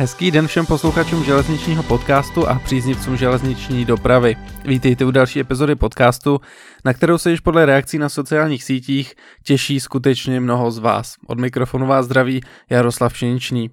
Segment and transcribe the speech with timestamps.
[0.00, 4.36] Hezký den všem posluchačům železničního podcastu a příznivcům železniční dopravy.
[4.64, 6.40] Vítejte u další epizody podcastu,
[6.84, 9.14] na kterou se již podle reakcí na sociálních sítích
[9.44, 11.14] těší skutečně mnoho z vás.
[11.26, 12.40] Od mikrofonu vás zdraví
[12.70, 13.70] Jaroslav Pšeničný.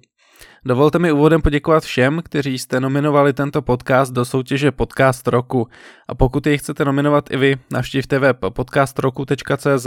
[0.64, 5.68] Dovolte mi úvodem poděkovat všem, kteří jste nominovali tento podcast do soutěže Podcast roku.
[6.08, 9.86] A pokud jej chcete nominovat i vy, navštivte web podcastroku.cz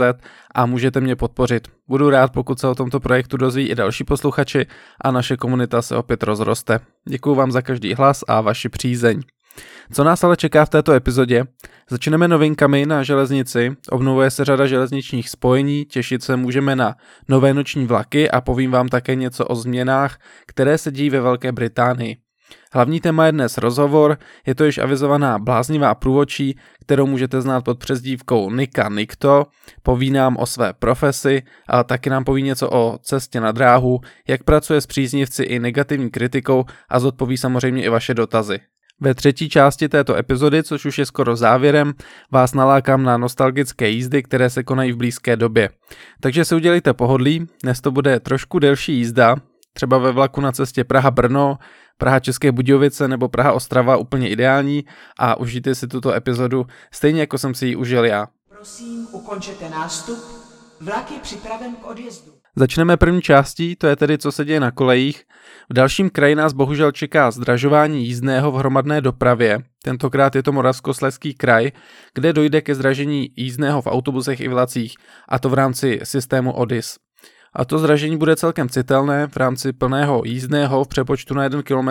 [0.54, 1.68] a můžete mě podpořit.
[1.88, 4.66] Budu rád, pokud se o tomto projektu dozví i další posluchači
[5.00, 6.80] a naše komunita se opět rozroste.
[7.08, 9.22] Děkuji vám za každý hlas a vaši přízeň.
[9.92, 11.44] Co nás ale čeká v této epizodě?
[11.90, 16.96] Začneme novinkami na železnici, obnovuje se řada železničních spojení, těšit se můžeme na
[17.28, 21.52] nové noční vlaky a povím vám také něco o změnách, které se dějí ve Velké
[21.52, 22.16] Británii.
[22.72, 27.78] Hlavní téma je dnes rozhovor, je to již avizovaná bláznivá průvočí, kterou můžete znát pod
[27.78, 29.46] přezdívkou Nika Nikto,
[29.82, 34.42] poví nám o své profesi a taky nám poví něco o cestě na dráhu, jak
[34.42, 38.60] pracuje s příznivci i negativní kritikou a zodpoví samozřejmě i vaše dotazy.
[39.00, 41.92] Ve třetí části této epizody, což už je skoro závěrem,
[42.30, 45.70] vás nalákám na nostalgické jízdy, které se konají v blízké době.
[46.20, 49.36] Takže si udělejte pohodlí, dnes to bude trošku delší jízda,
[49.72, 51.58] třeba ve vlaku na cestě Praha-Brno,
[51.98, 54.84] Praha-České Budějovice nebo Praha-Ostrava úplně ideální
[55.18, 58.28] a užijte si tuto epizodu stejně jako jsem si ji užil já.
[58.48, 60.18] Prosím, ukončete nástup.
[60.80, 62.39] Vlak je připraven k odjezdu.
[62.60, 65.22] Začneme první částí, to je tedy co se děje na kolejích.
[65.70, 69.58] V dalším kraji nás bohužel čeká zdražování jízdného v hromadné dopravě.
[69.84, 71.70] Tentokrát je to Moravskoslezský kraj,
[72.14, 74.94] kde dojde ke zdražení jízdného v autobusech i vlacích,
[75.28, 76.96] a to v rámci systému ODIS.
[77.52, 79.26] A to zdražení bude celkem citelné.
[79.26, 81.88] V rámci plného jízdného v přepočtu na 1 km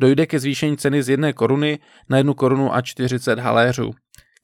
[0.00, 3.90] dojde ke zvýšení ceny z 1 koruny na 1 korunu a 40 haléřů.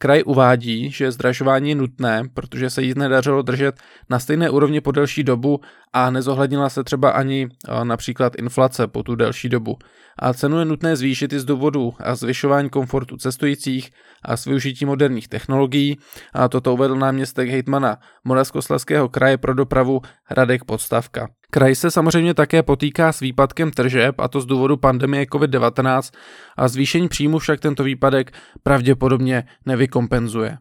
[0.02, 3.80] Kraj uvádí, že zdražování je nutné, protože se jízdné dařilo držet
[4.10, 5.60] na stejné úrovni po delší dobu
[5.92, 7.48] a nezohlednila se třeba ani
[7.82, 9.78] například inflace po tu delší dobu.
[10.18, 13.90] A cenu je nutné zvýšit i z důvodu a zvyšování komfortu cestujících
[14.24, 15.98] a s využitím moderních technologií.
[16.32, 20.00] A toto uvedl náměstek hejtmana Moravskoslezského kraje pro dopravu
[20.30, 21.28] Radek Podstavka.
[21.50, 26.14] Kraj se samozřejmě také potýká s výpadkem tržeb, a to z důvodu pandemie COVID-19,
[26.56, 30.58] a zvýšení příjmu však tento výpadek pravděpodobně nevykompenzuje.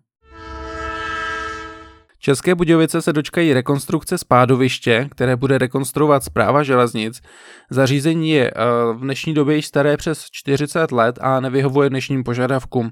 [2.21, 7.21] České Budějovice se dočkají rekonstrukce spádoviště, které bude rekonstruovat zpráva železnic.
[7.69, 8.53] Zařízení je eh,
[8.93, 12.91] v dnešní době již staré přes 40 let a nevyhovuje dnešním požadavkům.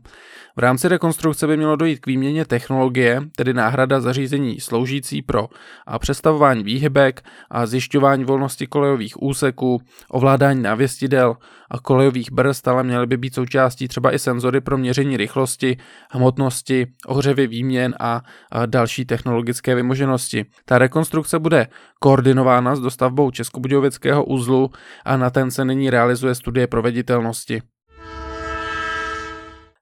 [0.57, 5.47] V rámci rekonstrukce by mělo dojít k výměně technologie, tedy náhrada zařízení sloužící pro
[5.88, 11.38] a přestavování výhybek a zjišťování volnosti kolejových úseků, ovládání návěstidel
[11.72, 15.78] a kolejových brzd, ale měly by být součástí třeba i senzory pro měření rychlosti,
[16.12, 18.22] hmotnosti, ohřevy výměn a
[18.66, 20.45] další technologické vymoženosti.
[20.66, 21.68] Ta rekonstrukce bude
[22.00, 24.69] koordinována s dostavbou Českobudějovického uzlu
[25.06, 27.62] a na ten se nyní realizuje studie proveditelnosti.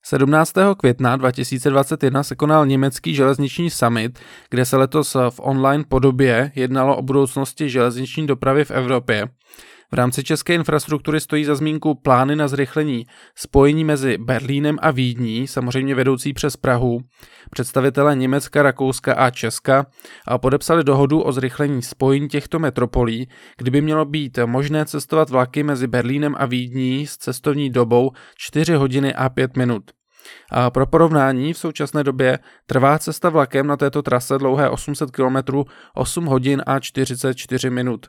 [0.07, 0.53] 17.
[0.77, 7.01] května 2021 se konal německý železniční summit, kde se letos v online podobě jednalo o
[7.01, 9.27] budoucnosti železniční dopravy v Evropě.
[9.91, 15.47] V rámci české infrastruktury stojí za zmínku plány na zrychlení spojení mezi Berlínem a Vídní,
[15.47, 16.99] samozřejmě vedoucí přes Prahu.
[17.51, 19.85] Představitelé Německa, Rakouska a Česka
[20.37, 26.35] podepsali dohodu o zrychlení spojení těchto metropolí, kdyby mělo být možné cestovat vlaky mezi Berlínem
[26.37, 29.91] a Vídní s cestovní dobou 4 hodiny a 5 minut.
[30.51, 35.63] A pro porovnání v současné době trvá cesta vlakem na této trase dlouhé 800 km
[35.95, 38.05] 8 hodin a 44 minut.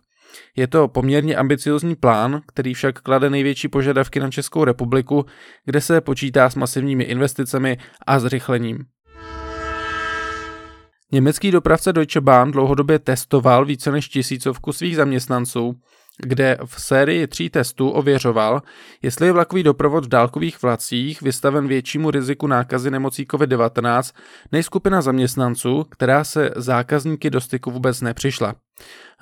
[0.57, 5.27] Je to poměrně ambiciozní plán, který však klade největší požadavky na Českou republiku,
[5.65, 8.79] kde se počítá s masivními investicemi a zrychlením.
[11.13, 15.77] Německý dopravce Deutsche Bahn dlouhodobě testoval více než tisícovku svých zaměstnanců
[16.19, 18.63] kde v sérii tří testů ověřoval,
[19.03, 24.15] jestli je vlakový doprovod v dálkových vlacích vystaven většímu riziku nákazy nemocí COVID-19
[24.53, 28.55] než skupina zaměstnanců, která se zákazníky do styku vůbec nepřišla.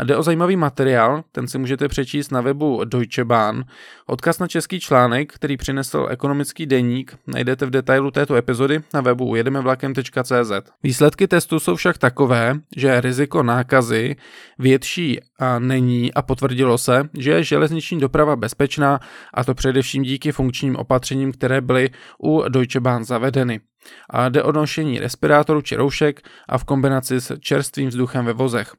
[0.02, 3.64] Jde o zajímavý materiál, ten si můžete přečíst na webu Deutsche Bahn.
[4.06, 9.36] Odkaz na český článek, který přinesl ekonomický deník, najdete v detailu této epizody na webu
[9.36, 10.52] jedemevlakem.cz.
[10.82, 14.16] Výsledky testu jsou však takové, že riziko nákazy
[14.58, 19.00] větší a není a potvrdilo se, že je železniční doprava bezpečná
[19.34, 21.90] a to především díky funkčním opatřením, které byly
[22.22, 23.60] u Deutsche Bahn zavedeny.
[24.10, 28.72] A jde o nošení respirátorů či roušek a v kombinaci s čerstvým vzduchem ve vozech.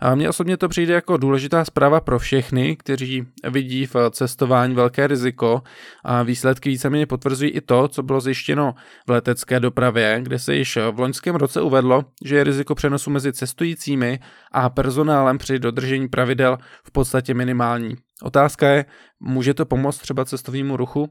[0.00, 5.06] A mně osobně to přijde jako důležitá zpráva pro všechny, kteří vidí v cestování velké
[5.06, 5.62] riziko
[6.04, 8.74] a výsledky víceméně potvrzují i to, co bylo zjištěno
[9.06, 13.32] v letecké dopravě, kde se již v loňském roce uvedlo, že je riziko přenosu mezi
[13.32, 14.20] cestujícími
[14.52, 17.96] a personálem při dodržení pravidel v podstatě minimální.
[18.22, 18.84] Otázka je,
[19.20, 21.08] může to pomoct třeba cestovnímu ruchu?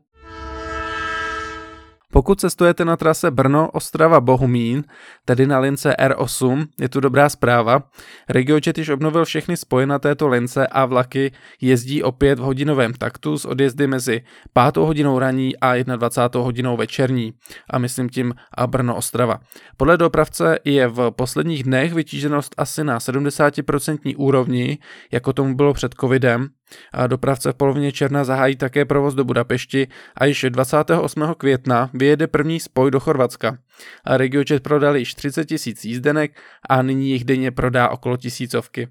[2.16, 4.84] Pokud cestujete na trase Brno, Ostrava, Bohumín,
[5.26, 7.84] tedy na lince R8, je tu dobrá zpráva.
[8.30, 11.32] RegioJet již obnovil všechny spoje na této lince a vlaky
[11.62, 14.22] jezdí opět v hodinovém taktu s odjezdy mezi
[14.54, 14.78] 5.
[14.78, 16.46] hodinou raní a 21.
[16.46, 17.34] hodinou večerní.
[17.70, 19.40] A myslím tím a Brno, Ostrava.
[19.78, 24.78] Podle dopravce je v posledních dnech vytíženost asi na 70% úrovni,
[25.12, 26.48] jako tomu bylo před covidem.
[26.94, 29.88] A dopravce v polovině června zahájí také provoz do Budapešti
[30.18, 31.34] a již 28.
[31.38, 33.58] května vyjede první spoj do Chorvatska.
[34.04, 36.38] A RegioJet prodal již 30 tisíc jízdenek
[36.70, 38.88] a nyní jich denně prodá okolo tisícovky.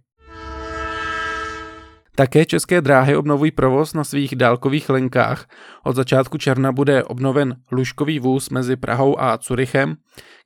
[2.16, 5.46] Také české dráhy obnovují provoz na svých dálkových linkách.
[5.84, 9.96] Od začátku června bude obnoven lůžkový vůz mezi Prahou a Curychem.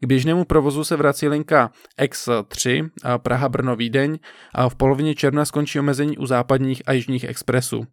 [0.00, 1.70] K běžnému provozu se vrací linka
[2.00, 2.88] X3
[3.19, 4.19] Praha-Brno-Vídeň
[4.55, 7.85] a v polovině června skončí omezení u západních a jižních expresů.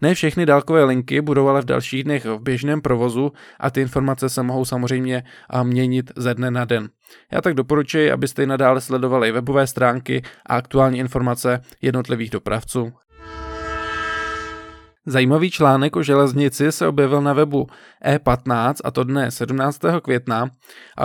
[0.00, 4.28] Ne všechny dálkové linky budou ale v dalších dnech v běžném provozu a ty informace
[4.28, 5.22] se mohou samozřejmě
[5.62, 6.88] měnit ze dne na den.
[7.32, 12.92] Já tak doporučuji, abyste i nadále sledovali webové stránky a aktuální informace jednotlivých dopravců.
[15.08, 17.66] Zajímavý článek o železnici se objevil na webu
[18.04, 19.80] E15 a to dne 17.
[20.02, 20.50] května,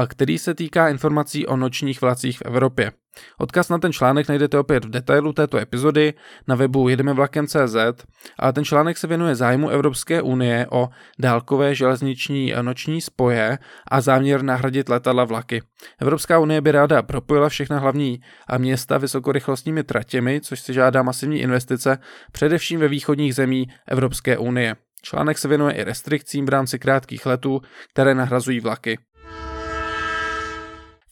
[0.07, 2.91] který se týká informací o nočních vlacích v Evropě.
[3.37, 6.13] Odkaz na ten článek najdete opět v detailu této epizody
[6.47, 8.05] na webu jedemevlakem.cz
[8.39, 10.89] a ten článek se věnuje zájmu Evropské unie o
[11.19, 13.57] dálkové železniční noční spoje
[13.87, 15.61] a záměr nahradit letadla vlaky.
[16.01, 18.19] Evropská unie by ráda propojila všechna hlavní
[18.57, 21.97] města vysokorychlostními tratěmi, což si žádá masivní investice,
[22.31, 24.75] především ve východních zemí Evropské unie.
[25.01, 27.61] Článek se věnuje i restrikcím v rámci krátkých letů,
[27.93, 28.97] které nahrazují vlaky.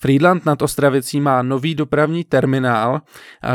[0.01, 3.01] Friedland nad Ostravicí má nový dopravní terminál,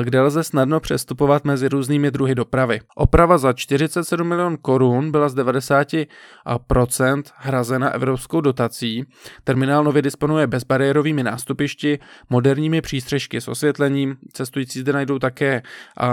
[0.02, 2.80] kde lze snadno přestupovat mezi různými druhy dopravy.
[2.96, 9.04] Oprava za 47 milion korun byla z 90% hrazena evropskou dotací.
[9.44, 11.98] Terminál nově disponuje bezbariérovými nástupišti,
[12.30, 14.16] moderními přístřežky s osvětlením.
[14.32, 15.62] Cestující zde najdou také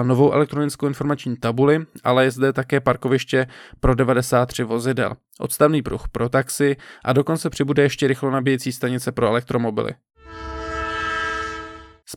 [0.03, 3.47] novou elektronickou informační tabuli, ale je zde také parkoviště
[3.80, 5.13] pro 93 vozidel.
[5.39, 6.75] Odstavný pruh pro taxi
[7.06, 9.94] a dokonce přibude ještě rychlo nabíjecí stanice pro elektromobily.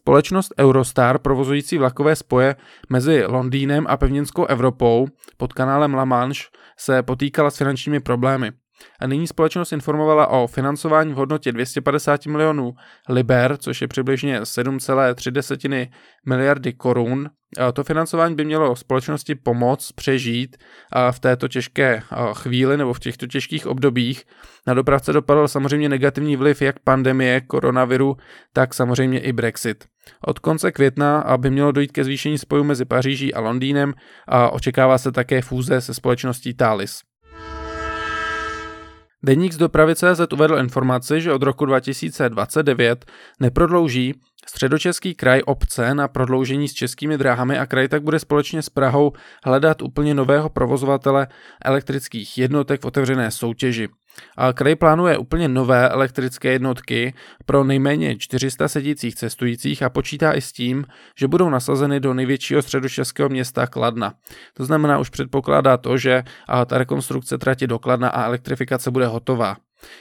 [0.06, 2.56] Společnost Eurostar, provozující vlakové spoje
[2.90, 5.06] mezi Londýnem a pevninskou Evropou
[5.36, 6.42] pod kanálem La Manche,
[6.78, 8.52] se potýkala s finančními problémy.
[9.00, 12.74] A nyní společnost informovala o financování v hodnotě 250 milionů
[13.08, 15.88] liber, což je přibližně 7,3
[16.26, 17.30] miliardy korun.
[17.72, 20.56] To financování by mělo společnosti pomoct přežít
[21.10, 22.02] v této těžké
[22.32, 24.24] chvíli nebo v těchto těžkých obdobích.
[24.66, 28.16] Na dopravce dopadl samozřejmě negativní vliv jak pandemie koronaviru,
[28.52, 29.84] tak samozřejmě i Brexit.
[30.26, 33.94] Od konce května by mělo dojít ke zvýšení spoju mezi Paříží a Londýnem
[34.28, 37.00] a očekává se také fúze se společností Thales.
[39.26, 43.06] Deník z dopravy CZ uvedl informaci, že od roku 2029
[43.40, 44.14] neprodlouží
[44.48, 49.12] Středočeský kraj obce na prodloužení s českými dráhami a kraj tak bude společně s Prahou
[49.44, 51.26] hledat úplně nového provozovatele
[51.64, 53.88] elektrických jednotek v otevřené soutěži.
[54.54, 57.14] Kraj plánuje úplně nové elektrické jednotky
[57.46, 60.84] pro nejméně 400 sedících cestujících a počítá i s tím,
[61.18, 64.14] že budou nasazeny do největšího středočeského města Kladna.
[64.54, 66.22] To znamená, už předpokládá to, že
[66.66, 69.56] ta rekonstrukce trati do Kladna a elektrifikace bude hotová.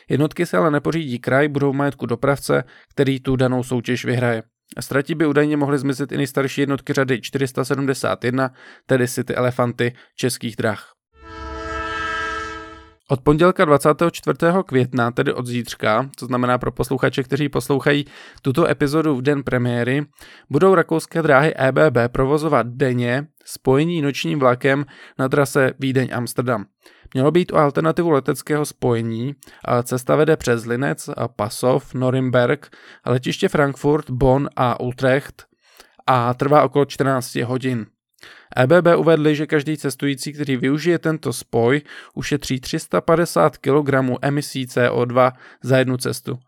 [0.09, 4.43] Jednotky se ale nepořídí kraj, budou v majetku dopravce, který tu danou soutěž vyhraje.
[4.79, 8.51] Ztratí by údajně mohly zmizet i nejstarší jednotky řady 471,
[8.85, 10.94] tedy City Elefanty českých drah.
[13.09, 14.37] Od pondělka 24.
[14.65, 18.05] května, tedy od zítřka, to znamená pro posluchače, kteří poslouchají
[18.41, 20.05] tuto epizodu v den premiéry,
[20.49, 24.85] budou rakouské dráhy EBB provozovat denně spojení nočním vlakem
[25.19, 26.65] na trase Vídeň-Amsterdam.
[27.13, 29.35] Mělo být o alternativu leteckého spojení,
[29.83, 35.45] cesta vede přes Linec, Pasov, Norimberg, letiště Frankfurt, Bonn a Utrecht
[36.07, 37.85] a trvá okolo 14 hodin.
[38.57, 41.81] EBB uvedli, že každý cestující, který využije tento spoj,
[42.13, 45.31] ušetří 350 kg emisí CO2
[45.63, 46.39] za jednu cestu.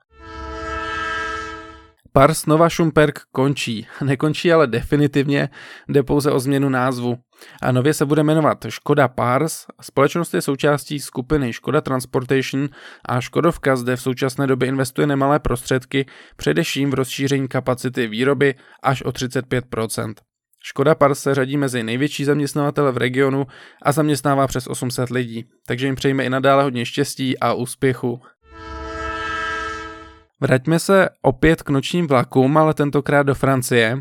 [2.18, 3.88] Pars Nova Schumperk končí.
[4.04, 5.50] Nekončí ale definitivně,
[5.90, 7.18] jde pouze o změnu názvu.
[7.62, 9.66] A nově se bude jmenovat Škoda Pars.
[9.82, 12.70] Společnost je součástí skupiny Škoda Transportation
[13.06, 19.02] a Škodovka zde v současné době investuje nemalé prostředky, především v rozšíření kapacity výroby až
[19.02, 20.14] o 35%.
[20.70, 23.48] Škoda Pars se řadí mezi největší zaměstnavatele v regionu
[23.82, 28.22] a zaměstnává přes 800 lidí, takže jim přejme i nadále hodně štěstí a úspěchu.
[30.42, 33.98] Vraťme se opět k nočním vlakům, ale tentokrát do Francie.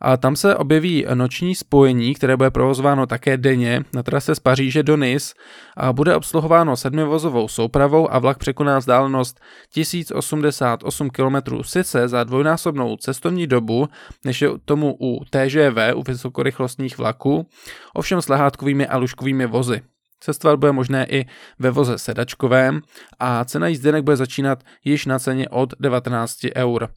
[0.00, 4.82] A tam se objeví noční spojení, které bude provozováno také denně na trase z Paříže
[4.82, 5.34] do Nice
[5.76, 9.40] a bude obsluhováno sedmivozovou soupravou a vlak překoná vzdálenost
[9.74, 13.88] 1088 km sice za dvojnásobnou cestovní dobu,
[14.24, 17.46] než je tomu u TGV, u vysokorychlostních vlaků,
[17.94, 19.82] ovšem s lehátkovými a lužkovými vozy.
[20.20, 21.26] Cestovat bude možné i
[21.58, 22.80] ve voze sedačkovém
[23.18, 26.88] a cena jízdenek bude začínat již na ceně od 19 eur.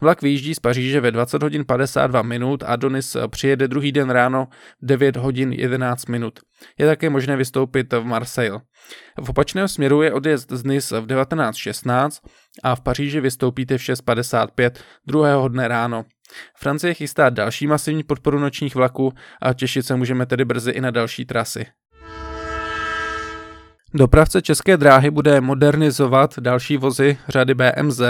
[0.00, 4.10] Vlak vyjíždí z Paříže ve 20 hodin 52 minut a do Nice přijede druhý den
[4.10, 4.48] ráno
[4.82, 6.40] 9 hodin 11 minut.
[6.78, 8.60] Je také možné vystoupit v Marseille.
[9.20, 12.10] V opačném směru je odjezd z Nice v 19.16
[12.62, 14.70] a v Paříži vystoupíte v 6.55
[15.06, 16.04] druhého dne ráno.
[16.56, 19.12] Francie chystá další masivní podporu nočních vlaků
[19.42, 21.66] a těšit se můžeme tedy brzy i na další trasy.
[23.94, 28.00] Dopravce České dráhy bude modernizovat další vozy řady BMZ.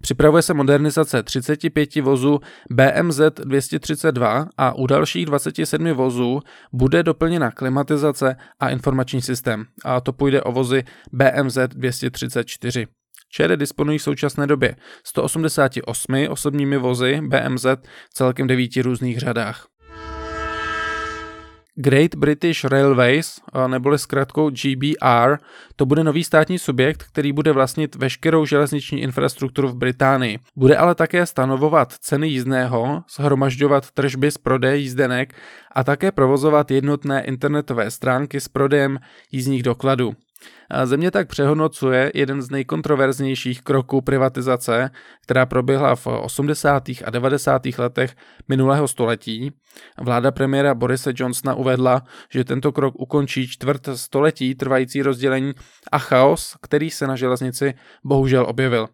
[0.00, 2.40] Připravuje se modernizace 35 vozů
[2.70, 6.40] BMZ 232 a u dalších 27 vozů
[6.72, 9.64] bude doplněna klimatizace a informační systém.
[9.84, 12.86] A to půjde o vozy BMZ 234.
[13.32, 14.76] ČD disponují v současné době
[15.06, 17.66] 188 osobními vozy BMZ
[18.12, 19.66] celkem devíti různých řadách.
[21.76, 25.36] Great British Railways, neboli zkrátkou GBR,
[25.76, 30.38] to bude nový státní subjekt, který bude vlastnit veškerou železniční infrastrukturu v Británii.
[30.56, 35.34] Bude ale také stanovovat ceny jízdného, shromažďovat tržby z prodeje jízdenek
[35.72, 38.98] a také provozovat jednotné internetové stránky s prodejem
[39.32, 40.12] jízdních dokladů.
[40.84, 44.90] Země tak přehodnocuje jeden z nejkontroverznějších kroků privatizace,
[45.22, 46.88] která proběhla v 80.
[47.04, 47.62] a 90.
[47.78, 48.16] letech
[48.48, 49.52] minulého století.
[50.00, 55.52] Vláda premiéra Borise Johnsona uvedla, že tento krok ukončí čtvrt století trvající rozdělení
[55.92, 57.74] a chaos, který se na železnici
[58.04, 58.88] bohužel objevil.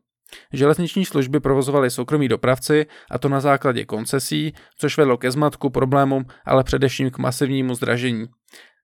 [0.53, 6.25] Železniční služby provozovali soukromí dopravci, a to na základě koncesí, což vedlo ke zmatku, problémům,
[6.45, 8.27] ale především k masivnímu zdražení.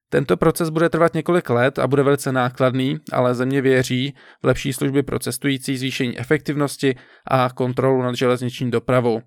[0.09, 4.73] Tento proces bude trvat několik let a bude velice nákladný, ale země věří v lepší
[4.73, 6.95] služby pro cestující, zvýšení efektivnosti
[7.27, 9.21] a kontrolu nad železniční dopravou.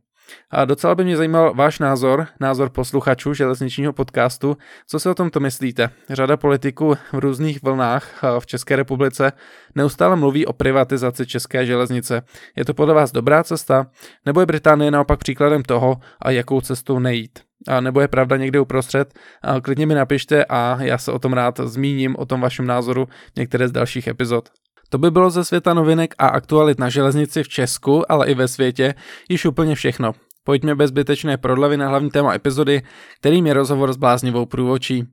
[0.51, 4.57] A docela by mě zajímal váš názor, názor posluchačů železničního podcastu.
[4.87, 5.91] Co si o tomto myslíte?
[6.11, 9.33] Řada politiků v různých vlnách v České republice
[9.75, 12.23] neustále mluví o privatizaci české železnice.
[12.57, 13.87] Je to podle vás dobrá cesta?
[14.27, 17.50] Nebo je Británie naopak příkladem toho, a jakou cestou nejít?
[17.69, 21.33] A nebo je pravda někde uprostřed, a klidně mi napište a já se o tom
[21.33, 24.49] rád zmíním, o tom vašem názoru některé z dalších epizod.
[24.89, 28.49] To by bylo ze světa novinek a aktualit na železnici v Česku, ale i ve
[28.49, 28.95] světě,
[29.29, 30.13] již úplně všechno.
[30.45, 32.83] Pojďme bez zbytečné prodlevy na hlavní téma epizody,
[33.21, 35.05] kterým je rozhovor s bláznivou průvočí.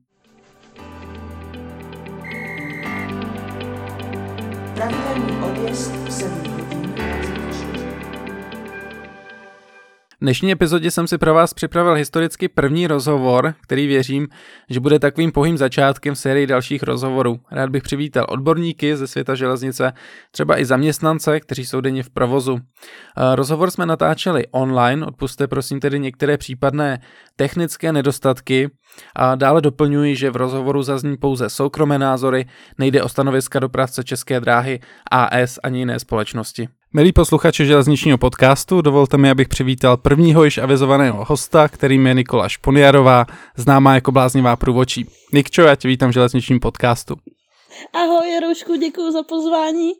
[10.20, 14.28] V dnešní epizodě jsem si pro vás připravil historicky první rozhovor, který věřím,
[14.70, 17.40] že bude takovým pohým začátkem sérii dalších rozhovorů.
[17.50, 19.92] Rád bych přivítal odborníky ze světa železnice,
[20.30, 22.58] třeba i zaměstnance, kteří jsou denně v provozu.
[23.34, 27.00] Rozhovor jsme natáčeli online, odpuste prosím tedy některé případné
[27.36, 28.70] technické nedostatky
[29.16, 32.46] a dále doplňuji, že v rozhovoru zazní pouze soukromé názory,
[32.78, 36.68] nejde o stanoviska dopravce České dráhy, AS ani jiné společnosti.
[36.92, 42.48] Milí posluchači železničního podcastu, dovolte mi, abych přivítal prvního již avizovaného hosta, kterým je Nikola
[42.48, 43.26] Šponiarová,
[43.56, 45.06] známá jako bláznivá průvočí.
[45.32, 47.16] Nikčo, já tě vítám v železničním podcastu.
[47.94, 49.92] Ahoj, Jaroušku, děkuji za pozvání.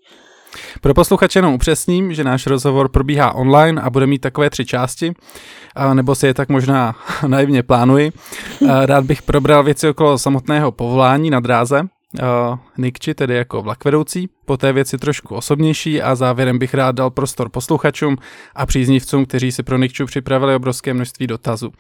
[0.80, 5.12] Pro posluchače jenom upřesním, že náš rozhovor probíhá online a bude mít takové tři části,
[5.92, 8.12] nebo si je tak možná naivně plánuji.
[8.84, 14.72] Rád bych probral věci okolo samotného povolání na dráze, uh, Nikči, tedy jako vlakvedoucí, poté
[14.72, 18.16] věci trošku osobnější a závěrem bych rád dal prostor posluchačům
[18.54, 21.70] a příznivcům, kteří si pro Nikču připravili obrovské množství dotazů.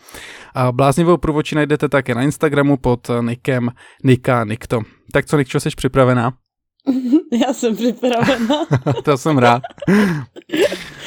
[0.54, 3.70] A bláznivou průvoči najdete také na Instagramu pod nikem
[4.04, 4.80] Nika Nikto.
[5.12, 6.32] Tak co, Nikčo, jsi připravená?
[7.46, 8.56] Já jsem připravená.
[9.04, 9.62] to jsem rád.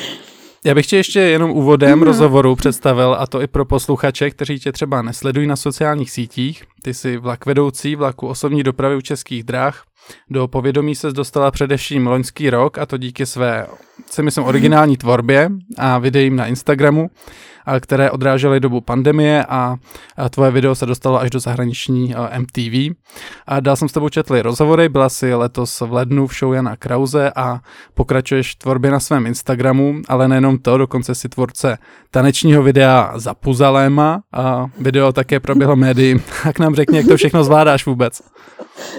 [0.65, 2.03] Já bych tě ještě jenom úvodem mm.
[2.03, 6.63] rozhovoru představil, a to i pro posluchače, kteří tě třeba nesledují na sociálních sítích.
[6.81, 9.83] Ty jsi vlak vedoucí vlaku osobní dopravy u českých dráh.
[10.29, 13.67] Do povědomí se dostala především loňský rok, a to díky své,
[14.05, 17.09] si myslím, originální tvorbě a videím na Instagramu
[17.79, 19.75] které odrážely dobu pandemie a
[20.29, 22.95] tvoje video se dostalo až do zahraniční MTV.
[23.47, 26.75] A dál jsem s tebou četli rozhovory, byla si letos v lednu v show Jana
[26.75, 27.59] Krause a
[27.93, 31.77] pokračuješ v tvorbě na svém Instagramu, ale nejenom to, dokonce si tvorce
[32.11, 36.15] tanečního videa za Puzaléma a video také proběhlo médií.
[36.43, 38.21] Tak nám řekni, jak to všechno zvládáš vůbec.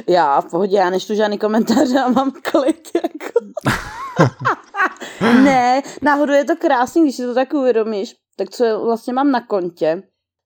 [0.08, 2.88] Já v pohodě, já neštu žádný komentáře a mám klid.
[2.94, 3.40] Jako.
[5.44, 8.14] ne, náhodou je to krásný, když si to tak uvědomíš.
[8.36, 10.02] Tak co vlastně mám na kontě,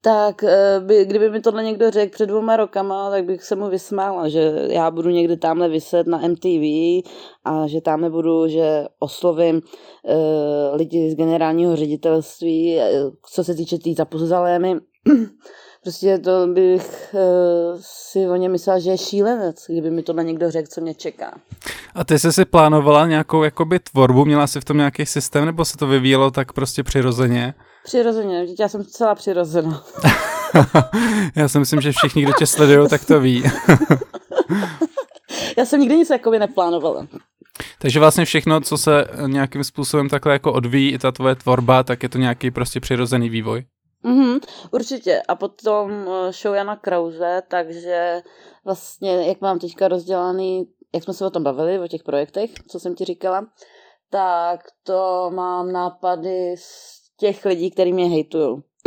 [0.07, 3.69] tak eh, by, kdyby mi tohle někdo řekl před dvěma rokama, tak bych se mu
[3.69, 6.63] vysmála, že já budu někdy tamhle vyset na MTV
[7.45, 12.91] a že tamhle budu, že oslovím uh, lidi z generálního ředitelství, eh,
[13.33, 14.77] co se týče tý zapuzalémy.
[15.83, 20.51] prostě to bych uh, si o něm myslela, že je šílenec, kdyby mi tohle někdo
[20.51, 21.39] řekl, co mě čeká.
[21.95, 25.65] A ty jsi si plánovala nějakou jakoby tvorbu, měla jsi v tom nějaký systém, nebo
[25.65, 27.55] se to vyvíjelo tak prostě přirozeně?
[27.87, 29.85] Přirozeně, já jsem celá přirozená.
[31.37, 33.45] já si myslím, že všichni, kdo tě sledují, tak to ví.
[35.57, 37.07] já jsem nikdy nic jakoby neplánovala.
[37.79, 42.03] Takže vlastně všechno, co se nějakým způsobem takhle jako odvíjí, i ta tvoje tvorba, tak
[42.03, 43.65] je to nějaký prostě přirozený vývoj.
[44.05, 44.41] Mm-hmm,
[44.71, 45.23] určitě.
[45.29, 48.23] A potom eh, show Jana Krause, takže
[48.65, 50.65] vlastně, jak mám teďka rozdělaný,
[50.95, 53.47] jak jsme se o tom bavili, o těch projektech, co jsem ti říkala,
[54.11, 58.57] tak to mám nápady z těch lidí, kteří mě hejtují.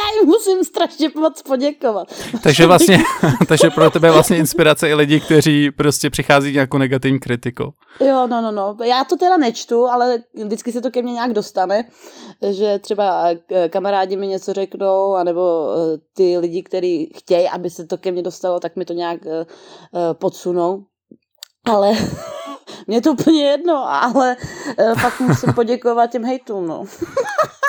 [0.00, 2.08] Já jim musím strašně moc poděkovat.
[2.42, 2.98] Takže vlastně,
[3.48, 7.72] takže pro tebe je vlastně inspirace i lidi, kteří prostě přichází nějakou negativní kritikou.
[8.00, 8.76] Jo, no, no, no.
[8.84, 11.84] Já to teda nečtu, ale vždycky se to ke mně nějak dostane,
[12.50, 13.28] že třeba
[13.70, 18.22] kamarádi mi něco řeknou, anebo eh, ty lidi, kteří chtějí, aby se to ke mně
[18.22, 20.84] dostalo, tak mi to nějak eh, eh, podsunou.
[21.64, 21.92] Ale
[22.86, 24.36] mě to úplně jedno, ale
[25.00, 26.84] fakt musím poděkovat těm hejtům, no.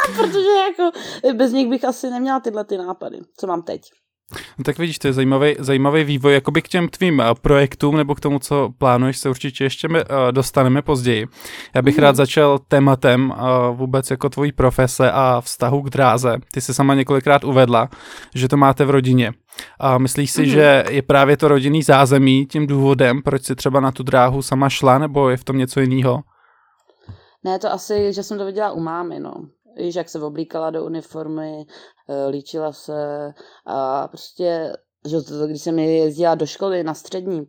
[0.16, 0.92] Protože jako
[1.34, 3.82] bez nich bych asi neměla tyhle ty nápady, co mám teď.
[4.58, 6.34] No tak vidíš, to je zajímavý, zajímavý vývoj.
[6.34, 9.96] Jakoby k těm tvým uh, projektům nebo k tomu, co plánuješ, se určitě ještě uh,
[10.32, 11.28] dostaneme později.
[11.76, 12.04] Já bych mm.
[12.04, 16.38] rád začal tématem uh, vůbec jako tvojí profese a vztahu k dráze.
[16.54, 17.90] Ty jsi sama několikrát uvedla,
[18.36, 19.32] že to máte v rodině.
[19.80, 20.48] A myslíš si, mm.
[20.48, 24.70] že je právě to rodinný zázemí tím důvodem, proč si třeba na tu dráhu sama
[24.70, 26.24] šla, nebo je v tom něco jiného?
[27.44, 29.34] Ne, to asi, že jsem to viděla u mámy, no.
[29.78, 31.66] Víš, jak se oblíkala do uniformy,
[32.10, 33.34] eh, líčila se
[33.66, 34.74] a prostě,
[35.08, 37.48] že to, když jsem jezdila do školy na střední,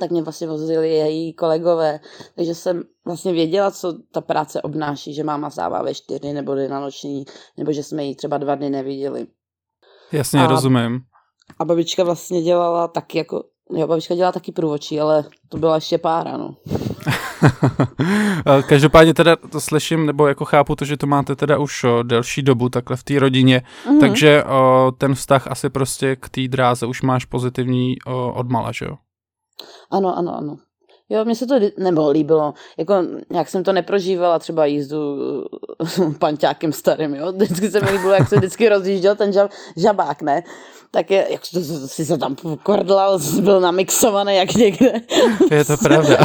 [0.00, 2.00] tak mě vlastně vozili její kolegové,
[2.36, 6.80] takže jsem vlastně věděla, co ta práce obnáší, že máma stává ve čtyři nebo na
[6.80, 7.24] noční,
[7.56, 9.26] nebo že jsme ji třeba dva dny neviděli.
[10.12, 11.00] Jasně, a, rozumím.
[11.58, 15.98] A babička vlastně dělala taky jako, jo, babička dělala taky průvočí, ale to byla ještě
[15.98, 16.56] pára, no.
[18.68, 22.42] Každopádně teda to slyším, nebo jako chápu to, že to máte teda už o, delší
[22.42, 24.00] dobu takhle v té rodině, mm-hmm.
[24.00, 28.84] takže o, ten vztah asi prostě k té dráze už máš pozitivní o, odmala, že
[28.84, 28.96] jo?
[29.90, 30.56] Ano, ano, ano.
[31.08, 32.54] Jo, mně se to nebo líbilo.
[32.78, 32.94] Jako,
[33.32, 35.18] jak jsem to neprožívala, třeba jízdu
[36.18, 37.32] panťákem starým, jo.
[37.32, 40.42] Vždycky se mi líbilo, jak se vždycky rozjížděl ten žab, žabák, ne
[40.94, 44.92] tak je, jak to, si se tam kordlal, byl namixovaný jak někde.
[45.50, 46.16] Je to pravda.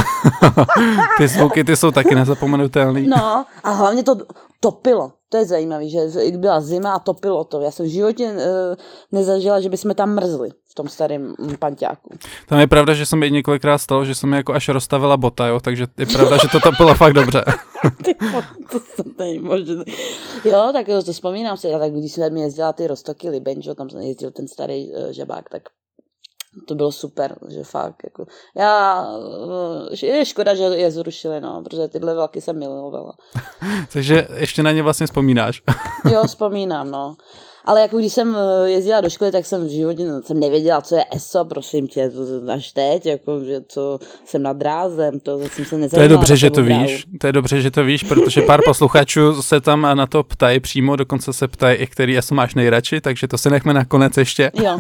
[1.18, 3.08] ty zvuky, ty jsou taky nezapomenutelný.
[3.08, 4.16] No a hlavně to
[4.60, 5.12] topilo.
[5.30, 6.00] To je zajímavé, že
[6.32, 7.62] byla zima a topilo to.
[7.62, 8.40] Já jsem v životě uh,
[9.12, 12.10] nezažila, že bychom tam mrzli tom starém panťáku.
[12.48, 15.48] Tam je pravda, že jsem mi několikrát stalo, že jsem mi jako až rozstavila bota,
[15.48, 17.44] jo, takže je pravda, že to topilo fakt dobře.
[18.04, 18.14] Ty,
[18.72, 19.84] to, to není možné.
[20.46, 24.32] Jo, tak to vzpomínám si, tak když jsem jezdila ty roztoky Liben, že tam jezdil
[24.32, 25.62] ten starý uh, žabák, tak
[26.68, 29.06] to bylo super, že fakt, jako, já,
[30.04, 33.14] eh, je škoda, že je zrušili, no, protože tyhle vlaky jsem milovala.
[33.94, 35.64] Takže ještě na ně vlastně vzpomínáš.
[36.12, 37.16] jo, vzpomínám, no
[37.68, 40.82] ale jako když jsem eh, jezdila do školy, tak jsem v životě no, jsem nevěděla,
[40.82, 45.40] co je ESO, prosím tě, to až teď, jako, že co jsem nad rázem, to
[45.40, 46.84] jsem se To je dobře, že to dráhu.
[46.84, 50.60] víš, to je dobře, že to víš, protože pár posluchačů se tam na to ptají
[50.60, 54.52] přímo, dokonce se ptají, i který ESO máš nejradši, takže to si nechme nakonec ještě.
[54.54, 54.80] Jo,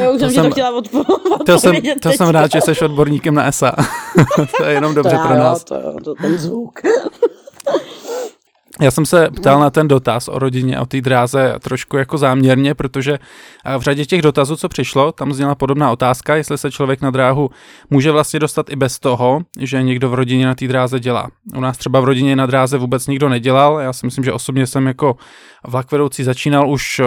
[0.00, 1.44] já už to jsem to chtěla odpovědět.
[1.46, 3.72] To jsem, to jsem rád, že jsi odborníkem na ESA.
[4.56, 5.64] to je jenom dobře to pro nás.
[5.70, 6.80] Jo, to, to, ten zvuk.
[8.80, 12.18] Já jsem se ptal na ten dotaz o rodině a o té dráze trošku jako
[12.18, 13.18] záměrně, protože
[13.64, 17.10] eh, v řadě těch dotazů, co přišlo, tam zněla podobná otázka, jestli se člověk na
[17.10, 17.50] dráhu
[17.90, 21.28] může vlastně dostat i bez toho, že někdo v rodině na té dráze dělá.
[21.56, 24.66] U nás třeba v rodině na dráze vůbec nikdo nedělal, já si myslím, že osobně
[24.66, 25.16] jsem jako
[25.66, 27.00] vlakvedoucí začínal už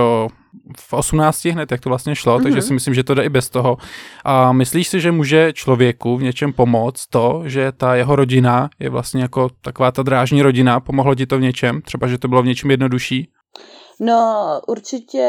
[0.78, 2.44] v 18 hned, jak to vlastně šlo, mm-hmm.
[2.44, 2.68] takže mhm.
[2.68, 3.78] si myslím, že to jde i bez toho.
[4.24, 8.90] A myslíš si, že může člověku v něčem pomoct to, že ta jeho rodina je
[8.90, 11.82] vlastně jako taková ta drážní rodina, pomohlo ti to v něčem?
[11.82, 13.30] Třeba, že to bylo v něčem jednodušší?
[14.00, 15.28] No, určitě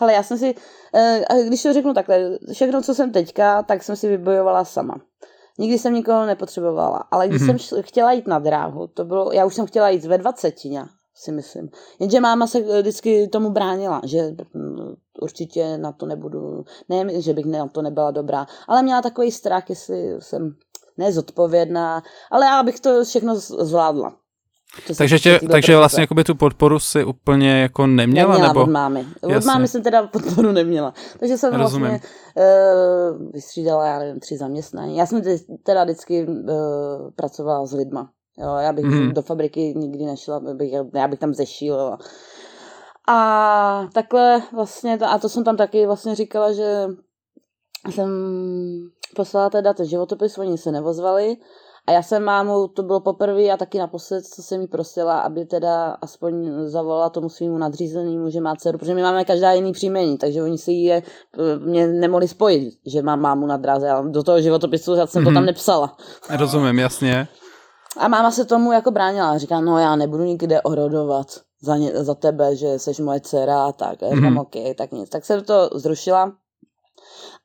[0.00, 0.54] Hele, já jsem si,
[0.94, 4.94] eh, když to řeknu takhle, všechno, co jsem teďka, tak jsem si vybojovala sama.
[5.58, 7.58] Nikdy jsem nikoho nepotřebovala, ale když mm-hmm.
[7.58, 10.84] jsem chtěla jít na dráhu, to bylo, já už jsem chtěla jít ve dvacetině,
[11.18, 11.68] si myslím.
[12.00, 14.18] Jenže máma se vždycky tomu bránila, že
[14.54, 19.30] mm, určitě na to nebudu, ne, že bych na to nebyla dobrá, ale měla takový
[19.30, 20.54] strach, jestli jsem
[20.98, 24.16] nezodpovědná, ale já bych to všechno zvládla.
[24.98, 28.32] Takže, tě, takže vlastně jakoby tu podporu si úplně jako neměla?
[28.32, 28.62] Neměla nebo?
[28.62, 29.06] od mámy.
[29.22, 29.46] Od Jasně.
[29.46, 30.94] mámy jsem teda podporu neměla.
[31.18, 31.88] Takže jsem Rozumím.
[31.88, 34.96] vlastně uh, vystřídala, já nevím, tři zaměstnání.
[34.96, 35.22] Já jsem
[35.62, 36.34] teda vždycky uh,
[37.16, 38.10] pracovala s lidma.
[38.40, 39.14] Jo, já bych mm.
[39.14, 41.98] do fabriky nikdy nešla, bych, já bych tam zešílela.
[43.08, 46.86] A takhle vlastně, a to jsem tam taky vlastně říkala, že
[47.90, 48.10] jsem
[49.16, 51.36] poslala teda ten životopis, oni se nevozvali
[51.88, 55.44] a já jsem mámu, to bylo poprvé a taky naposled, co jsem jí prosila, aby
[55.44, 60.18] teda aspoň zavolala tomu svýmu nadřízenému, že má dceru, protože my máme každá jiný příjmení,
[60.18, 61.02] takže oni si je,
[61.58, 65.26] mě nemohli spojit, že mám mámu na dráze, ale do toho životopisu já jsem mm-hmm.
[65.26, 65.46] to tam mhm.
[65.46, 65.96] nepsala.
[66.38, 67.28] Rozumím, jasně.
[67.98, 71.26] A máma se tomu jako bránila, říká, no já nebudu nikde orodovat
[71.62, 74.02] za, ně, za tebe, že jsi moje dcera a tak.
[74.02, 74.40] Já říkám, mm-hmm.
[74.40, 75.08] OK, tak nic.
[75.10, 76.32] Tak jsem to zrušila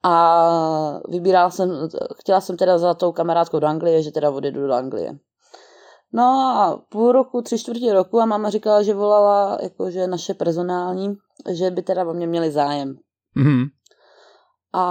[0.03, 4.73] a vybírala jsem, chtěla jsem teda za tou kamarádkou do Anglie, že teda odjedu do
[4.73, 5.17] Anglie.
[6.13, 11.15] No a půl roku, tři čtvrtě roku a máma říkala, že volala jakože naše personální,
[11.51, 12.95] že by teda o mě měli zájem.
[13.37, 13.65] Mm-hmm.
[14.73, 14.83] A,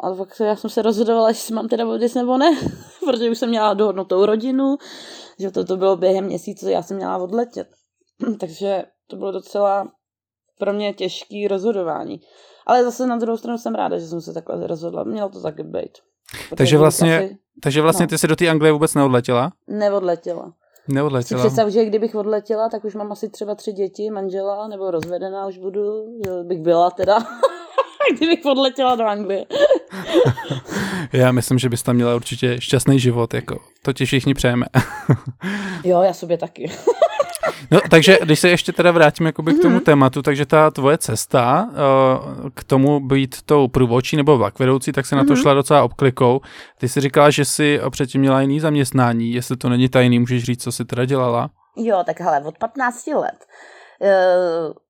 [0.00, 2.58] a pak já jsem se rozhodovala, jestli mám teda odjet nebo ne,
[3.04, 4.76] protože už jsem měla dohodnutou rodinu,
[5.38, 7.68] že to, to bylo během měsíce, já jsem měla odletět.
[8.40, 9.92] Takže to bylo docela
[10.58, 12.20] pro mě těžký rozhodování.
[12.66, 15.04] Ale zase na druhou stranu jsem ráda, že jsem se takhle rozhodla.
[15.04, 15.98] Mělo to taky být.
[16.56, 18.08] Takže vlastně, asi, takže vlastně no.
[18.08, 19.52] ty si do té Anglie vůbec neodletěla?
[19.68, 20.52] Neodletěla.
[20.88, 21.42] Neodletěla.
[21.42, 25.46] Si představ, že kdybych odletěla, tak už mám asi třeba tři děti, manžela, nebo rozvedená
[25.46, 25.82] už budu,
[26.42, 27.18] bych byla teda,
[28.16, 29.44] kdybych odletěla do Anglie.
[31.12, 34.66] já myslím, že bys tam měla určitě šťastný život, jako to ti všichni přejeme.
[35.84, 36.70] jo, já sobě taky.
[37.70, 39.84] No, takže když se ještě teda vrátím jakoby k tomu mm-hmm.
[39.84, 45.16] tématu, takže ta tvoje cesta uh, k tomu být tou průvodčí nebo vlakvedoucí, tak se
[45.16, 45.42] na to mm-hmm.
[45.42, 46.40] šla docela obklikou.
[46.78, 50.62] Ty jsi říkala, že jsi předtím měla jiný zaměstnání, jestli to není tajný, můžeš říct,
[50.62, 51.50] co jsi teda dělala?
[51.76, 53.44] Jo, tak hele, od 15 let
[54.00, 54.08] uh,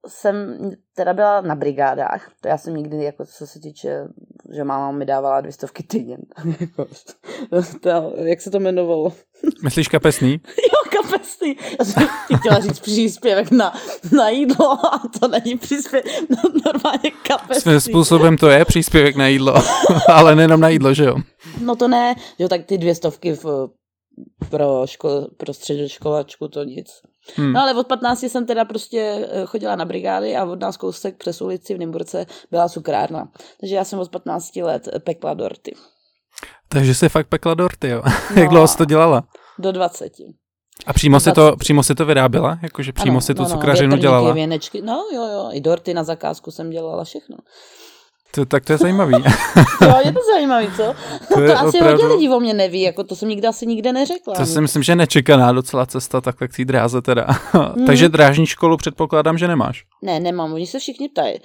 [0.08, 0.58] jsem
[0.94, 2.30] teda byla na brigádách.
[2.40, 4.04] To já jsem nikdy, jako co se týče,
[4.54, 6.20] že máma mi dávala dvě stovky týden.
[8.24, 9.12] jak se to jmenovalo?
[9.64, 10.30] Myslíš kapesný?
[10.58, 11.56] jo, kapesný.
[11.78, 13.74] Já jsem chtěla říct příspěvek na,
[14.16, 17.60] na jídlo a to není příspěvek, no, normálně kapesný.
[17.60, 19.54] Svým způsobem to je příspěvek na jídlo,
[20.08, 21.16] ale nejenom na jídlo, že jo?
[21.60, 23.68] No to ne, jo, tak ty dvě stovky v,
[24.50, 27.02] pro, škol, pro středoškolačku to nic.
[27.36, 27.52] Hmm.
[27.52, 31.16] No ale od 15 jsem teda prostě eh, chodila na brigády a od nás kousek
[31.16, 33.28] přes ulici v Nymburce byla cukrárna.
[33.60, 35.74] Takže já jsem od 15 let pekla dorty.
[36.68, 38.02] Takže jsi fakt pekla dorty, jo?
[38.36, 39.22] No, Jak dlouho jsi to dělala?
[39.58, 40.12] Do 20.
[40.86, 42.58] A přímo si, to, přímo si to vyráběla?
[42.62, 44.32] Jakože přímo ano, si tu no, no, cukrařinu dělala?
[44.32, 47.36] Věnečky, no jo, jo, i dorty na zakázku jsem dělala všechno.
[48.34, 49.12] To, tak to je zajímavý.
[49.82, 50.94] jo, je to zajímavý, co?
[51.28, 52.02] To, to asi opravdu...
[52.02, 54.34] hodně lidí o mě neví, jako to jsem nikdy asi nikde neřekla.
[54.34, 57.26] To si myslím, že nečekaná docela cesta takhle k té dráze teda.
[57.76, 57.86] mm.
[57.86, 59.84] Takže drážní školu předpokládám, že nemáš.
[60.02, 61.34] Ne, nemám, oni se všichni ptají.
[61.34, 61.40] E,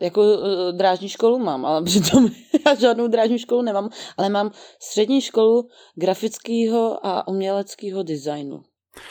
[0.00, 2.28] jako e, drážní školu mám, ale přitom
[2.66, 4.50] já žádnou drážní školu nemám, ale mám
[4.82, 8.60] střední školu grafického a uměleckého designu.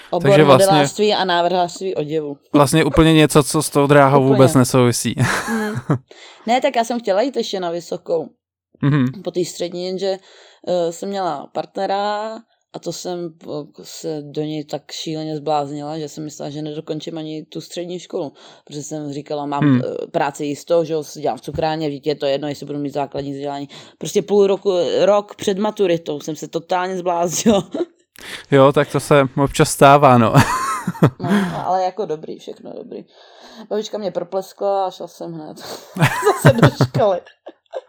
[0.09, 2.37] Obor Takže vlastně, modelářství a návrhářství oděvu.
[2.53, 4.33] Vlastně úplně něco, co s tou dráhou úplně.
[4.33, 5.15] vůbec nesouvisí.
[5.49, 5.95] Mm.
[6.47, 8.29] Ne, tak já jsem chtěla jít ještě na vysokou.
[8.83, 9.21] Mm-hmm.
[9.21, 10.17] Po té střední, jenže
[10.67, 12.35] uh, jsem měla partnera
[12.73, 13.29] a to jsem
[13.83, 18.33] se do něj tak šíleně zbláznila, že jsem myslela, že nedokončím ani tu střední školu.
[18.65, 19.81] Protože jsem říkala, mám hmm.
[20.11, 23.31] práci jistou, že si dělám v cukrárně, dítě je to jedno, jestli budu mít základní
[23.31, 23.69] vzdělání.
[23.97, 24.71] Prostě půl roku,
[25.01, 27.69] rok před maturitou jsem se totálně zbláznila.
[28.51, 30.33] Jo, tak to se občas stává, no.
[31.19, 33.05] no ale jako dobrý, všechno dobrý.
[33.69, 35.57] Babička mě propleskla a šla jsem hned
[36.43, 37.21] zase do školy.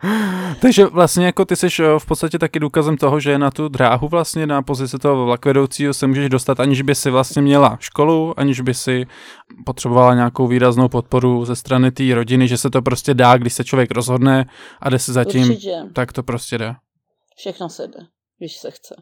[0.60, 4.08] Takže vlastně jako ty jsi eh, v podstatě taky důkazem toho, že na tu dráhu
[4.08, 8.60] vlastně na pozici toho vlakvedoucího se můžeš dostat, aniž by si vlastně měla školu, aniž
[8.60, 9.06] by si
[9.66, 13.64] potřebovala nějakou výraznou podporu ze strany té rodiny, že se to prostě dá, když se
[13.64, 14.46] člověk rozhodne
[14.80, 15.82] a jde se zatím, Určitě.
[15.92, 16.74] tak to prostě jde.
[17.36, 18.94] Všechno se jde když se chce.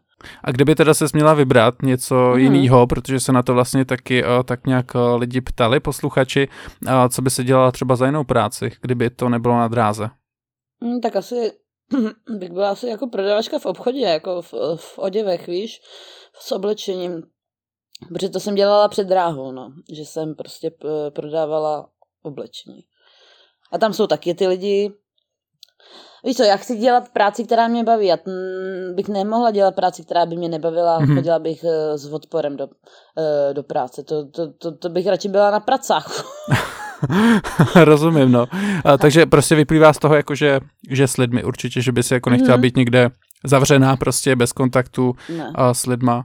[0.44, 2.38] A kdyby teda se měla vybrat něco mm.
[2.38, 6.48] jiného, protože se na to vlastně taky uh, tak nějak uh, lidi ptali, posluchači,
[6.86, 10.10] uh, co by se dělala třeba za jinou práci, kdyby to nebylo na dráze?
[10.80, 11.52] Mm, tak asi
[12.38, 15.80] bych byla asi jako prodavačka v obchodě, jako v, v oděvech, víš,
[16.40, 17.22] s oblečením.
[18.08, 20.70] Protože to jsem dělala před dráhou, no, že jsem prostě
[21.10, 21.88] prodávala
[22.22, 22.80] oblečení.
[23.72, 24.92] A tam jsou taky ty lidi,
[26.24, 28.06] Víš co, já chci dělat práci, která mě baví.
[28.06, 28.16] Já
[28.94, 31.00] bych nemohla dělat práci, která by mě nebavila.
[31.00, 31.14] Mm-hmm.
[31.14, 34.02] Chodila bych uh, s odporem do, uh, do práce.
[34.02, 36.24] To, to, to, to bych radši byla na pracách.
[37.84, 38.46] Rozumím, no.
[38.84, 40.60] A, takže prostě vyplývá z toho, jako že,
[40.90, 42.60] že s lidmi určitě, že by si jako nechtěla mm-hmm.
[42.60, 43.10] být někde
[43.44, 45.12] zavřená prostě bez kontaktu
[45.54, 46.24] a s lidma.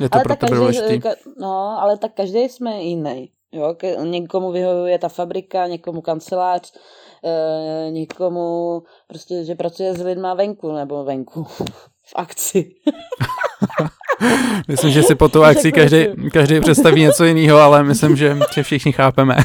[0.00, 1.00] Je to ale pro tebe důležitý.
[1.40, 3.30] No, ale tak každý jsme jiný.
[3.52, 6.72] Jo, někomu vyhovuje ta fabrika, někomu kancelář,
[7.24, 11.44] e, někomu prostě, že pracuje s lidma venku, nebo venku,
[12.04, 12.70] v akci.
[14.68, 18.62] myslím, že si po tu akci každý, každý představí něco jiného, ale myslím, že, že
[18.62, 19.36] všichni chápeme.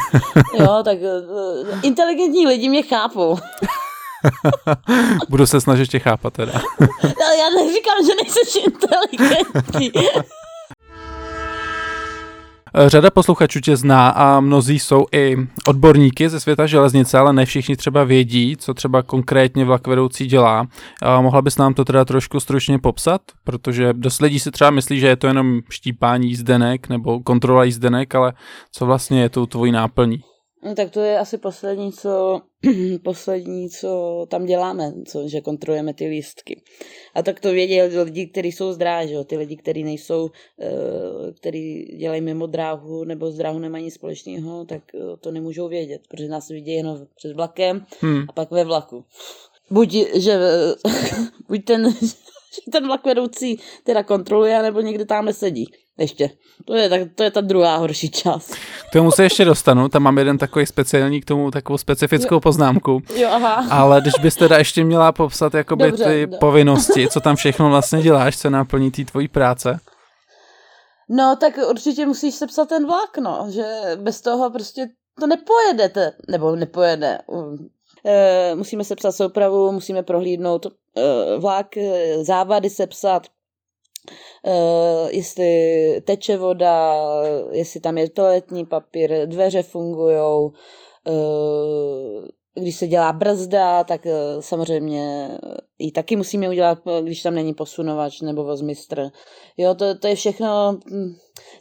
[0.60, 3.38] jo, tak uh, inteligentní lidi mě chápou.
[5.30, 6.54] Budu se snažit tě chápat teda.
[7.38, 9.92] já neříkám, že nejsi inteligentní.
[12.88, 17.76] Řada posluchačů tě zná a mnozí jsou i odborníky ze světa železnice, ale ne všichni
[17.76, 20.68] třeba vědí, co třeba konkrétně vlakvedoucí dělá.
[21.02, 23.22] A mohla bys nám to teda trošku stručně popsat?
[23.44, 28.16] Protože dost lidí si třeba myslí, že je to jenom štípání jízdenek nebo kontrola jízdenek,
[28.16, 28.34] ale
[28.72, 30.22] co vlastně je tou tvojí náplní?
[30.64, 32.42] No, tak to je asi poslední, co,
[33.04, 36.62] poslední, co tam děláme, co, že kontrolujeme ty lístky.
[37.16, 40.30] A tak to vědí lidi, kteří jsou zdráži, ty lidi, kteří nejsou,
[40.62, 45.68] eh, kteří dělají mimo dráhu nebo z dráhu nemají nic společného, tak eh, to nemůžou
[45.68, 48.26] vědět, protože nás vidí jenom před vlakem hmm.
[48.30, 49.06] a pak ve vlaku.
[49.72, 50.40] Buď, že,
[51.48, 51.94] buď ten,
[52.72, 55.66] ten vlak vedoucí teda kontroluje, nebo někde tam sedí
[55.98, 56.30] ještě.
[56.66, 58.56] To je, tak, to je ta druhá horší část.
[58.90, 63.02] K tomu se ještě dostanu, tam mám jeden takový speciální k tomu takovou specifickou poznámku.
[63.16, 63.68] Jo, aha.
[63.70, 66.38] Ale když bys teda ještě měla popsat jakoby Dobře, ty do.
[66.38, 69.80] povinnosti, co tam všechno vlastně děláš, co naplní té tvojí práce?
[71.10, 73.64] No, tak určitě musíš sepsat ten vlak, no, že
[73.96, 74.88] bez toho prostě
[75.20, 77.20] to nepojedete, nebo nepojede.
[78.06, 80.72] E, musíme sepsat soupravu, musíme prohlídnout e,
[81.38, 83.28] vlak, e, závady sepsat,
[84.48, 85.52] Uh, jestli
[86.02, 86.96] teče voda,
[87.52, 90.52] jestli tam je toaletní papír, dveře fungují,
[92.62, 95.30] když se dělá brzda, tak uh, samozřejmě
[95.80, 99.10] i taky musíme udělat, když tam není posunovač nebo vozmistr.
[99.58, 101.16] Jo, to, to je všechno, hm,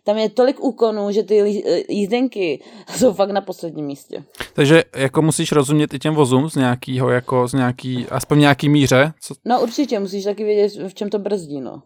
[0.04, 2.62] tam je tolik úkonů, že ty jízdenky
[2.96, 4.24] jsou fakt na posledním místě.
[4.54, 9.12] Takže jako musíš rozumět i těm vozům z nějakého, jako z nějaký, aspoň nějaký míře?
[9.20, 9.34] Co...
[9.44, 11.82] No určitě, musíš taky vědět, v čem to brzdí, no.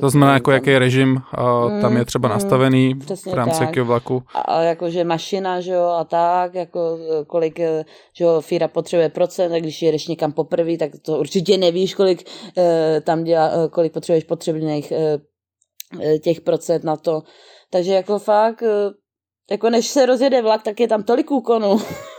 [0.00, 2.94] To znamená, jako jaký režim uh, tam je třeba mm, nastavený
[3.30, 4.22] v rámci jakého vlaku.
[4.34, 7.58] A, a jakože mašina, že jo, a tak, jako kolik,
[8.12, 12.30] že jo, Fíra potřebuje procent, a když jedeš někam poprvé, tak to určitě nevíš, kolik
[12.56, 12.64] uh,
[13.02, 17.22] tam dělá, uh, kolik potřebuješ potřebných uh, těch procent na to.
[17.70, 18.62] Takže jako fakt,
[19.50, 21.78] jako než se rozjede vlak, tak je tam tolik úkonů.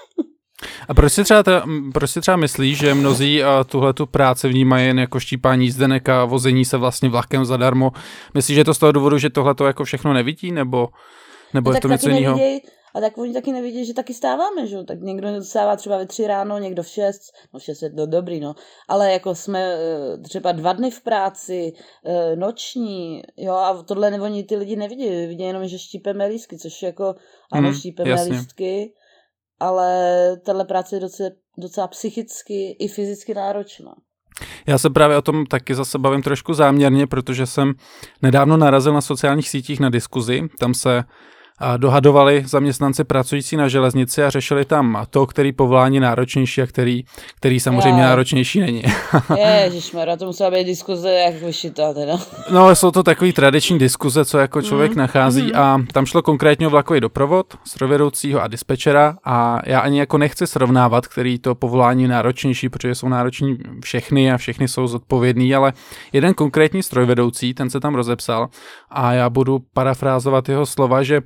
[0.87, 4.87] A proč si třeba, ta, proč si třeba myslíš, že mnozí tuhle tu práci vnímají
[4.87, 7.91] jen jako štípání jízdenek a vození se vlastně vlakem zadarmo?
[8.33, 10.89] Myslíš, že je to z toho důvodu, že tohle to jako všechno nevidí, nebo,
[11.53, 12.39] nebo no je to něco jiného?
[12.95, 16.27] A tak oni taky nevidí, že taky stáváme, že Tak někdo stává třeba ve tři
[16.27, 17.21] ráno, někdo v šest,
[17.53, 18.55] no v šest je to dobrý, no.
[18.87, 21.73] Ale jako jsme eh, třeba dva dny v práci,
[22.05, 26.81] eh, noční, jo, a tohle oni ty lidi nevidí, vidí jenom, že štípeme lístky, což
[26.81, 27.15] jako,
[27.51, 28.33] ano, mm, štípeme jasně.
[28.33, 28.93] lístky,
[29.59, 33.95] ale tahle práce je docela, docela psychicky i fyzicky náročná.
[34.67, 37.73] Já se právě o tom taky zase bavím trošku záměrně, protože jsem
[38.21, 40.41] nedávno narazil na sociálních sítích na diskuzi.
[40.59, 41.03] Tam se
[41.77, 47.03] dohadovali zaměstnanci pracující na železnici a řešili tam to, který povolání náročnější a který,
[47.35, 48.09] který samozřejmě yeah.
[48.09, 48.83] náročnější není.
[49.63, 52.17] Ježišmarja, to musela být diskuze jak vyšitá teda.
[52.51, 54.97] No, jsou to takový tradiční diskuze, co jako člověk mm.
[54.97, 55.59] nachází mm.
[55.59, 60.47] a tam šlo konkrétně o vlakový doprovod, strojvedoucího a dispečera a já ani jako nechci
[60.47, 65.73] srovnávat, který to povolání náročnější, protože jsou nároční všechny a všechny jsou zodpovědný, ale
[66.13, 68.49] jeden konkrétní strojvedoucí, ten se tam rozepsal
[68.89, 71.21] a já budu parafrázovat jeho slova, že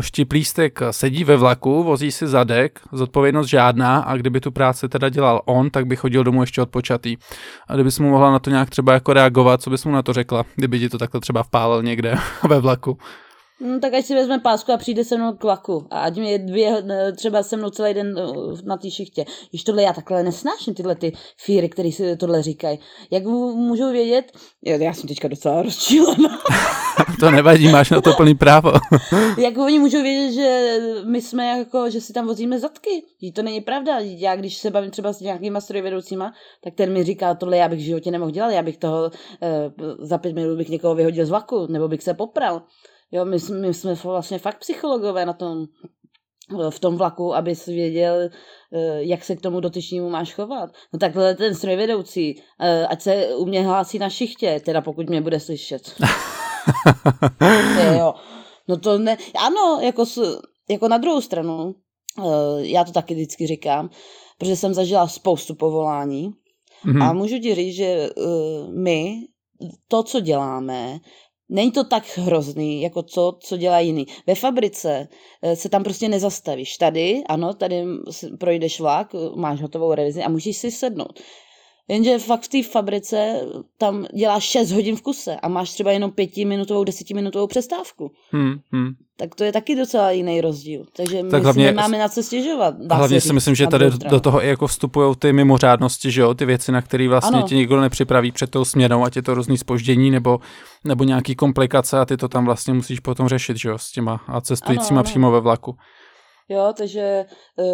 [0.00, 5.42] Štiplístek sedí ve vlaku, vozí si zadek, zodpovědnost žádná a kdyby tu práci teda dělal
[5.44, 7.16] on, tak by chodil domů ještě odpočatý.
[7.68, 10.12] A kdybys mu mohla na to nějak třeba jako reagovat, co bys mu na to
[10.12, 12.14] řekla, kdyby ti to takhle třeba vpálil někde
[12.48, 12.98] ve vlaku?
[13.62, 15.86] No, tak ať si vezme pásku a přijde se mnou k vlaku.
[15.90, 16.84] A ať mě dvě,
[17.16, 19.24] třeba se mnou celý den eh, na té šichtě.
[19.50, 22.78] Když tohle já takhle nesnáším, tyhle ty fíry, které si tohle říkají.
[23.10, 24.32] Jak můžou vědět?
[24.64, 26.38] Já, já jsem teďka docela rozčílená.
[27.20, 28.72] to nevadí, máš na to plný právo.
[29.38, 33.02] jak oni můžou vědět, že my jsme jako, že si tam vozíme zadky?
[33.34, 33.98] To není pravda.
[33.98, 36.32] Já když se bavím třeba s nějakýma strojvedoucíma,
[36.64, 39.10] tak ten mi říká, tohle já bych v životě nemohl dělat, já bych toho
[39.42, 42.62] eh, za pět minut bych někoho vyhodil z vlaku, nebo bych se popral.
[43.12, 45.66] Jo, my, my jsme vlastně fakt psychologové na tom.
[46.70, 50.70] v tom vlaku, abys věděl, eh, jak se k tomu dotyčnímu máš chovat.
[50.92, 55.20] No takhle ten strojvedoucí, eh, ať se u mě hlásí na šichtě, teda pokud mě
[55.20, 55.94] bude slyšet.
[57.98, 58.14] jo.
[58.68, 60.04] No to ne, ano, jako,
[60.70, 61.74] jako na druhou stranu,
[62.18, 62.22] eh,
[62.58, 63.90] já to taky vždycky říkám,
[64.38, 66.30] protože jsem zažila spoustu povolání
[66.86, 67.02] mm-hmm.
[67.02, 68.10] a můžu ti říct, že
[68.74, 69.16] my
[69.88, 70.98] to, co děláme,
[71.52, 74.06] Není to tak hrozný, jako co, co dělá jiný.
[74.26, 75.08] Ve fabrice
[75.42, 76.76] eh, se tam prostě nezastavíš.
[76.76, 77.84] Tady, ano, tady
[78.38, 81.20] projdeš vlak, máš hotovou revizi a můžeš si sednout.
[81.92, 83.40] Jenže fakt v té fabrice
[83.78, 88.12] tam děláš 6 hodin v kuse a máš třeba jenom pětiminutovou, desetiminutovou přestávku.
[88.30, 88.90] Hmm, hmm.
[89.16, 90.84] Tak to je taky docela jiný rozdíl.
[90.96, 92.74] Takže my tak hlavně, si nemáme na co stěžovat.
[92.92, 96.34] Hlavně si myslím, že tady do toho i jako vstupují ty mimořádnosti, že jo?
[96.34, 97.48] ty věci, na které vlastně ano.
[97.48, 100.40] ti nikdo nepřipraví před tou směnou, ať je to různý spoždění nebo,
[100.84, 104.20] nebo nějaký komplikace a ty to tam vlastně musíš potom řešit, že jo, s těma
[104.26, 105.04] a cestujícíma ano, ano.
[105.04, 105.76] přímo ve vlaku.
[106.52, 107.24] Jo, takže
[107.56, 107.64] uh,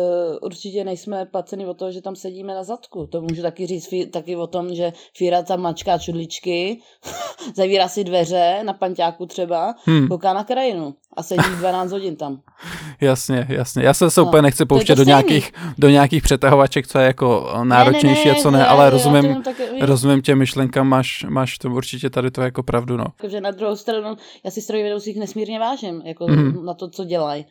[0.42, 3.06] určitě nejsme placeni o to, že tam sedíme na zadku.
[3.06, 6.80] To můžu taky říct fí, taky o tom, že Fíra tam mačká čudličky,
[7.56, 10.08] zavírá si dveře na panťáku třeba, hmm.
[10.08, 12.40] kouká na krajinu a sedí 12 hodin tam.
[13.00, 13.82] Jasně, jasně.
[13.82, 17.50] Já se, se no, úplně nechci pouštět do nějakých, do nějakých přetahovaček, co je jako
[17.64, 21.26] náročnější ne, ne, ne, a co ne, ne ale rozumím, tak, rozumím těm myšlenkám, máš,
[21.28, 23.04] máš to určitě tady to jako pravdu, no.
[23.20, 26.64] Takže na druhou stranu, já si strojvedoucích nesmírně vážím, jako hmm.
[26.64, 27.46] na to, co dělají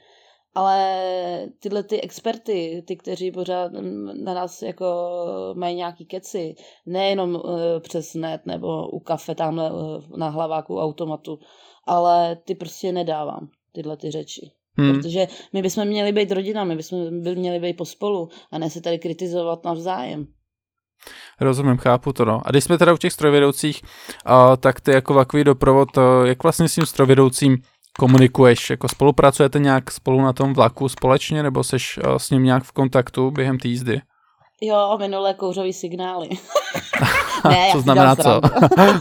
[0.56, 3.72] ale tyhle ty experty, ty, kteří pořád
[4.24, 4.86] na nás jako
[5.54, 6.56] mají nějaký keci,
[6.86, 7.42] nejenom uh,
[7.80, 11.40] přes net nebo u kafe tamhle uh, na hlaváku automatu,
[11.86, 14.52] ale ty prostě nedávám, tyhle ty řeči.
[14.78, 14.94] Hmm.
[14.94, 18.82] Protože my bychom měli být rodina, my bychom by měli být pospolu a ne se
[18.82, 20.28] tady kritizovat navzájem.
[21.42, 22.42] Rozumím, chápu to, no.
[22.46, 26.44] A když jsme teda u těch strojvedoucích, uh, tak ty jako takový doprovod, uh, jak
[26.44, 27.58] vlastně s tím strojvedoucím
[27.98, 28.70] komunikuješ?
[28.70, 32.72] Jako spolupracujete nějak spolu na tom vlaku společně, nebo seš uh, s ním nějak v
[32.72, 34.02] kontaktu během té jízdy?
[34.62, 36.30] Jo, minulé kouřový signály.
[37.50, 38.42] ne, co znamená co?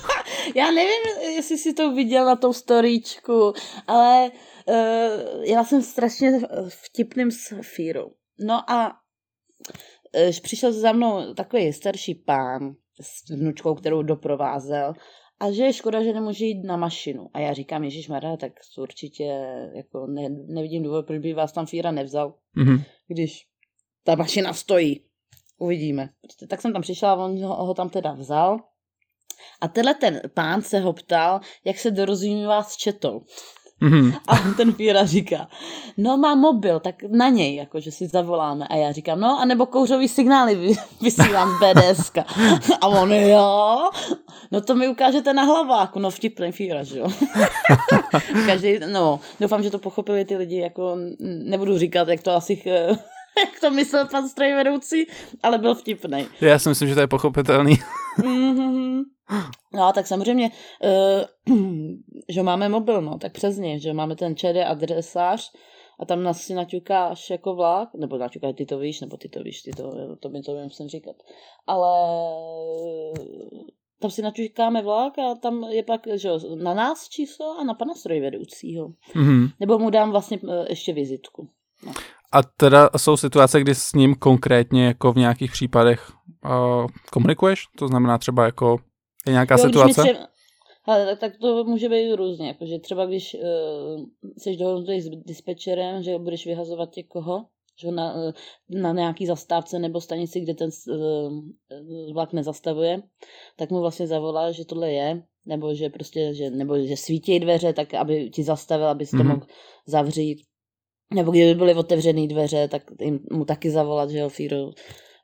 [0.54, 3.52] já nevím, jestli si to viděl na tom storíčku,
[3.87, 4.30] ale
[4.66, 8.11] uh, já jsem strašně vtipným s Fírou.
[8.38, 14.94] No a uh, přišel za mnou takový starší pán s vnučkou, kterou doprovázel
[15.40, 17.31] a že je škoda, že nemůže jít na mašinu.
[17.35, 19.25] A já říkám, Ježíš Mara, tak určitě
[19.75, 22.85] jako ne, nevidím důvod, proč by vás tam Fíra nevzal, mm-hmm.
[23.09, 23.46] když
[24.05, 25.05] ta mašina stojí.
[25.59, 26.09] Uvidíme.
[26.20, 28.59] Prostě, tak jsem tam přišla a on ho, ho tam teda vzal.
[29.61, 33.25] A tenhle ten pán se ho ptal, jak se dorozumívá s četou.
[33.82, 34.12] Mm-hmm.
[34.28, 35.48] A ten Píra říká,
[35.96, 38.66] no má mobil, tak na něj, jako, že si zavoláme.
[38.66, 42.12] A já říkám, no, anebo kouřový signály vysílám z BDS.
[42.80, 43.90] A on, jo,
[44.52, 47.08] no to mi ukážete na hlaváku, no vtipný Píra, že jo.
[48.46, 52.62] Každý, no, doufám, že to pochopili ty lidi, jako nebudu říkat, jak to asi
[53.38, 55.06] jak to myslel pan strojvedoucí,
[55.42, 56.26] ale byl vtipný.
[56.40, 57.78] Já si myslím, že to je pochopitelný.
[58.18, 59.02] mm-hmm.
[59.74, 60.50] No, tak samozřejmě,
[61.48, 61.56] uh,
[62.28, 65.52] že máme mobil, no, tak přes něj, že máme ten ČD adresář
[66.00, 69.42] a tam nás si naťukáš jako vlak, nebo naťukáš, ty to víš, nebo ty to
[69.42, 71.16] víš, ty to, to mi to musím říkat.
[71.66, 71.88] Ale
[74.00, 77.94] tam si naťukáme vlak a tam je pak že na nás číslo a na pana
[77.94, 78.88] strojvedoucího.
[79.14, 79.50] Mm-hmm.
[79.60, 81.48] Nebo mu dám vlastně eh, ještě vizitku.
[81.86, 81.92] No.
[82.32, 86.10] A teda jsou situace, kdy s ním konkrétně jako v nějakých případech
[86.44, 87.64] uh, komunikuješ?
[87.78, 88.78] To znamená třeba jako
[89.26, 90.02] je nějaká jo, situace?
[90.02, 90.28] Třeba,
[90.84, 94.04] ale, tak to může být různě, jakože třeba když uh,
[94.38, 97.44] jsi dohodnutý s dispečerem, že budeš vyhazovat někoho,
[97.80, 98.32] že na, uh,
[98.70, 103.02] na nějaký zastávce nebo stanici, kde ten uh, vlak nezastavuje,
[103.56, 107.72] tak mu vlastně zavolá, že tohle je, nebo že prostě, že, nebo že svítí dveře,
[107.72, 109.28] tak aby ti zastavil, aby to mm-hmm.
[109.28, 109.46] mohl
[109.86, 110.42] zavřít.
[111.14, 114.70] Nebo kdyby byly otevřené dveře, tak jim mu taky zavolat, že jo, Fíro,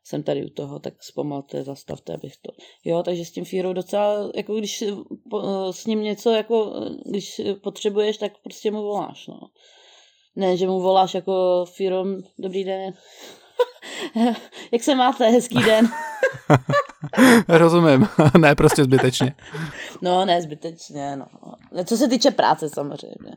[0.04, 2.52] jsem tady u toho, tak zpomalte, zastavte, abych to...
[2.84, 4.84] Jo, takže s tím Fírou docela, jako když
[5.70, 6.72] s ním něco, jako
[7.06, 9.40] když potřebuješ, tak prostě mu voláš, no.
[10.36, 12.04] Ne, že mu voláš jako Fíro,
[12.38, 12.94] dobrý den,
[14.72, 15.88] jak se máte, hezký den.
[17.48, 19.34] Rozumím, ne, prostě zbytečně.
[20.02, 21.26] No, ne, zbytečně, no.
[21.84, 23.36] Co se týče práce samozřejmě.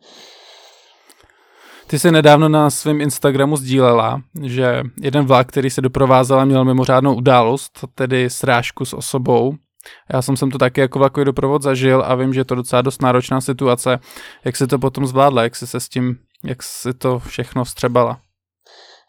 [1.88, 7.16] Ty jsi nedávno na svém Instagramu sdílela, že jeden vlak, který se doprovázel, měl mimořádnou
[7.16, 9.54] událost, tedy srážku s osobou.
[10.14, 12.82] Já jsem sem to taky jako vlakový doprovod zažil a vím, že je to docela
[12.82, 14.00] dost náročná situace.
[14.46, 18.20] Jak se to potom zvládla, jak jsi se s tím, jak si to všechno vstřebala?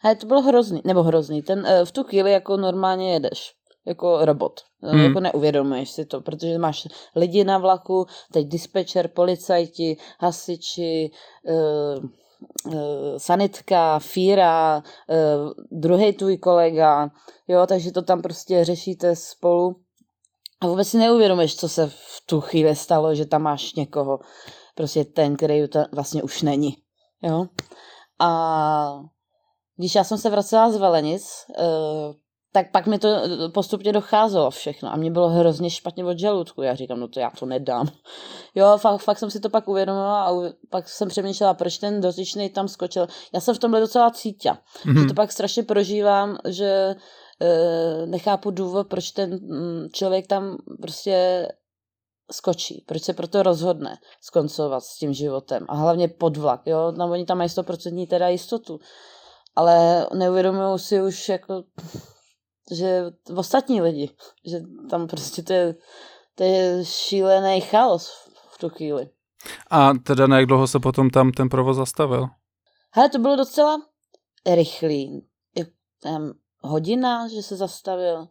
[0.01, 1.41] He, to bylo hrozný, nebo hrozný.
[1.41, 3.53] Ten, eh, v tu chvíli jako normálně jedeš
[3.85, 4.59] jako robot.
[4.83, 5.03] Eh, hmm.
[5.03, 11.11] Jako neuvědomuješ si to, protože máš lidi na vlaku, teď dispečer, policajti, hasiči,
[11.43, 12.09] uh,
[13.17, 17.09] sanitka, fíra, uh, druhý tvůj kolega,
[17.47, 19.75] jo, takže to tam prostě řešíte spolu
[20.61, 24.19] a vůbec si neuvědomíš, co se v tu chvíli stalo, že tam máš někoho,
[24.75, 26.77] prostě ten, který vlastně už není,
[27.23, 27.47] jo.
[28.19, 28.99] A
[29.75, 32.15] když já jsem se vracela z Velenic, uh,
[32.57, 36.61] tak pak mi to eh, postupně docházelo všechno a mě bylo hrozně špatně od žaludku.
[36.61, 37.87] Já říkám, no to já to nedám.
[38.55, 40.31] Jo, fakt, fakt jsem si to pak uvědomila a
[40.69, 43.07] pak jsem přemýšlela, proč ten dotyčný tam skočil.
[43.33, 44.57] Já jsem v tomhle docela cítila.
[44.85, 45.01] Mm-hmm.
[45.01, 46.95] Že to pak strašně prožívám, že
[47.41, 51.47] e, nechápu důvod, proč ten mm, člověk tam prostě
[52.31, 57.25] skočí, proč se proto rozhodne skoncovat s tím životem a hlavně podvlak, jo, no, oni
[57.25, 58.79] tam mají 100% teda jistotu,
[59.55, 61.63] ale neuvědomují si už jako
[62.71, 63.03] že
[63.35, 64.09] ostatní lidi,
[64.45, 65.75] že tam prostě to je,
[66.35, 68.11] to je šílený chaos
[68.51, 69.09] v tu chvíli.
[69.69, 72.27] A teda na jak dlouho se potom tam ten provoz zastavil?
[72.91, 73.77] Hele, to bylo docela
[74.53, 75.27] rychlý.
[76.03, 78.27] Tam hodina, že se zastavil.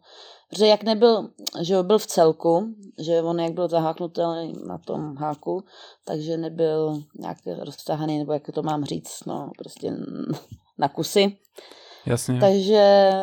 [0.49, 1.29] Protože jak nebyl,
[1.61, 4.21] že byl v celku, že on jak byl zaháknutý
[4.67, 5.63] na tom háku,
[6.05, 9.93] takže nebyl nějak roztahaný, nebo jak to mám říct, no prostě
[10.77, 11.37] na kusy.
[12.05, 12.39] Jasně.
[12.39, 13.21] Takže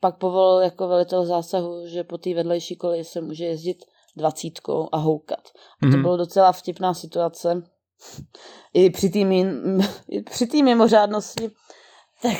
[0.00, 3.84] pak povolil jako velitel zásahu, že po té vedlejší koleji se může jezdit
[4.16, 5.38] dvacítkou a houkat.
[5.38, 6.02] A to mm-hmm.
[6.02, 7.62] bylo docela vtipná situace.
[8.74, 11.50] I při té mimořádnosti,
[12.22, 12.36] tak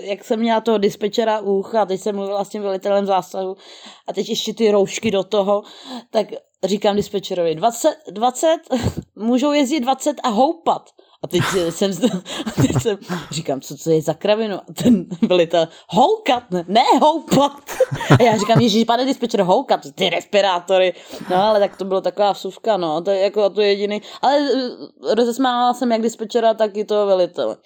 [0.00, 3.56] jak jsem měla toho dispečera ucha teď jsem mluvila s tím velitelem zásahu
[4.08, 5.62] a teď ještě ty roušky do toho,
[6.10, 6.26] tak
[6.64, 8.58] říkám dispečerovi 20, 20
[9.16, 10.90] můžou jezdit 20 a houpat.
[11.24, 11.90] A teď jsem,
[12.46, 12.98] a teď jsem
[13.30, 14.56] říkám, co to je za kravinu?
[14.56, 17.52] A ten velitel, houkat, ne, houpat.
[18.20, 20.94] A já říkám, ježiš, pane dispečer, houkat, ty respirátory.
[21.30, 24.02] No ale tak to bylo taková vsuvka, no, to je jako to jediný.
[24.22, 27.56] Ale eh, rozesmávala jsem jak dispečera, tak i toho velitele.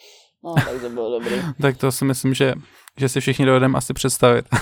[0.46, 1.34] No, tak to bylo dobrý.
[1.60, 2.54] tak to si myslím, že,
[2.98, 4.46] že si všichni dovedeme asi představit.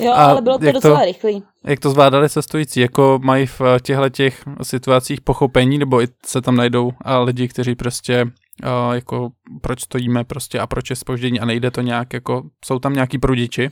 [0.00, 1.42] jo, a ale bylo to docela to, rychlý.
[1.64, 2.80] Jak to zvládali cestující?
[2.80, 6.92] Jako mají v těchto těch situacích pochopení, nebo se tam najdou
[7.24, 9.30] lidi, kteří prostě uh, jako
[9.62, 13.18] proč stojíme prostě a proč je spoždění a nejde to nějak, jako jsou tam nějaký
[13.18, 13.70] prudiči?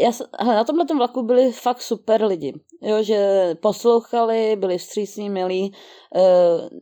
[0.00, 0.10] Já,
[0.44, 5.72] na tomhle vlaku byli fakt super lidi, jo, že poslouchali, byli vstřícní, milí,
[6.14, 6.22] e,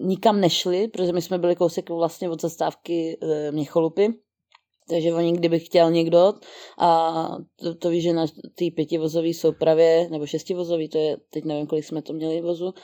[0.01, 4.09] nikam nešli, protože my jsme byli kousek vlastně od zastávky e, Měcholupy,
[4.89, 6.33] takže oni, kdyby chtěl někdo,
[6.79, 11.67] a to, to víš, že na té pětivozové soupravě, nebo šestivozový, to je, teď nevím,
[11.67, 12.75] kolik jsme to měli vozu,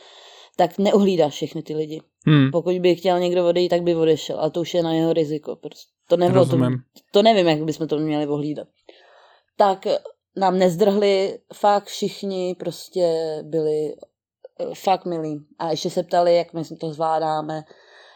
[0.56, 2.00] tak neuhlídá všechny ty lidi.
[2.26, 2.50] Hmm.
[2.50, 5.56] Pokud by chtěl někdo odejít, tak by odešel, ale to už je na jeho riziko.
[5.56, 6.58] Prostě to, nebylo, to,
[7.10, 8.68] to nevím, jak bychom to měli ohlídat.
[9.56, 9.86] Tak
[10.36, 15.46] nám nezdrhli, fakt všichni prostě byli eh, fakt milí.
[15.58, 17.64] A ještě se ptali, jak my to zvládáme,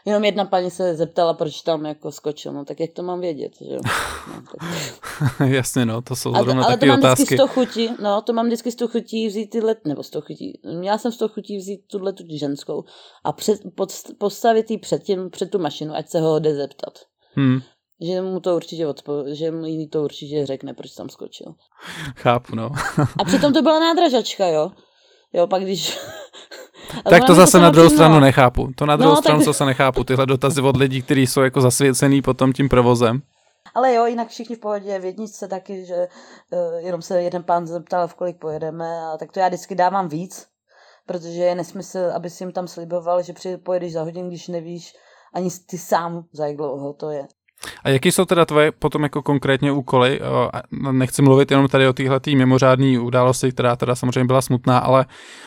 [0.07, 3.51] Jenom jedna paní se zeptala, proč tam jako skočil, no tak jak to mám vědět,
[3.61, 3.79] že jo?
[4.27, 5.49] No, tak...
[5.49, 7.23] Jasně, no, to jsou zrovna ale, ale to mám otázky.
[7.23, 10.09] vždycky z toho chutí, no, to mám vždycky z toho chutí vzít tyhle, nebo z
[10.09, 12.83] toho chutí, měla jsem z toho chutí vzít tuhle tu ženskou
[13.23, 16.93] a před, pod, postavit ji před, tím, před tu mašinu, ať se ho jde zeptat.
[17.33, 17.59] Hmm.
[18.01, 21.55] Že mu to určitě odpo, že mu to určitě řekne, proč tam skočil.
[22.15, 22.69] Chápu, no.
[23.19, 24.71] a přitom to byla nádražačka, jo.
[25.33, 25.99] Jo, pak když
[27.09, 28.69] tak to zase na druhou stranu nechápu.
[28.75, 29.45] To na druhou no, stranu tak...
[29.45, 30.03] zase nechápu.
[30.03, 33.21] Tyhle dotazy od lidí, kteří jsou jako zasvěcený potom tím provozem.
[33.75, 36.07] Ale jo, jinak všichni v pohodě, v jedničce taky, že
[36.51, 40.09] uh, jenom se jeden pán zeptal, v kolik pojedeme, a tak to já vždycky dávám
[40.09, 40.47] víc,
[41.05, 43.33] protože je nesmysl, aby si jim tam sliboval, že
[43.63, 44.93] pojedeš za hodinu, když nevíš
[45.33, 47.27] ani ty sám, za jak dlouho to je.
[47.83, 50.19] A jaký jsou teda tvoje potom jako konkrétně úkoly?
[50.91, 55.05] Nechci mluvit jenom tady o téhle mimořádné události, která teda samozřejmě byla smutná, ale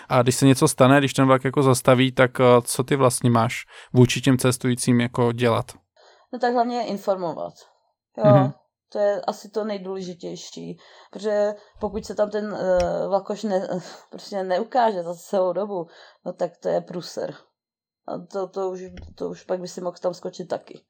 [0.09, 2.31] a když se něco stane, když ten vlak jako zastaví, tak
[2.63, 5.73] co ty vlastně máš vůči těm cestujícím jako dělat?
[6.33, 7.55] No tak hlavně informovat.
[8.19, 8.53] Jo, mm-hmm.
[8.93, 10.79] to je asi to nejdůležitější,
[11.13, 12.59] protože pokud se tam ten uh,
[13.09, 13.69] vlakoš ne,
[14.11, 15.87] prostě neukáže za celou dobu,
[16.27, 17.35] no tak to je pruser.
[18.11, 18.81] A to, to, už,
[19.15, 20.81] to už pak by si mohl tam skočit taky.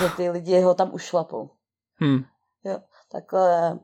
[0.00, 1.50] Že ty lidi ho tam ušlapou.
[2.00, 2.24] Hmm.
[2.64, 2.78] Jo,
[3.12, 3.78] takhle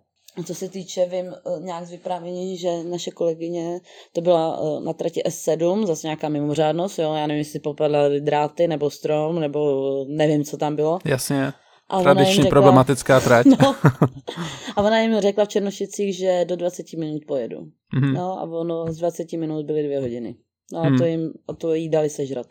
[0.45, 3.81] co se týče, vím eh, nějak z vyprávění, že naše kolegyně,
[4.13, 8.69] to byla eh, na trati S7, zase nějaká mimořádnost, jo, já nevím, jestli popadly dráty,
[8.69, 10.99] nebo strom, nebo nevím, co tam bylo.
[11.05, 11.53] Jasně,
[11.89, 13.47] a tradičně řekla, problematická trať.
[13.47, 13.75] No,
[14.77, 17.57] a ona jim řekla v Černošicích, že do 20 minut pojedu.
[17.57, 18.13] Mm-hmm.
[18.13, 20.35] No a ono z 20 minut byly dvě hodiny.
[20.73, 20.99] No a hmm.
[20.99, 22.47] to jim a to jí dali sežrat.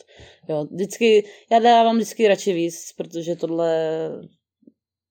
[0.49, 4.11] Jo, vždycky, já dávám vždycky radši víc, protože tohle,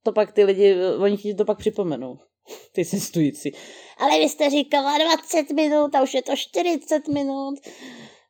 [0.02, 2.18] to pak ty lidi, oni ti to pak připomenou,
[2.72, 3.52] ty cestující.
[3.98, 7.54] Ale vy jste říkala 20 minut a už je to 40 minut.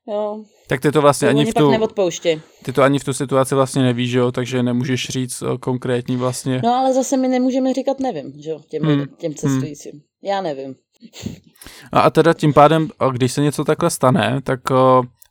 [0.08, 0.44] Jo.
[0.68, 1.70] Tak ty to vlastně To ani v pak tu,
[2.64, 6.60] ty to ani v tu situaci vlastně nevíš, jo, takže nemůžeš říct eh, konkrétní vlastně.
[6.64, 8.96] No ale zase my nemůžeme říkat nevím, že jo, těm, Hmm.
[8.96, 9.06] hmm.
[9.18, 10.02] těm cestujícím.
[10.22, 10.74] Já nevím.
[11.92, 14.60] A, a teda tím pádem, když se něco takhle stane, tak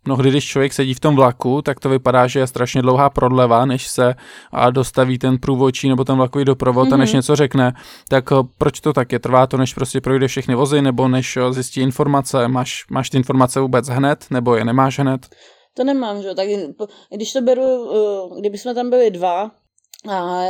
[0.07, 3.65] mnohdy, když člověk sedí v tom vlaku, tak to vypadá, že je strašně dlouhá prodleva,
[3.65, 4.15] než se
[4.51, 6.93] a dostaví ten průvodčí nebo ten vlakový doprovod mm-hmm.
[6.93, 7.17] a než Mhm.
[7.17, 7.73] něco řekne.
[8.09, 8.25] Tak
[8.57, 9.19] proč to tak je?
[9.19, 12.47] Trvá to, než prostě projde všechny vozy, nebo než zjistí informace?
[12.47, 15.27] Máš, máš ty informace vůbec hned, nebo je nemáš hned?
[15.77, 16.47] To nemám, že jo, tak
[17.15, 17.89] když to beru,
[18.39, 19.51] kdyby jsme tam byli dva
[20.09, 20.43] a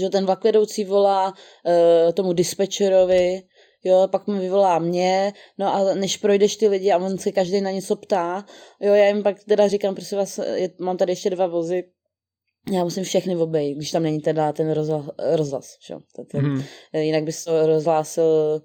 [0.00, 3.42] že ten vlakvedoucí volá uh, tomu dispečerovi,
[3.84, 7.60] jo, pak mi vyvolá mě, no a než projdeš ty lidi a on se každý
[7.60, 8.44] na něco ptá,
[8.80, 11.84] jo, já jim pak teda říkám, prosím vás, je, mám tady ještě dva vozy,
[12.72, 15.94] já musím všechny obejít, když tam není teda ten rozhlas, rozhlas že
[16.30, 16.62] ten, Mhm.
[16.92, 18.62] jinak bys to rozhlásil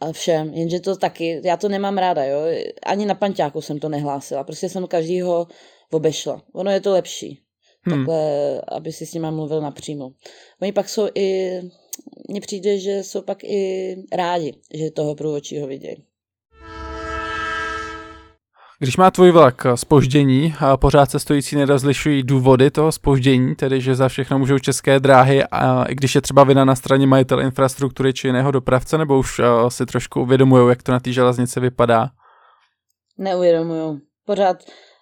[0.00, 2.40] a všem, jenže to taky, já to nemám ráda, jo,
[2.86, 5.46] ani na panťáku jsem to nehlásila, prostě jsem každýho
[5.92, 7.42] obešla, ono je to lepší,
[7.86, 7.96] Hmm.
[7.96, 10.10] takhle, aby si s nima mluvil napřímo.
[10.62, 11.60] Oni pak jsou i,
[12.28, 16.04] mně přijde, že jsou pak i rádi, že toho průvodčího vidějí.
[18.78, 24.08] Když má tvůj vlak spoždění a pořád cestující nerozlišují důvody toho spoždění, tedy že za
[24.08, 28.28] všechno můžou české dráhy, a i když je třeba vina na straně majitele infrastruktury či
[28.28, 32.08] jiného dopravce, nebo už uh, si trošku uvědomují, jak to na té železnici vypadá.
[33.18, 34.00] Neuvědomuju.
[34.26, 34.56] Pořád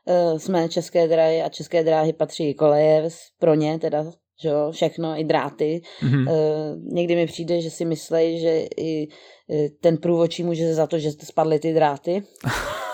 [0.05, 4.05] uh, jsme české dráhy a české dráhy patří koleje pro ně, teda,
[4.43, 5.83] že jo, všechno, i dráty.
[6.03, 6.29] Mhm.
[6.29, 6.35] Uh,
[6.93, 11.11] někdy mi přijde, že si myslí, že i uh, ten průvodčí může za to, že
[11.25, 12.23] spadly ty dráty.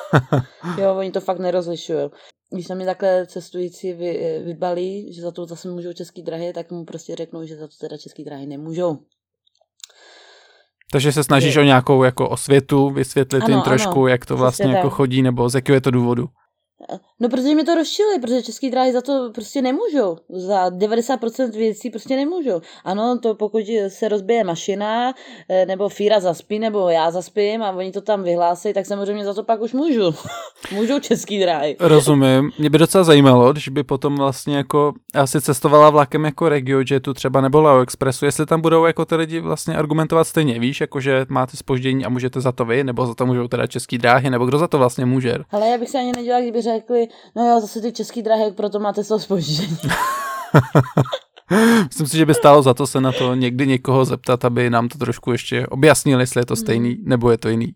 [0.79, 2.09] jo, oni to fakt nerozlišují.
[2.53, 6.71] Když se mi takhle cestující vy, vybalí, že za to zase můžou český drahy, tak
[6.71, 8.99] mu prostě řeknou, že za to teda český drahy nemůžou.
[10.93, 14.37] Takže se snažíš Je- o nějakou jako osvětu, vysvětlit Ano, jim ano, trošku, jak to
[14.37, 14.97] vlastně jako tak.
[14.97, 16.27] chodí, nebo z jakého je to důvodu.
[17.21, 20.17] No, protože mi to rozšili, protože český dráhy za to prostě nemůžou.
[20.29, 22.61] Za 90% věcí prostě nemůžou.
[22.85, 25.15] Ano, to pokud se rozbije mašina,
[25.49, 29.35] eh, nebo Fíra zaspí, nebo já zaspím a oni to tam vyhlásí, tak samozřejmě za
[29.35, 30.15] to pak už můžu.
[30.75, 31.77] můžou český dráhy.
[31.81, 32.51] Rozumím.
[32.59, 37.41] Mě by docela zajímalo, když by potom vlastně jako asi cestovala vlakem jako RegioJetu třeba
[37.41, 41.27] nebo Leo Expressu, jestli tam budou jako ty lidi vlastně argumentovat stejně, víš, jako že
[41.29, 44.47] máte spoždění a můžete za to vy, nebo za to můžou teda český dráhy, nebo
[44.47, 45.35] kdo za to vlastně může.
[45.51, 48.79] Ale já bych se ani nedělala, kdyby řekli, no jo, zase ty český dráhy, proto
[48.81, 49.79] máte to spoždění.
[51.89, 54.89] Myslím si, že by stálo za to se na to někdy někoho zeptat, aby nám
[54.89, 57.73] to trošku ještě objasnil, jestli je to stejný, nebo je to jiný.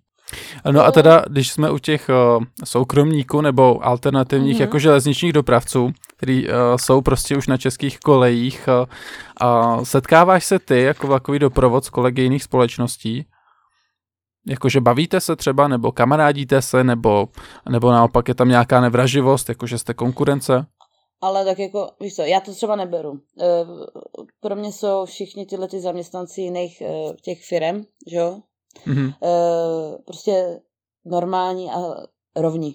[0.70, 4.60] No a teda, když jsme u těch uh, soukromníků nebo alternativních Mhm.
[4.60, 8.86] jako železničních dopravců, který uh, jsou prostě už na českých kolejích, uh,
[9.76, 13.26] uh, setkáváš se ty jako vlakový doprovod s kolegy jiných společností?
[14.46, 17.28] Jakože bavíte se třeba, nebo kamarádíte se, nebo,
[17.70, 20.66] nebo naopak je tam nějaká nevraživost, jakože jste konkurence?
[21.22, 23.20] Ale tak jako, víš co, já to třeba neberu.
[23.40, 23.44] Eh,
[24.40, 28.40] Pro mě jsou všichni tyhle ty zaměstnanci jiných eh, těch firm, že jo,
[28.86, 29.10] Mhm.
[29.24, 30.60] eh, prostě
[31.04, 31.76] normální a
[32.36, 32.74] rovní.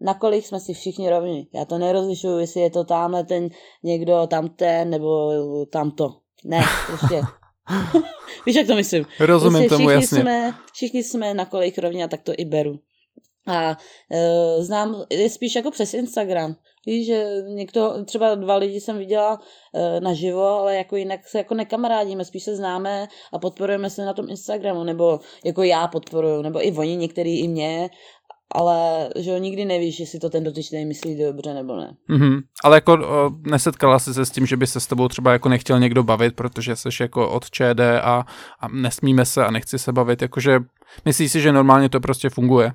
[0.00, 1.46] Nakolik jsme si všichni rovni.
[1.54, 3.48] Já to nerozlišuju, jestli je to tamhle ten
[3.82, 5.30] někdo, tamten, nebo
[5.72, 6.14] tamto.
[6.44, 7.20] Ne, prostě.
[8.46, 9.06] Víš, jak to myslím?
[9.20, 10.20] Rozumím prostě tomu, všichni jasně.
[10.20, 12.78] Jsme, všichni jsme na kolik rovni a tak to i beru.
[13.46, 13.76] A
[14.12, 16.56] e, znám, je spíš jako přes Instagram.
[16.86, 19.40] Víš, že někdo, třeba dva lidi jsem viděla
[19.74, 24.12] e, naživo, ale jako jinak se jako nekamarádíme, spíš se známe a podporujeme se na
[24.12, 27.90] tom Instagramu, nebo jako já podporuju, nebo i oni, některý i mě,
[28.54, 31.96] ale že jo, nikdy nevíš, jestli to ten dotyčný myslí dobře nebo ne.
[32.08, 32.40] Mhm.
[32.64, 35.48] Ale jako o, nesetkala jsi se s tím, že by se s tebou třeba jako
[35.48, 38.24] nechtěl někdo bavit, protože jsi jako od ČD a,
[38.60, 40.60] a nesmíme se a nechci se bavit, jakože
[41.04, 42.72] myslíš si, že normálně to prostě funguje?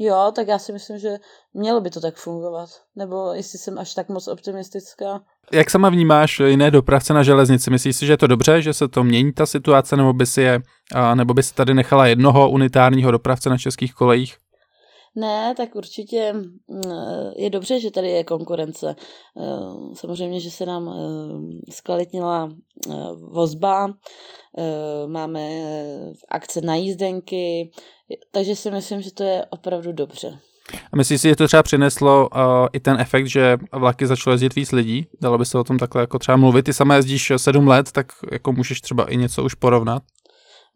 [0.00, 1.08] Jo, tak já si myslím, že
[1.54, 2.68] mělo by to tak fungovat.
[2.96, 5.20] Nebo jestli jsem až tak moc optimistická.
[5.52, 7.70] Jak sama vnímáš jiné dopravce na železnici?
[7.70, 10.42] Myslíš si, že je to dobře, že se to mění ta situace, nebo by si
[10.42, 10.60] je,
[10.94, 14.36] a, nebo by si tady nechala jednoho unitárního dopravce na českých kolejích?
[15.18, 16.82] Ne, tak určitě mm,
[17.36, 18.96] je dobře, že tady je konkurence.
[19.40, 22.48] Eh, Samozřejmě, že se nám eh, zkvalitnila
[22.90, 22.94] eh,
[23.32, 23.88] vozba,
[24.58, 27.70] eh, máme eh, akce na jízdenky,
[28.30, 30.38] takže si myslím, že to je opravdu dobře.
[30.92, 32.40] A myslíš si, že to třeba přineslo uh,
[32.72, 35.06] i ten efekt, že vlaky začaly jezdit víc lidí?
[35.20, 36.62] Dalo by se o tom takhle jako třeba mluvit?
[36.62, 40.02] Ty sama jezdíš sedm let, tak jako můžeš třeba i něco už porovnat?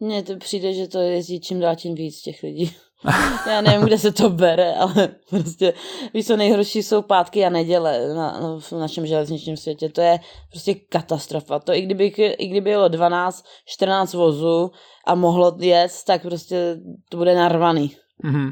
[0.00, 2.72] Mně to přijde, že to jezdí čím dál tím víc těch lidí.
[3.46, 5.74] Já nevím, kde se to bere, ale prostě,
[6.14, 9.88] víš co, nejhorší jsou pátky a neděle na, na, v našem železničním světě.
[9.88, 10.18] To je
[10.50, 11.58] prostě katastrofa.
[11.58, 14.70] To i kdyby, i kdyby bylo 12, 14 vozů
[15.06, 16.76] a mohlo jet, tak prostě
[17.08, 17.96] to bude narvaný.
[18.24, 18.50] Mhm.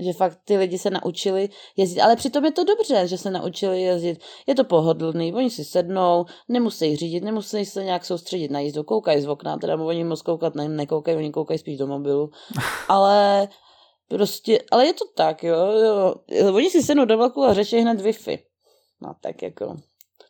[0.00, 3.82] že fakt ty lidi se naučili jezdit, ale přitom je to dobře, že se naučili
[3.82, 4.18] jezdit.
[4.46, 9.20] Je to pohodlný, oni si sednou, nemusí řídit, nemusí se nějak soustředit na jízdu, koukají
[9.22, 12.30] z okna, teda oni moc koukat ne, nekoukají, oni koukají spíš do mobilu.
[12.88, 13.48] Ale
[14.10, 16.14] prostě, ale je to tak, jo, jo.
[16.54, 18.38] Oni si sednou do vlaku a řeší hned Wi-Fi.
[19.02, 19.76] No tak jako,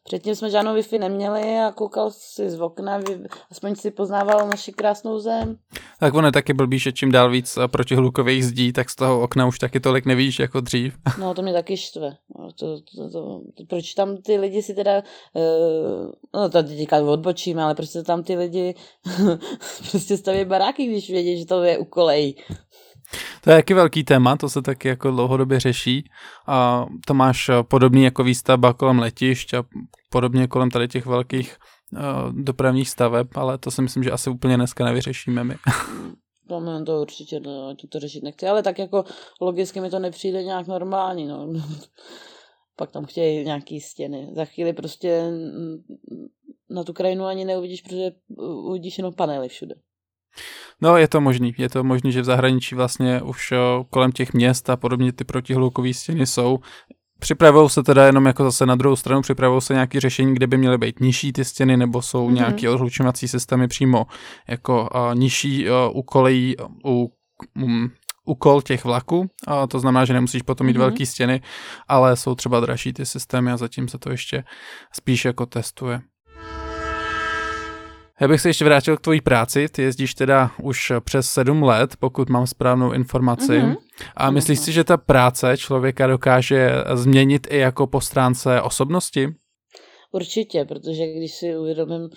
[0.05, 3.01] Předtím jsme žádnou Wi-Fi neměli a koukal si z okna,
[3.51, 5.57] aspoň si poznával naši krásnou zem.
[6.01, 9.23] Tak ono je taky blbý, že čím dál víc eh, protihlukových zdí, tak z toho
[9.23, 10.95] okna už taky tolik nevíš jako dřív.
[11.19, 12.17] No to mě taky štve.
[12.39, 15.03] No, to, to, to, to, proč tam ty lidi si teda,
[15.35, 18.75] uh, no to teďka odbočíme, ale proč tam ty lidi
[19.91, 22.37] prostě staví baráky, když vědí, že to je u kolejí.
[23.41, 26.05] To je taky velký téma, to se taky jako dlouhodobě řeší.
[26.47, 29.65] A to máš eh, podobný jako výstavba kolem letišť a
[30.11, 31.57] podobně kolem tady těch velkých
[31.93, 35.55] uh, dopravních staveb, ale to si myslím, že asi úplně dneska nevyřešíme my.
[36.51, 39.05] No, to určitě no, to, to řešit nechci, ale tak jako
[39.41, 41.53] logicky mi to nepřijde nějak normální, no.
[42.77, 44.33] Pak tam chtějí nějaký stěny.
[44.35, 45.31] Za chvíli prostě
[46.71, 49.75] na tu krajinu ani neuvidíš, protože uvidíš jenom panely všude.
[50.81, 51.55] No, je to možný.
[51.59, 53.53] Je to možný, že v zahraničí vlastně už
[53.91, 56.59] kolem těch měst a podobně ty protihlukové stěny jsou.
[57.19, 60.57] Připravují se teda jenom jako zase na druhou stranu, připravují se nějaké řešení, kde by
[60.57, 62.35] měly být nižší ty stěny, nebo jsou mm-hmm.
[62.35, 64.07] nějaké odhlučovací systémy přímo
[64.49, 67.13] jako uh, nižší uh, u kolejí, u
[67.63, 67.91] um,
[68.25, 70.79] úkol těch vlaků, a to znamená, že nemusíš potom mít mm-hmm.
[70.79, 71.43] velké stěny,
[71.89, 74.45] ale jsou třeba dražší ty systémy a zatím se to ještě
[74.93, 76.01] spíš jako testuje.
[78.21, 79.69] Já bych se ještě vrátil k tvojí práci.
[79.69, 83.53] Ty jezdíš teda už přes sedm let, pokud mám správnou informaci.
[83.53, 83.77] Mm-hmm.
[84.17, 89.29] A myslíš si, že ta práce člověka dokáže změnit i jako po stránce osobnosti?
[90.13, 92.11] Určitě, protože když si uvědomím,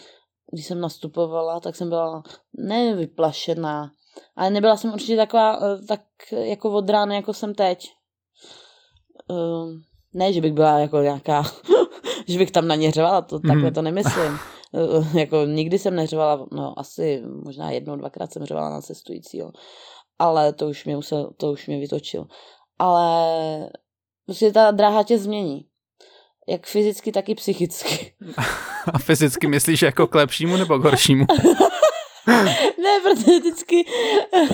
[0.51, 2.24] když jsem nastupovala, tak jsem byla
[2.58, 3.91] nevyplašená,
[4.36, 6.01] ale nebyla jsem určitě taková eh, tak
[6.32, 7.86] jako od rána, jako jsem teď.
[9.30, 9.82] Ehm,
[10.14, 11.43] ne, že bych byla jako nějaká,
[12.28, 13.74] že bych tam na ně řvala, to, takhle mm.
[13.74, 14.39] to nemyslím.
[14.76, 19.51] Eh, jako nikdy jsem neřvala, no asi možná jednou, dvakrát jsem řvala na cestujícího,
[20.19, 22.26] ale to už mě musel, to už mě vytočil.
[22.80, 23.69] Ale
[24.26, 25.65] prostě ta dráha tě změní.
[26.47, 28.13] Jak fyzicky, tak i psychicky.
[28.93, 31.26] A fyzicky myslíš jako k lepšímu nebo k horšímu?
[32.84, 33.86] ne, protože vždycky,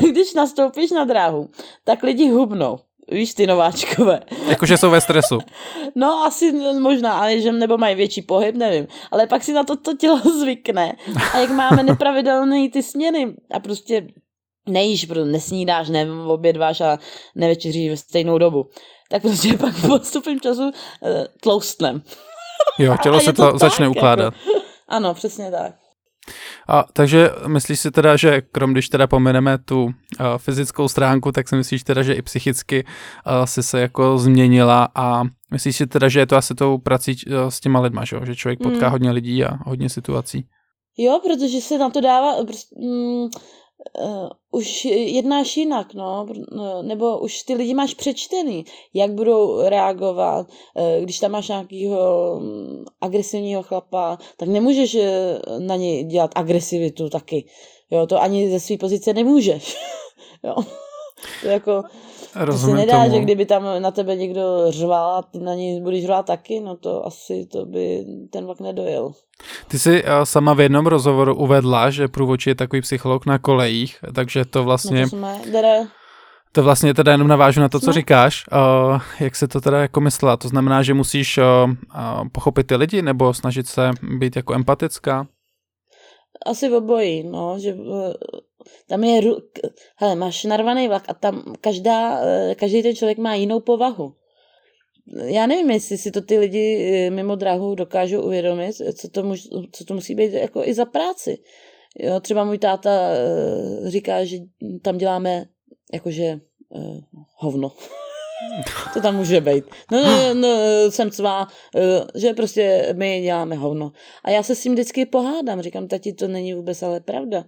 [0.10, 1.50] když nastoupíš na dráhu,
[1.84, 2.80] tak lidi hubnou.
[3.12, 4.20] Víš, ty nováčkové.
[4.48, 5.40] Jakože jsou ve stresu.
[5.96, 8.88] No, asi možná, ale že nebo mají větší pohyb, nevím.
[9.12, 10.96] Ale pak si na to to tělo zvykne.
[11.34, 14.08] A jak máme nepravidelné ty směny a prostě
[14.70, 17.00] nejíš, protože nesnídáš, neobědváš a
[17.36, 18.70] nevečeříš ve stejnou dobu,
[19.10, 20.72] tak prostě pak postupem času uh,
[21.42, 22.02] tloustnem.
[22.80, 24.34] Jo, tělo se to, to začne tak, ukládat.
[24.48, 24.60] Jako.
[24.88, 25.74] Ano, přesně tak.
[26.68, 29.92] A, takže myslíš si teda, že krom když teda pomeneme tu uh,
[30.38, 35.24] fyzickou stránku, tak si myslíš teda, že i psychicky uh, si se jako změnila a
[35.52, 38.36] myslíš si teda, že je to asi tou prací uh, s těma lidma, že, že
[38.36, 38.92] člověk potká mm.
[38.92, 40.46] hodně lidí a hodně situací?
[40.98, 43.28] Jo, protože se na to dává, prostě, mm,
[44.00, 46.28] uh, už jednáš jinak, no,
[46.82, 52.86] nebo už ty lidi máš přečtený, jak budou reagovat, uh, když tam máš nějakého um,
[53.02, 57.46] agresivního chlapa, tak nemůžeš eh, na něj dělat agresivitu taky,
[57.92, 59.78] jo, to ani ze své pozice nemůžeš,
[60.44, 60.56] jo,
[61.42, 61.84] to jako,
[62.36, 63.16] Rozumím to se nedá, tomu.
[63.16, 66.76] že kdyby tam na tebe někdo řval a ty na něj budeš řvát taky, no
[66.76, 69.12] to asi to by ten vlak nedojel.
[69.68, 73.98] Ty jsi uh, sama v jednom rozhovoru uvedla, že průvočí je takový psycholog na kolejích,
[74.16, 75.02] takže to vlastně...
[75.02, 75.88] No to jsme.
[76.52, 78.46] To vlastně teda jenom navážu na to, co říkáš.
[78.52, 80.38] Uh, jak se to teda jako myslela?
[80.38, 85.28] To znamená, že musíš uh, uh, pochopit ty lidi nebo snažit se být jako empatická?
[86.46, 87.76] Asi obojí, no, že
[88.88, 89.22] tam je,
[89.96, 92.20] hele, máš narvaný vlak a tam každá,
[92.56, 94.14] každý ten člověk má jinou povahu
[95.26, 99.48] já nevím, jestli si to ty lidi eh, mimo dráhu dokážou uvědomit, co to, muž,
[99.72, 101.38] co to musí být jako i za práci.
[102.00, 104.38] Jo, třeba můj táta uh, říká, že
[104.82, 105.46] tam děláme
[105.94, 106.40] jakože
[107.36, 107.72] hovno.
[108.94, 109.66] to tam může být.
[109.92, 110.48] No, no, no
[110.90, 111.42] jsem uh,
[112.16, 113.92] že prostě my děláme hovno.
[114.24, 117.46] A já se s tím vždycky pohádám, říkám, tati, to není vůbec ale pravda.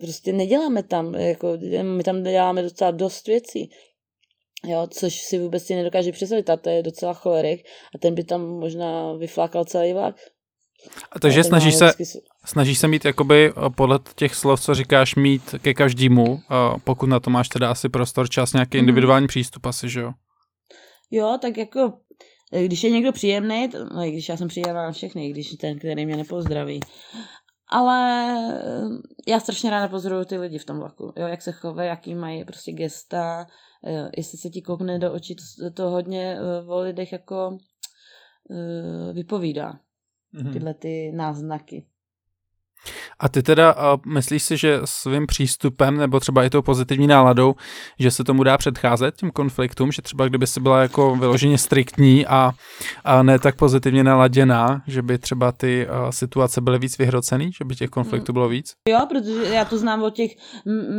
[0.00, 3.70] Prostě neděláme tam, jako, my tam děláme docela dost věcí.
[4.66, 8.24] Jo, což si vůbec si nedokáže představit, a to je docela cholerik a ten by
[8.24, 10.16] tam možná vyflákal celý vlak.
[11.12, 12.18] A takže snažíš se, vždycky...
[12.44, 16.40] snažíš se mít jakoby eh, podle těch slov, co říkáš, mít ke každému,
[16.84, 18.80] pokud na to máš teda asi prostor, čas, nějaký mm.
[18.80, 20.12] individuální přístup asi, že jo?
[21.10, 21.92] Jo, tak jako,
[22.66, 26.16] když je někdo příjemný, no, když já jsem příjemná na všechny, když ten, který mě
[26.16, 26.80] nepozdraví,
[27.72, 31.88] ale eh, já strašně ráda pozoruju ty lidi v tom vlaku, jo, jak se chovají,
[31.88, 33.46] jaký mají prostě gesta,
[33.86, 37.58] eh, jestli se ti koukne do očí, to, to hodně eh, o lidech jako
[39.12, 39.80] vypovídá.
[40.34, 40.52] Mm-hmm.
[40.52, 41.86] Tyhle ty náznaky.
[43.22, 47.54] A ty teda uh, myslíš si, že svým přístupem nebo třeba i tou pozitivní náladou,
[47.98, 52.26] že se tomu dá předcházet těm konfliktům, že třeba kdyby si byla jako vyloženě striktní
[52.26, 52.52] a,
[53.04, 57.64] a ne tak pozitivně naladěná, že by třeba ty uh, situace byly víc vyhrocený, že
[57.64, 58.74] by těch konfliktů bylo víc?
[58.88, 60.30] Jo, protože já to znám od těch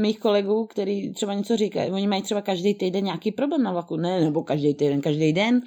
[0.01, 1.91] mých kolegů, který třeba něco říkají.
[1.91, 3.97] Oni mají třeba každý týden nějaký problém na vlaku.
[3.97, 5.61] Ne, nebo každý týden, každý den.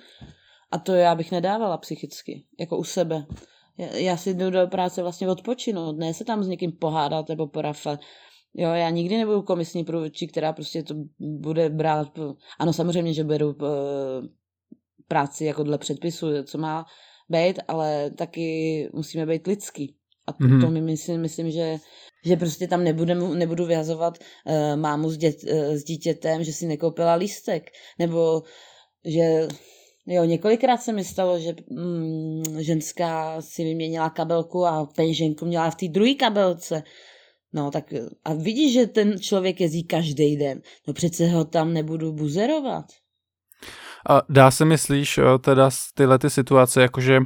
[0.72, 3.26] A to já bych nedávala psychicky, jako u sebe
[3.78, 8.00] já si jdu do práce vlastně odpočinout, ne se tam s někým pohádat nebo porafat.
[8.54, 12.18] Jo, já nikdy nebudu komisní průvodčí, která prostě to bude brát,
[12.58, 13.66] ano samozřejmě, že beru eh,
[15.08, 16.84] práci jako dle předpisu, co má
[17.28, 19.96] být, ale taky musíme být lidský.
[20.26, 20.60] A to, mm-hmm.
[20.60, 21.78] to mi myslím, myslím že,
[22.24, 26.66] že prostě tam nebudu, nebudu vyhazovat uh, mámu s, dět, uh, s dítětem, že si
[26.66, 28.42] nekoupila lístek, nebo
[29.04, 29.48] že
[30.06, 35.74] Jo, několikrát se mi stalo, že mm, ženská si vyměnila kabelku a peněženku měla v
[35.74, 36.82] té druhé kabelce.
[37.52, 37.84] No tak
[38.24, 40.60] a vidíš, že ten člověk jezdí každý den.
[40.86, 42.84] No přece ho tam nebudu buzerovat.
[44.08, 47.18] A dá se myslíš teda tyhle ty situace, jakože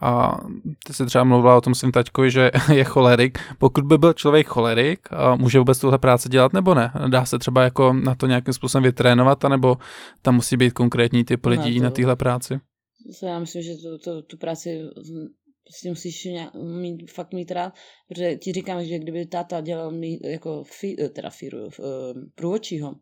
[0.00, 0.38] a
[0.86, 3.38] ty jsi třeba mluvila o tom svým taťkovi, že je cholerik.
[3.58, 6.92] Pokud by byl člověk cholerik, může vůbec tuhle práci dělat nebo ne?
[7.08, 9.76] Dá se třeba jako na to nějakým způsobem vytrénovat, anebo
[10.22, 12.60] tam musí být konkrétní typ lidí na téhle práci?
[13.22, 14.80] Já myslím, že to, to, tu práci
[15.64, 17.72] prostě musíš nějak, mít, fakt mít rád,
[18.08, 21.82] protože ti říkám, že kdyby táta dělal mít jako fi, teda fíru, eh,
[22.34, 22.94] průvodčího,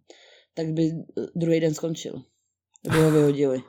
[0.55, 0.91] tak by
[1.37, 2.23] druhý den skončil.
[2.91, 3.63] By ho vyhodili.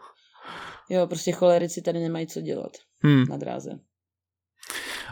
[0.89, 2.71] Jo, prostě cholerici tady nemají co dělat
[3.03, 3.25] hmm.
[3.29, 3.79] na dráze.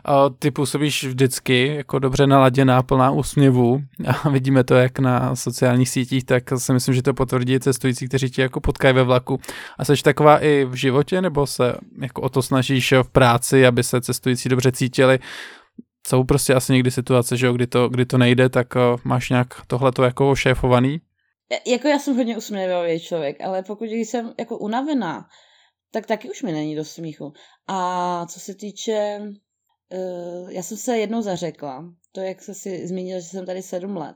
[0.05, 5.89] A ty působíš vždycky jako dobře naladěná, plná úsměvů a vidíme to jak na sociálních
[5.89, 9.39] sítích, tak si myslím, že to potvrdí cestující, kteří tě jako potkají ve vlaku.
[9.77, 13.83] A jsi taková i v životě, nebo se jako o to snažíš v práci, aby
[13.83, 15.19] se cestující dobře cítili?
[16.07, 19.29] Jsou prostě asi někdy situace, že jo, kdy to, kdy to nejde, tak uh, máš
[19.29, 21.01] nějak tohleto jako šéfovaný?
[21.67, 25.25] Jako já jsem hodně usměvavý člověk, ale pokud jsem jako unavená,
[25.93, 27.33] tak taky už mi není do smíchu.
[27.67, 33.19] A co se týče, uh, já jsem se jednou zařekla, to jak se si zmínil,
[33.19, 34.15] že jsem tady sedm let,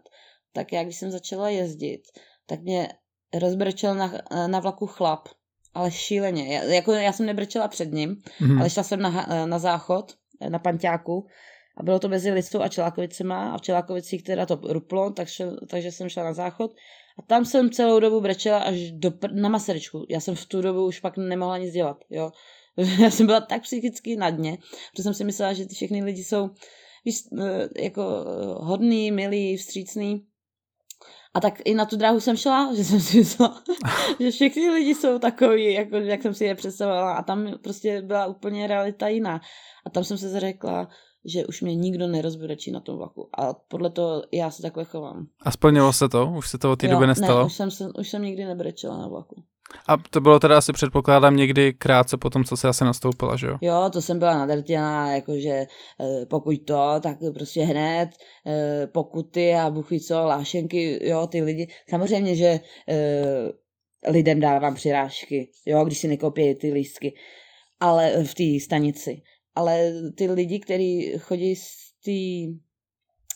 [0.54, 2.02] tak já když jsem začala jezdit,
[2.46, 2.90] tak mě
[3.34, 4.14] rozbrčel na,
[4.48, 5.30] na vlaku chlap,
[5.74, 6.56] ale šíleně.
[6.56, 8.60] Já, jako já jsem nebrčela před ním, mm-hmm.
[8.60, 10.14] ale šla jsem na, na záchod,
[10.50, 11.28] na panťáku
[11.78, 15.92] a bylo to mezi Listou a Čelákovicema a v Čelákovicích teda to ruplo, takže, takže
[15.92, 16.72] jsem šla na záchod
[17.20, 20.06] a tam jsem celou dobu brečela až do, na maseričku.
[20.10, 22.32] Já jsem v tu dobu už pak nemohla nic dělat, jo.
[23.02, 24.58] Já jsem byla tak psychicky na dně,
[24.98, 26.50] že jsem si myslela, že ty všechny lidi jsou
[27.06, 30.26] víš, eh, jako eh, hodný, milý, vstřícný.
[31.34, 33.64] A tak i na tu dráhu jsem šla, že jsem si myslela,
[34.20, 37.14] že všichni lidi jsou takový, jako, jak jsem si je představovala.
[37.14, 39.42] A tam prostě byla úplně realita jiná.
[39.86, 40.88] A tam jsem se zařekla,
[41.26, 43.30] že už mě nikdo nerozbrečí na tom vlaku.
[43.38, 45.28] A podle toho já se takhle chovám.
[45.42, 46.34] A splnilo se to?
[46.38, 47.40] Už se to od té doby nestalo?
[47.40, 49.44] Ne, už jsem, se, už jsem nikdy nebrečela na vlaku.
[49.88, 53.48] A to bylo teda asi předpokládám někdy krátce po tom, co se asi nastoupila, že
[53.48, 53.58] jo?
[53.62, 58.10] Jo, to jsem byla nadrtěná, jakože eh, pokud to, tak prostě hned
[58.48, 61.68] eh, pokuty a buchy co, lášenky, jo, ty lidi.
[61.90, 62.60] Samozřejmě, že
[62.90, 63.52] eh,
[64.08, 67.16] lidem dávám přirážky, jo, když si nekoupí ty lístky,
[67.80, 69.22] ale v té stanici
[69.58, 71.66] ale ty lidi, kteří chodí z
[72.06, 72.22] té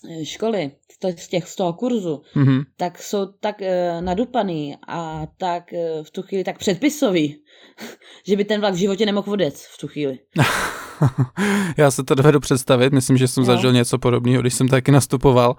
[0.10, 0.72] eh, školy,
[1.18, 2.64] z, těch, z toho kurzu, mm-hmm.
[2.78, 7.42] tak jsou tak e, nadupaný a tak e, v tu chvíli tak předpisový,
[8.28, 10.20] že by ten vlak v životě nemohl odjet v tu chvíli.
[11.78, 13.46] Já se to dovedu představit, myslím, že jsem jo.
[13.46, 15.56] zažil něco podobného, když jsem taky nastupoval.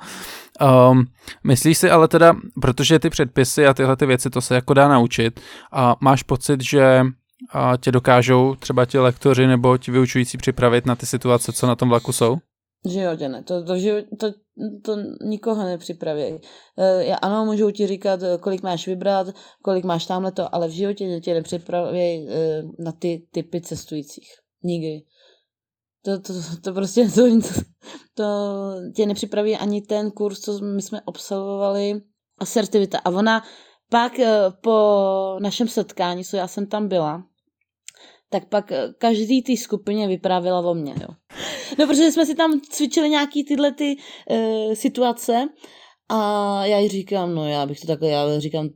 [0.91, 1.05] Um,
[1.45, 4.89] myslíš si ale teda, protože ty předpisy a tyhle ty věci, to se jako dá
[4.89, 5.41] naučit
[5.73, 7.03] a máš pocit, že
[7.51, 11.77] a tě dokážou třeba ti lektoři nebo ti vyučující připravit na ty situace, co na
[11.77, 12.37] tom vlaku jsou?
[12.85, 13.75] V životě ne, to, to,
[14.21, 14.33] to,
[14.85, 16.23] to nikoho nepřipraví.
[16.79, 19.27] E, já, ano, můžu ti říkat, e, kolik máš vybrat,
[19.63, 24.29] kolik máš tamhle to, ale v životě tě nepřipraví e, na ty typy cestujících.
[24.63, 25.03] Nikdy.
[26.05, 26.33] To, to,
[26.65, 27.23] to prostě to,
[28.15, 28.25] to
[28.97, 32.01] tě nepřipraví ani ten kurz, co my jsme absolvovali,
[32.39, 32.99] asertivita.
[32.99, 33.43] A ona
[33.91, 34.13] pak
[34.63, 37.25] po našem setkání, co já jsem tam byla,
[38.33, 41.09] tak pak eh, každý té skupině vyprávěla o mně, jo.
[41.79, 43.97] No, protože jsme si tam cvičili nějaký tyhle ty
[44.31, 45.49] uh, situace
[46.09, 48.69] A já jí říkám, no já bych to takhle, já říkám,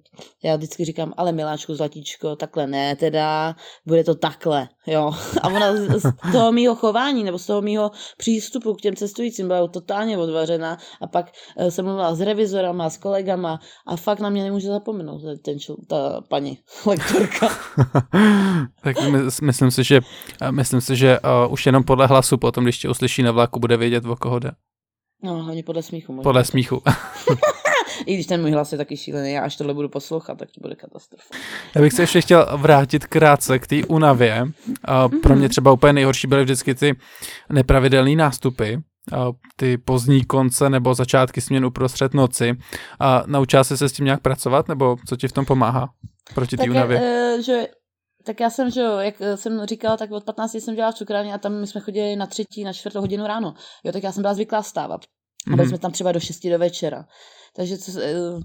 [0.44, 3.54] já vždycky říkám, ale miláčku, zlatíčko, takhle ne, teda,
[3.86, 5.12] bude to takhle, jo.
[5.42, 9.48] A ona z, z toho mýho chování, nebo z toho mýho přístupu k těm cestujícím
[9.48, 11.26] byla totálně odvařená a pak
[11.58, 15.76] eh, jsem mluvila s revizorama, s kolegama a fakt na mě nemůže zapomenout ten, čl,
[15.88, 17.48] ta paní lektorka.
[18.82, 20.00] tak my, myslím si, že,
[20.50, 23.76] myslím si, že uh, už jenom podle hlasu potom, když tě uslyší na vlaku, bude
[23.76, 24.50] vědět, o koho jde.
[25.22, 26.12] No, hlavně podle smíchu.
[26.12, 26.22] Možná.
[26.22, 26.82] Podle smíchu.
[28.06, 30.60] I když ten můj hlas je taky šílený, já až tohle budu poslouchat, tak to
[30.60, 31.34] bude katastrofa.
[31.74, 34.44] Já bych se ještě chtěl vrátit krátce k té únavě.
[35.22, 36.96] Pro mě třeba úplně nejhorší byly vždycky ty
[37.50, 38.76] nepravidelné nástupy,
[39.56, 42.54] ty pozdní konce nebo začátky směn uprostřed noci.
[43.00, 45.88] A naučila jsi se s tím nějak pracovat, nebo co ti v tom pomáhá
[46.34, 47.00] proti té únavě?
[47.00, 47.66] Je, že
[48.26, 51.34] tak já jsem, že jo, jak jsem říkala, tak od 15 jsem dělala v cukrárně
[51.34, 53.54] a tam my jsme chodili na třetí, na čtvrtou hodinu ráno.
[53.84, 55.00] Jo, tak já jsem byla zvyklá stávat.
[55.46, 55.68] A byli mm-hmm.
[55.68, 57.04] jsme tam třeba do 6 do večera.
[57.56, 57.92] Takže co,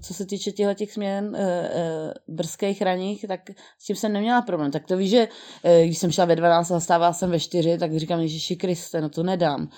[0.02, 3.40] co se týče těchto těch směn e, e, brzkých raních, tak
[3.78, 4.70] s tím jsem neměla problém.
[4.70, 5.28] Tak to víš, že
[5.64, 9.00] e, když jsem šla ve 12 a stávala jsem ve 4, tak říkám, Ježiši Kriste,
[9.00, 9.68] no to nedám.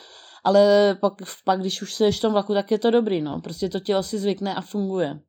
[0.44, 1.12] Ale pak,
[1.44, 3.40] pak když už jsi v tom vlaku, tak je to dobrý, no.
[3.40, 5.20] Prostě to tělo si zvykne a funguje.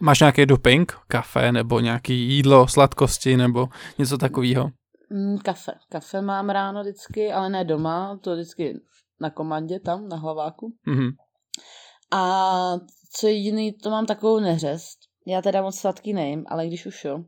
[0.00, 0.92] Máš nějaký doping?
[1.08, 3.68] Kafe nebo nějaký jídlo, sladkosti nebo
[3.98, 4.70] něco takového?
[5.10, 5.72] Mm, kafe.
[5.88, 8.80] Kafe mám ráno vždycky, ale ne doma, to vždycky
[9.20, 10.72] na komandě tam, na hlaváku.
[10.88, 11.10] Mm-hmm.
[12.12, 12.74] A
[13.14, 14.98] co jediný, to mám takovou neřest.
[15.26, 17.24] Já teda moc sladký nejím, ale když už jo,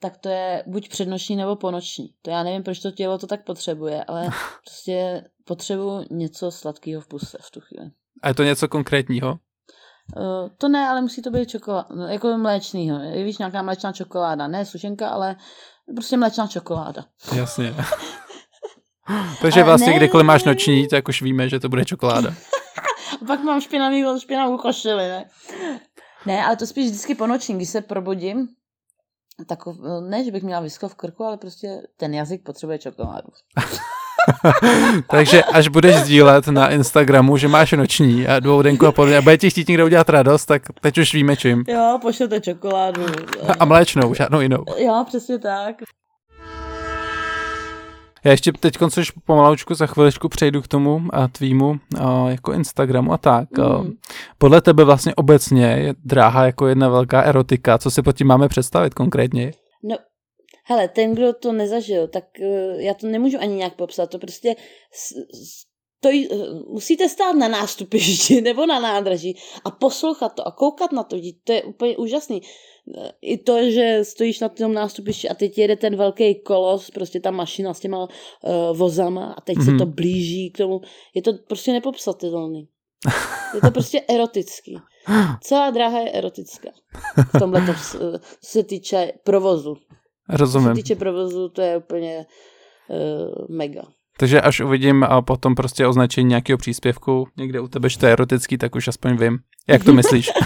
[0.00, 2.08] tak to je buď přednoční nebo ponoční.
[2.22, 4.22] To já nevím, proč to tělo to tak potřebuje, ale
[4.64, 7.90] prostě potřebuji něco sladkého v puse v tu chvíli.
[8.22, 9.38] A je to něco konkrétního?
[10.16, 12.98] Uh, to ne, ale musí to být čokoláda, no, jako mléčnýho.
[13.24, 15.36] Víš, nějaká mléčná čokoláda, ne sušenka, ale
[15.94, 17.04] prostě mléčná čokoláda.
[17.36, 17.74] Jasně.
[19.42, 22.34] Takže ale vlastně, ne, kdykoliv máš noční, tak už víme, že to bude čokoláda.
[23.26, 25.30] pak mám špinavý, špinavou košili, ne?
[26.26, 28.48] Ne, ale to spíš vždycky po noční, když se probudím,
[29.46, 29.58] tak
[30.08, 33.28] ne, že bych měla visko v krku, ale prostě ten jazyk potřebuje čokoládu.
[35.10, 39.38] Takže až budeš sdílet na Instagramu, že máš noční a dvoudenku a podobně a bude
[39.38, 41.64] ti chtít někdo udělat radost, tak teď už víme čím.
[41.68, 43.06] Jo, pošlete čokoládu.
[43.58, 44.64] A mléčnou, žádnou jinou.
[44.78, 45.76] Jo, přesně tak.
[48.24, 53.12] Já ještě teď což pomaloučku za chviličku přejdu k tomu a tvýmu a, jako Instagramu
[53.12, 53.48] a tak.
[53.58, 53.92] Mm.
[54.38, 57.78] Podle tebe vlastně obecně je dráha jako jedna velká erotika.
[57.78, 59.52] Co si pod tím máme představit konkrétně?
[59.82, 59.96] No,
[60.68, 64.10] hele, ten, kdo to nezažil, tak uh, já to nemůžu ani nějak popsat.
[64.10, 64.56] To prostě
[66.00, 66.08] to,
[66.68, 71.16] musíte stát na nástupišti nebo na nádraží a poslouchat to a koukat na to.
[71.44, 72.42] To je úplně úžasný
[73.22, 77.30] i to, že stojíš na tom nástupišti a teď jede ten velký kolos, prostě ta
[77.30, 78.08] mašina s těma uh,
[78.76, 79.64] vozama a teď mm-hmm.
[79.64, 79.78] se mhm.
[79.78, 80.80] to blíží k tomu.
[81.14, 82.68] Je to prostě nepopsatelný.
[83.54, 84.76] Je to prostě erotický.
[85.40, 86.70] Celá dráha je erotická.
[87.34, 87.98] V tomhle to, co
[88.44, 89.74] se týče provozu.
[90.28, 90.68] Rozumím.
[90.68, 92.26] Co se týče provozu, to je úplně
[92.88, 93.82] uh, mega.
[94.18, 98.12] Takže až uvidím a potom prostě označení nějakého příspěvku někde u tebe, že to je
[98.12, 99.38] erotický, tak už aspoň vím.
[99.68, 100.30] Jak to myslíš?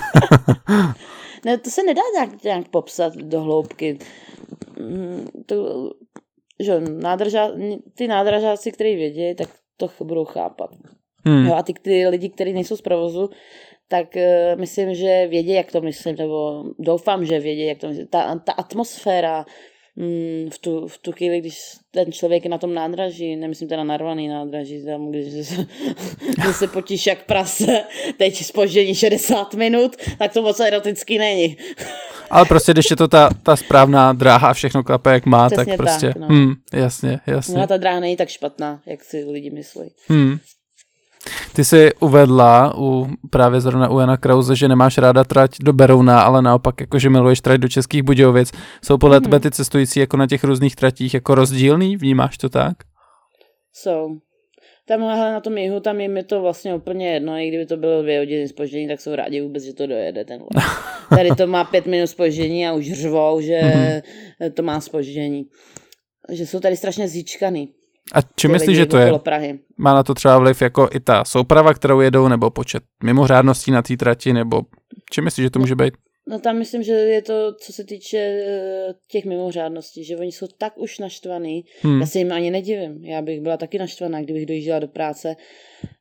[1.45, 3.99] Ne, to se nedá nějak, nějak popsat do hloubky.
[4.78, 5.91] Mm, to,
[6.61, 7.49] že nádrža,
[7.95, 10.70] ty nádražáci, kteří vědí, tak to budou chápat.
[11.24, 11.47] Hmm.
[11.47, 13.31] Jo, a ty, ty lidi, kteří nejsou z provozu,
[13.91, 18.07] tak uh, myslím, že vědí, jak to myslím, nebo doufám, že vědí, jak to myslím.
[18.07, 19.47] Ta, ta atmosféra,
[19.97, 21.59] mm, v, tu, v tu chvíli, když
[21.91, 25.55] ten člověk je na tom nádraží, nemyslím teda narvaný nádraží, tam, když se,
[26.43, 27.84] když se potíš jak prase,
[28.16, 31.57] teď spoždění 60 minut, tak to moc erotický není.
[32.30, 35.64] Ale prostě, když je to ta, ta správná dráha a všechno klape, jak má, Přesně
[35.64, 36.26] tak prostě, tak, no.
[36.26, 37.55] hmm, jasně, jasně.
[37.55, 39.91] No a ta dráha není tak špatná, jak si lidi myslí.
[40.09, 40.38] Hmm.
[41.53, 46.23] Ty jsi uvedla u právě zrovna u Jana Krause, že nemáš ráda trať do Berouna,
[46.23, 48.53] ale naopak jako, že miluješ trať do Českých Budějovic.
[48.85, 49.23] Jsou podle mm.
[49.23, 51.97] tebe ty cestující jako na těch různých tratích jako rozdílný?
[51.97, 52.77] Vnímáš to tak?
[53.73, 54.09] Jsou.
[54.89, 58.03] Tam na tom jihu, tam jim je to vlastně úplně jedno, i kdyby to bylo
[58.03, 60.64] dvě hodiny spoždění, tak jsou rádi vůbec, že to dojede ten vlak.
[61.09, 64.53] Tady to má pět minut spoždění a už řvou, že mm-hmm.
[64.53, 65.45] to má spoždění.
[66.33, 67.68] Že jsou tady strašně zíčkaný.
[68.15, 69.19] A či myslíš, že to je?
[69.19, 69.59] Prahy.
[69.77, 73.83] Má na to třeba vliv jako i ta souprava, kterou jedou, nebo počet mimořádností na
[73.83, 74.63] té trati, nebo
[75.11, 75.95] či myslíš, že to může být?
[76.29, 80.47] No tam myslím, že je to, co se týče eh, těch mimořádností, že oni jsou
[80.59, 82.01] tak už naštvaný, hmm.
[82.01, 83.05] já se jim ani nedivím.
[83.05, 85.37] Já bych byla taky naštvaná, kdybych dojížděla do práce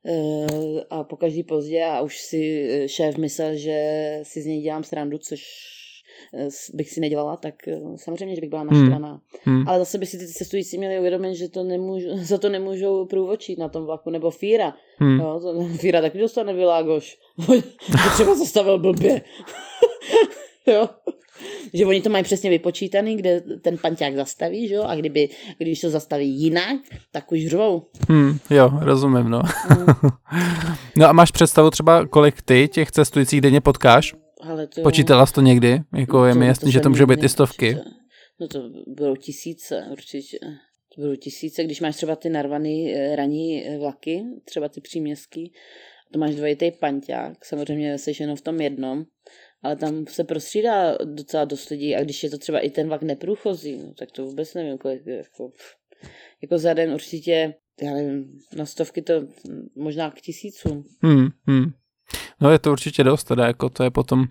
[0.04, 3.80] uh, a po každý pozdě a už si eh, šéf myslel, že
[4.24, 5.79] si z něj dělám srandu, což eh,
[6.74, 9.22] bych si nedělala, tak eh, samozřejmě, že bych byla naštvaná.
[9.46, 9.56] Hmm.
[9.58, 9.68] Hmm.
[9.68, 13.60] Ale zase by si ty cestující měli uvědomit, že to nemůžu, za to nemůžou průvočit
[13.60, 14.74] na tom vlaku, nebo Fíra.
[14.98, 15.20] Hmm.
[15.20, 17.18] Jo, to, Fíra taky dostane Világoš.
[17.46, 17.54] to
[18.14, 19.22] třeba zastavil blbě.
[20.68, 20.90] jo.
[21.74, 24.84] Že oni to mají přesně vypočítaný, kde ten panťák zastaví, že jo?
[24.84, 26.80] A kdyby, když to zastaví jinak,
[27.12, 27.86] tak už řvou.
[28.10, 29.42] Hmm, jo, rozumím, no.
[29.68, 30.12] Hmm.
[30.98, 34.16] no a máš představu třeba, kolik ty těch cestujících denně potkáš?
[34.40, 34.82] Ale to...
[34.82, 35.80] Počítala jsi to někdy?
[35.98, 37.78] Jako je to, mi jasný, to že to může být i stovky.
[38.40, 40.38] No to budou tisíce určitě.
[40.96, 45.54] To budou tisíce, když máš třeba ty narvaný eh, ranní eh, vlaky, třeba ty příměstský,
[46.14, 49.06] to máš dvojitý panťák, samozřejmě jsi jenom v tom jednom,
[49.64, 53.02] ale tam se prostřídá docela dost lidí a když je to třeba i ten vlak
[53.02, 55.52] neprůchozí, no, tak to vůbec nevím, kolik jako,
[56.42, 59.14] jako za den určitě, já nevím, na stovky to
[59.76, 60.84] možná k tisícům.
[61.04, 61.66] Hmm, hmm.
[62.42, 64.26] No je to určitě dost, teda jako to je potom,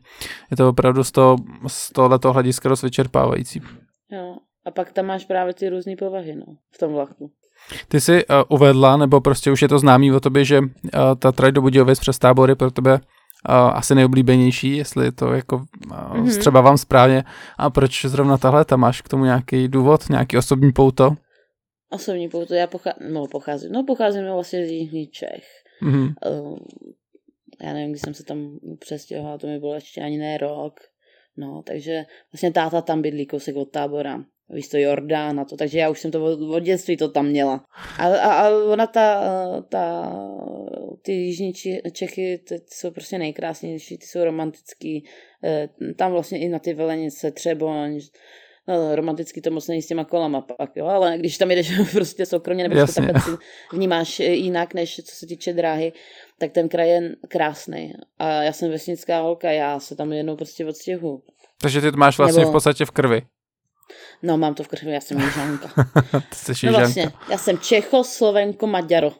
[0.51, 3.61] je to opravdu z, toho, z tohoto hlediska dost vyčerpávající.
[4.11, 7.31] Jo, a pak tam máš právě ty různé povahy, no, v tom vlaku.
[7.89, 10.69] Ty jsi uh, uvedla, nebo prostě už je to známý o tobě, že uh,
[11.19, 13.01] ta trať do Budějovic přes tábory pro tebe
[13.73, 16.39] asi nejoblíbenější, jestli to jako mm-hmm.
[16.39, 17.25] třeba vám správně.
[17.59, 21.17] A proč zrovna tahle, tam máš k tomu nějaký důvod, nějaký osobní pouto?
[21.91, 25.45] Osobní pouto, já pocházím, no, pocházím, no pocházím vlastně z Jižní Čech.
[25.83, 26.15] Mm-hmm.
[26.31, 26.59] Uh,
[27.63, 30.81] já nevím, když jsem se tam přestěhovala, to mi bylo ještě ani ne rok.
[31.37, 35.79] No, takže vlastně táta tam bydlí kousek od tábora víš to, Jordán a to, takže
[35.79, 37.65] já už jsem to od, od dětství to tam měla.
[37.99, 39.25] A, a, a ona ta,
[39.69, 40.13] ta,
[41.03, 41.53] ty jižní
[41.93, 45.05] Čechy, ty jsou prostě nejkrásnější, ty jsou romantický,
[45.45, 48.01] e, tam vlastně i na ty velenice, Třeboň,
[48.69, 52.27] no, romanticky to moc není s těma kolama pak, jo, ale když tam jdeš prostě
[52.27, 53.31] soukromě, nebo tak si
[53.73, 55.93] vnímáš jinak, než co se týče dráhy,
[56.39, 57.95] tak ten kraj je krásný.
[58.19, 61.23] A já jsem vesnická holka, já se tam jednou prostě odstěhu.
[61.61, 62.51] Takže ty to máš vlastně nebo...
[62.51, 63.23] v podstatě v krvi.
[64.23, 65.69] No, mám to v krvi, já jsem jižanka.
[66.11, 69.13] Ty jsi no vlastně, já jsem Čecho, Slovenko, Maďaro.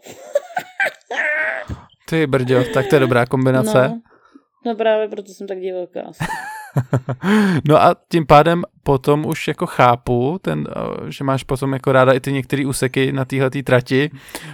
[2.09, 3.89] Ty brďo, tak to je dobrá kombinace.
[3.89, 4.01] No,
[4.67, 6.11] no právě proto jsem tak divoká.
[7.69, 12.13] no a tím pádem potom už jako chápu, ten, eh, že máš potom jako ráda
[12.13, 14.11] i ty některé úseky na téhle trati,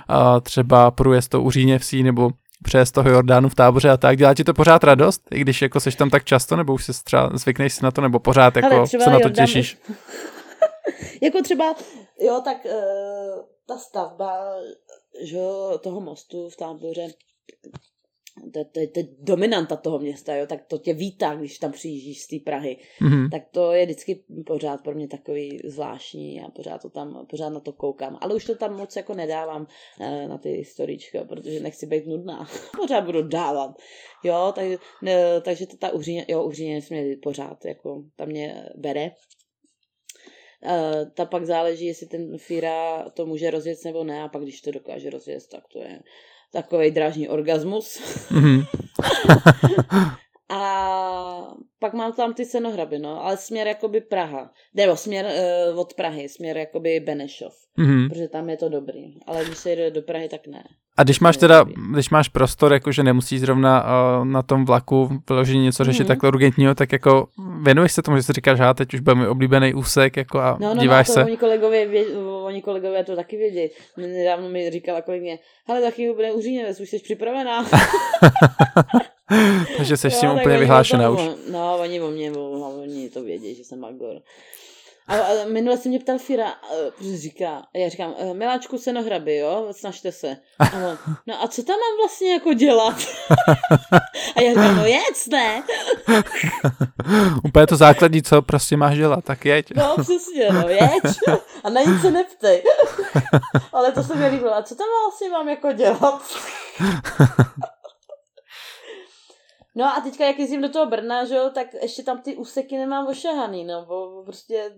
[0.09, 2.31] a třeba průjezd to u Říněvsí nebo
[2.65, 4.19] přes toho Jordánu v táboře a tak.
[4.19, 6.93] Dělá ti to pořád radost, i když jako seš tam tak často, nebo už se
[7.05, 9.47] třeba zvykneš si na to, nebo pořád jako se na to Jordán...
[9.47, 9.79] těšíš?
[11.23, 11.75] jako třeba,
[12.21, 14.37] jo, tak uh, ta stavba
[15.23, 15.39] že,
[15.81, 17.07] toho mostu v táboře,
[18.53, 22.23] to, to, to je dominanta toho města, jo, tak to tě vítá, když tam přijíždíš
[22.23, 22.77] z té Prahy.
[23.03, 23.31] Mm-hmm.
[23.31, 27.61] Tak to je vždycky pořád pro mě takový zvláštní a pořád to tam, pořád na
[27.61, 28.19] to koukám.
[28.21, 29.67] Ale už to tam moc jako nedávám
[30.01, 32.49] eh, na ty historička, protože nechci být nudná.
[32.77, 33.77] pořád budu dávat.
[34.25, 34.65] Jo, tak,
[35.03, 39.11] ne, takže to ta uhříně, jo, uhříně mě pořád, jako tam mě bere.
[40.65, 44.61] Uh, ta pak záleží, jestli ten Fira to může rozjet nebo ne, a pak když
[44.61, 46.01] to dokáže rozjet, tak to je
[46.55, 47.99] takový drážní orgasmus.
[48.31, 48.67] Mm-hmm.
[50.51, 54.53] a pak mám tam ty cenohraby, no, ale směr jakoby Praha.
[54.75, 57.55] Nebo směr uh, od Prahy, směr jakoby Benešov.
[57.79, 58.09] Mm-hmm.
[58.09, 59.15] Protože tam je to dobrý.
[59.27, 60.65] Ale když se jde do Prahy, tak ne.
[60.97, 65.63] A když máš teda, když máš prostor, jakože nemusíš zrovna uh, na tom vlaku vyloženě
[65.63, 66.07] něco řešit mm-hmm.
[66.07, 67.29] takhle urgentního, tak jako
[67.63, 70.57] věnuješ se tomu, že si říkáš, že teď už bude mi oblíbený úsek jako a
[70.61, 71.25] no, no, díváš no, to se.
[71.25, 72.07] Oni kolegové, vě,
[72.43, 73.71] oni kolegové to taky vědí.
[73.97, 75.39] Nedávno mi říkala kolegyně,
[75.69, 77.67] ale taky bude uříněvec, už jsi připravená.
[79.77, 81.21] Takže jsi s tím úplně vyhlášená už.
[81.53, 82.33] No, oni o mě,
[82.83, 84.17] oni to vědí, že jsem Magor.
[85.07, 86.55] A, a minule se mě ptal Fira,
[86.97, 90.37] protože říká, já říkám, e, miláčku senohraby, jo, snažte se.
[90.59, 92.95] A on, no a co tam mám vlastně jako dělat?
[94.37, 95.63] a já říkám, no jec, ne?
[97.45, 99.75] Úplně to základní, co prostě máš dělat, tak jeď.
[99.77, 101.03] no přesně, no jeď.
[101.65, 102.63] A na nic se neptej.
[103.73, 106.23] Ale to se mi líbilo, a co tam vlastně mám jako dělat?
[109.75, 112.77] No a teďka, jak jezdím do toho Brna, že jo, tak ještě tam ty úseky
[112.77, 114.77] nemám ošahaný, no, bo prostě...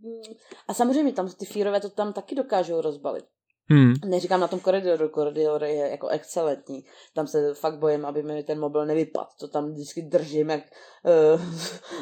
[0.00, 0.34] Mm,
[0.68, 3.24] a samozřejmě tam ty fírové to tam taky dokážou rozbalit.
[3.70, 3.94] Hmm.
[4.04, 6.84] Neříkám na tom koridoru, koridor je jako excelentní.
[7.14, 9.28] Tam se fakt bojím, aby mi ten mobil nevypadl.
[9.40, 10.62] To tam vždycky držím jak
[11.34, 11.42] uh,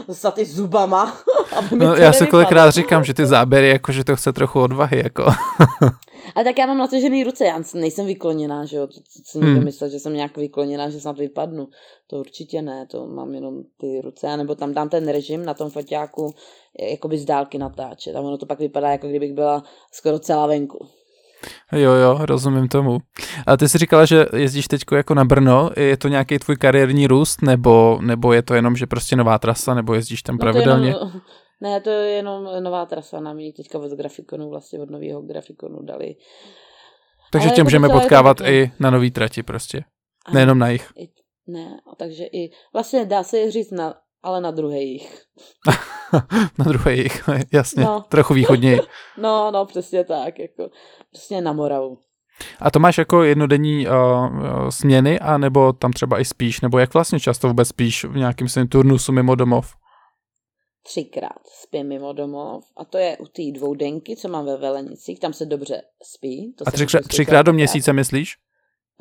[0.14, 1.16] za ty zubama.
[1.56, 4.60] aby mi no, já se kolikrát říkám, že ty záběry, jako, že to chce trochu
[4.60, 4.98] odvahy.
[4.98, 5.24] Jako.
[6.34, 8.86] Ale tak já mám natažený ruce, já nejsem vykloněná, že jo.
[8.86, 9.64] To, co někdo hmm.
[9.64, 11.68] myslel, že jsem nějak vykloněná, že snad vypadnu.
[12.06, 15.70] To určitě ne, to mám jenom ty ruce, nebo tam dám ten režim na tom
[15.70, 16.34] foťáku,
[16.90, 18.16] jakoby z dálky natáčet.
[18.16, 20.88] A ono to pak vypadá, jako kdybych byla skoro celá venku.
[21.72, 22.98] Jo, jo, rozumím tomu.
[23.46, 27.06] A ty jsi říkala, že jezdíš teď jako na Brno, je to nějaký tvůj kariérní
[27.06, 30.40] růst, nebo, nebo je to jenom, že prostě nová trasa, nebo jezdíš tam No to
[30.40, 30.88] pravidelně?
[30.88, 31.12] Jenom,
[31.60, 35.82] ne, to je jenom nová trasa na mě, teďka od grafikonu, vlastně od nového grafikonu
[35.82, 36.14] dali.
[37.32, 39.84] Takže ale tě jako můžeme to potkávat i na nový trati prostě.
[40.26, 40.88] Ano, Nejenom na jich.
[40.98, 41.08] i,
[41.46, 45.22] ne, takže i, vlastně dá se říct na, ale na druhých.
[46.58, 47.84] na druhé jich, jasně.
[47.84, 48.04] No.
[48.08, 48.80] Trochu východněji.
[49.18, 50.70] No, no, přesně tak, jako,
[51.12, 51.98] přesně na Moravu.
[52.60, 56.94] A to máš jako jednodenní uh, směny, a nebo tam třeba i spíš, nebo jak
[56.94, 59.74] vlastně často vůbec spíš v nějakém svém turnusu mimo domov?
[60.86, 65.32] Třikrát spím mimo domov a to je u té dvoudenky, co mám ve Velenicích, tam
[65.32, 66.54] se dobře spí.
[66.58, 68.36] To A jsem třikrát, třikrát do měsíce myslíš?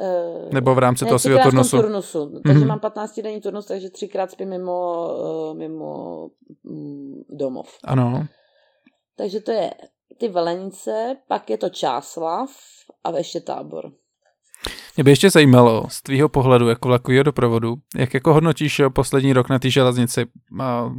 [0.02, 1.78] Eh, Nebo v rámci ne, toho svého turnusu?
[1.82, 2.42] turnusu.
[2.46, 2.68] Takže Mhm.
[2.68, 5.08] mám 15 denní turnus, takže třikrát spím mimo,
[5.52, 6.28] eh, mimo
[6.64, 7.68] mm, domov.
[7.84, 8.26] Ano.
[9.18, 9.72] Takže to je
[10.18, 12.50] ty Velenice, pak je to Čáslav
[13.04, 13.92] a ještě tábor.
[14.96, 19.50] Mě by ještě zajímalo z tvýho pohledu jako vlakového doprovodu, jak jako hodnotíš poslední rok
[19.50, 20.26] na té železnici,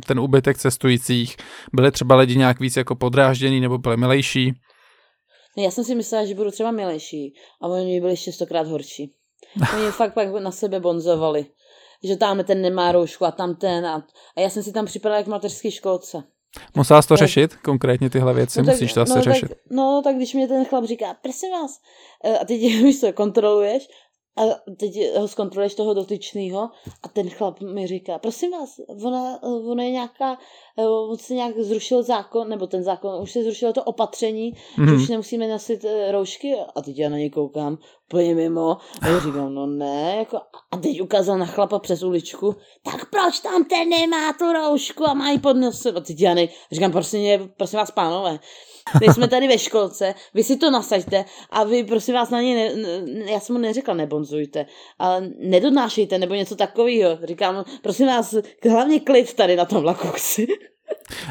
[0.06, 1.36] ten úbytek cestujících,
[1.72, 4.52] byly třeba lidi nějak víc jako podrážděný nebo byly milejší?
[5.56, 9.14] Ne, já jsem si myslela, že budu třeba milejší a oni byli ještě stokrát horší.
[9.74, 11.46] Oni fakt pak na sebe bonzovali.
[12.04, 15.18] Že tam ten nemá roušku a tam ten a, a já jsem si tam připadala
[15.18, 16.22] jak v mateřské školce.
[16.76, 17.18] Musela jsi to Tak.
[17.18, 19.48] řešit, konkrétně tyhle věci, musíš to asi no, řešit.
[19.48, 21.80] Tak, no, tak když mě ten chlap říká, prosím vás,
[22.24, 23.88] eh, a teď víš co, kontroluješ,
[24.36, 24.42] a
[24.76, 26.70] teď ho zkontroluješ toho dotyčného
[27.02, 30.38] a ten chlap mi říká, prosím vás, ona, ona je nějaká,
[30.78, 34.84] eh, on se nějak zrušil zákon, nebo ten zákon, už se zrušilo to opatření, mm-hmm.
[34.84, 35.02] že Mhm.
[35.02, 37.78] už nemusíme nosit eh, roušky a teď já na něj koukám
[38.10, 40.36] úplně mimo a já říkám, no ne, jako,
[40.70, 42.54] a teď ukázal na chlapa přes uličku,
[42.84, 45.96] tak proč tam ten nemá tu roušku a má ji pod nosem?
[45.96, 48.38] A teď já nej, říkám, prosím, prosím vás, pánové,
[49.00, 52.54] my jsme tady ve školce, vy si to nasaďte a vy, prosím vás, na něj,
[52.54, 52.86] ne,
[53.24, 54.66] ne, já jsem mu neřekla, nebonzujte,
[54.98, 57.18] ale nedonášejte, nebo něco takového.
[57.24, 58.34] Říkám, prosím vás,
[58.70, 60.08] hlavně klid tady na tom vlaku.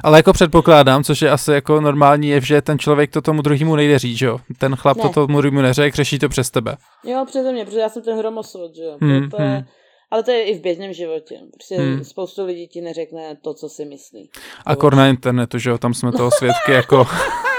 [0.04, 3.76] Ale jako předpokládám, což je asi jako normální, je, že ten člověk to tomu druhému
[3.76, 4.40] nejde říct, že jo?
[4.58, 5.04] Ten chlap Ne.
[5.04, 6.78] to tomu druhému neřekl, řeší to přes tebe.
[7.06, 8.98] jo, přeze mě, protože já jsem ten hromosvod, že jo.
[9.02, 9.66] Hmm, to, to je, hmm.
[10.12, 11.40] Ale to je i v běžném životě.
[11.54, 12.04] Prostě Hmm.
[12.04, 14.30] spoustu lidí ti neřekne to, co si myslí.
[14.66, 15.78] A kor na internetu, že jo?
[15.78, 17.06] Tam jsme toho svědky jako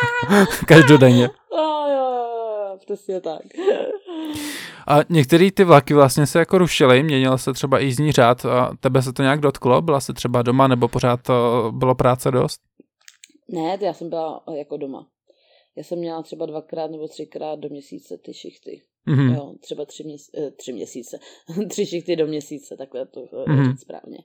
[0.69, 1.29] každodenně.
[1.57, 2.15] Jo, jo,
[2.69, 3.43] jo, přesně tak.
[4.87, 8.77] A některé ty vlaky vlastně se jako rušily, měnil se třeba i jízdní řád a
[8.81, 9.83] tebe se to nějak dotklo?
[9.83, 12.61] Byla jsi třeba doma nebo pořád to bylo práce dost?
[13.49, 15.07] Ne, já jsem byla jako doma.
[15.77, 18.83] Já jsem měla třeba dvakrát nebo třikrát do měsíce ty šichty.
[19.07, 19.35] Mhm.
[19.35, 21.19] Jo, třeba tři, měs- eh, tři měsíce.
[21.69, 23.49] tři šichty do měsíce, takhle to mm-hmm.
[23.49, 23.71] Mhm.
[23.73, 24.19] říct správně.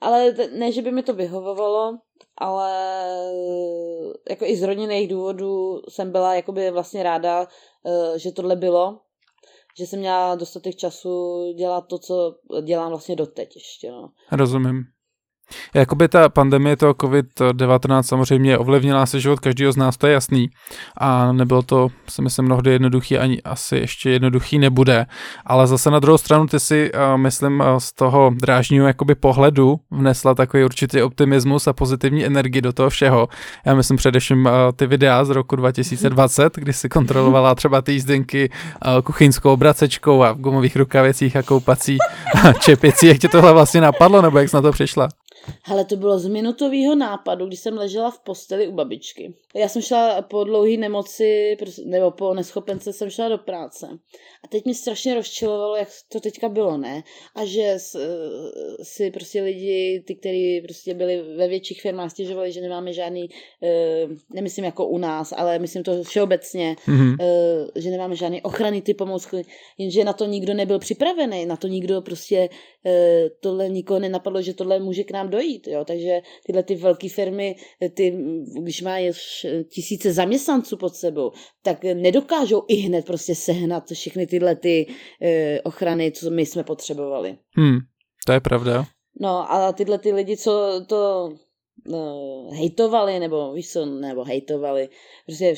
[0.00, 1.98] Ale t- ne, že by mi to vyhovovalo,
[2.38, 2.72] ale
[3.08, 7.46] eh, jako i z rodinných důvodů jsem byla jakoby vlastně ráda,
[7.86, 9.00] eh, že tohle bylo,
[9.78, 14.10] že jsem měla dostatek času dělat to, co dělám vlastně doteď ještě, no.
[14.32, 14.82] Rozumím.
[15.74, 20.50] Jakoby ta pandemie toho COVID-19 samozřejmě ovlivnila se život každého z nás, to je jasný.
[20.98, 25.06] A nebylo to, si myslím, mnohdy jednoduchý, ani asi ještě jednoduchý nebude.
[25.46, 29.76] Ale zase na druhou stranu ty si, uh, myslím, uh, z toho drážního jakoby pohledu
[29.90, 33.28] vnesla takový určitý optimismus a pozitivní energii do toho všeho.
[33.66, 38.50] Já myslím především uh, ty videa z roku 2020, kdy si kontrolovala třeba ty jízdenky
[39.04, 41.98] kuchyňskou obracečkou a v gumových rukavicích a koupací
[42.60, 43.06] čepicí.
[43.06, 45.08] Jak tě tohle vlastně napadlo, nebo jak jsi na to přišla?
[45.64, 49.34] Hele, to bylo z minutového nápadu, když jsem ležela v posteli u babičky.
[49.54, 53.88] Já jsem šla po dlouhé nemoci, pros- nebo po neschopence jsem šla do práce.
[54.44, 57.02] A teď mě strašně rozčilovalo, jak to teďka bylo, ne?
[57.34, 57.78] A že eh,
[58.82, 63.28] si prostě lidi, ty, kteří prostě byli ve větších firmách, stěžovali, že nemáme žádný,
[63.62, 67.16] eh, nemyslím jako u nás, ale myslím to všeobecně, Mhm.
[67.20, 69.42] eh, že nemáme žádný ochranný ty pomůcky,
[69.78, 72.48] jenže na to nikdo nebyl připravený, na to nikdo prostě,
[73.40, 77.56] tohle nikoho nenapadlo, že tohle může k nám dojít, jo, takže tyhle ty velké firmy,
[77.82, 81.32] eh, ty, mm, když mají š- tisíce zaměstnanců pod sebou,
[81.62, 84.86] tak eh, nedokážou i hned prostě sehnat všechny tyhle ty
[85.22, 87.38] eh, ochrany, co my jsme potřebovali.
[87.56, 87.78] Hmm,
[88.26, 88.84] to je pravda.
[89.20, 91.30] No a tyhle ty lidi, co to
[92.52, 94.88] hejtovali, nebo víš co, nebo hejtovali,
[95.26, 95.54] prostě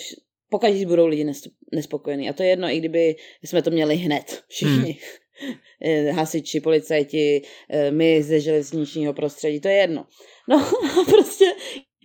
[0.50, 2.28] pokaždý budou lidi nes- nespokojení.
[2.28, 4.76] A to je jedno, i kdyby jsme to měli hned, všichni.
[4.76, 4.94] Hmm.
[6.12, 10.06] Hasiči, policajti, eh, my ze železničního prostředí, to je jedno.
[10.48, 11.44] No a prostě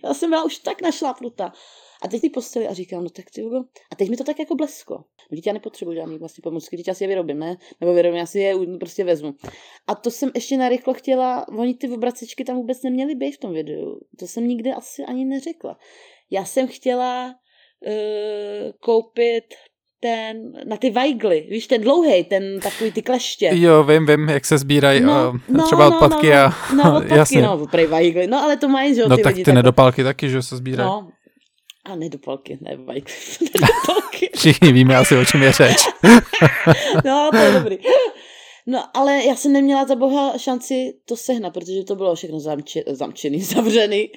[0.04, 1.52] já jsem byla už tak našlápnutá.
[2.02, 3.58] A teď ty posteli a říkám, no tak ty Hugo.
[3.92, 4.94] A teď mi to tak jako blesko.
[4.94, 7.56] No, teď já nepotřebuji žádný vlastní pomůcky, teď já si je vyrobím, ne?
[7.80, 9.34] Nebo vyrobím, já si je prostě vezmu.
[9.86, 13.52] A to jsem ještě narychlo chtěla, oni ty obracečky tam vůbec neměly být v tom
[13.52, 14.00] videu.
[14.18, 15.78] To jsem nikdy asi ani neřekla.
[16.30, 19.44] Já jsem chtěla uh, koupit
[20.04, 23.50] ten, na ty vajgly, víš, ten dlouhý, ten takový ty kleště.
[23.52, 27.14] Jo, vím, vím, jak se sbírají no, no, třeba no, odpadky no, a no, odpadky,
[27.14, 27.42] jasně.
[27.42, 30.04] no, prej vajgly, no ale to mají, že jo, No ty tak lidi ty nedopálky
[30.04, 30.90] taky, že se sbírají.
[30.90, 31.08] No,
[31.84, 33.14] a nedopalky, ne vajgly,
[33.54, 34.30] nedopalky.
[34.36, 35.76] Všichni víme asi, o čem je řeč.
[37.04, 37.78] no, to je dobrý.
[38.66, 42.82] No, ale já jsem neměla za boha šanci to sehnat, protože to bylo všechno zamče,
[42.86, 44.10] zamčený, zavřený.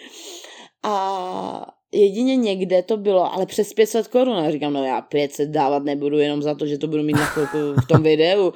[0.83, 4.37] A jedině někde to bylo, ale přes 500 korun.
[4.37, 7.25] A říkám, no já 500 dávat nebudu jenom za to, že to budu mít na
[7.25, 8.53] chvilku v tom videu.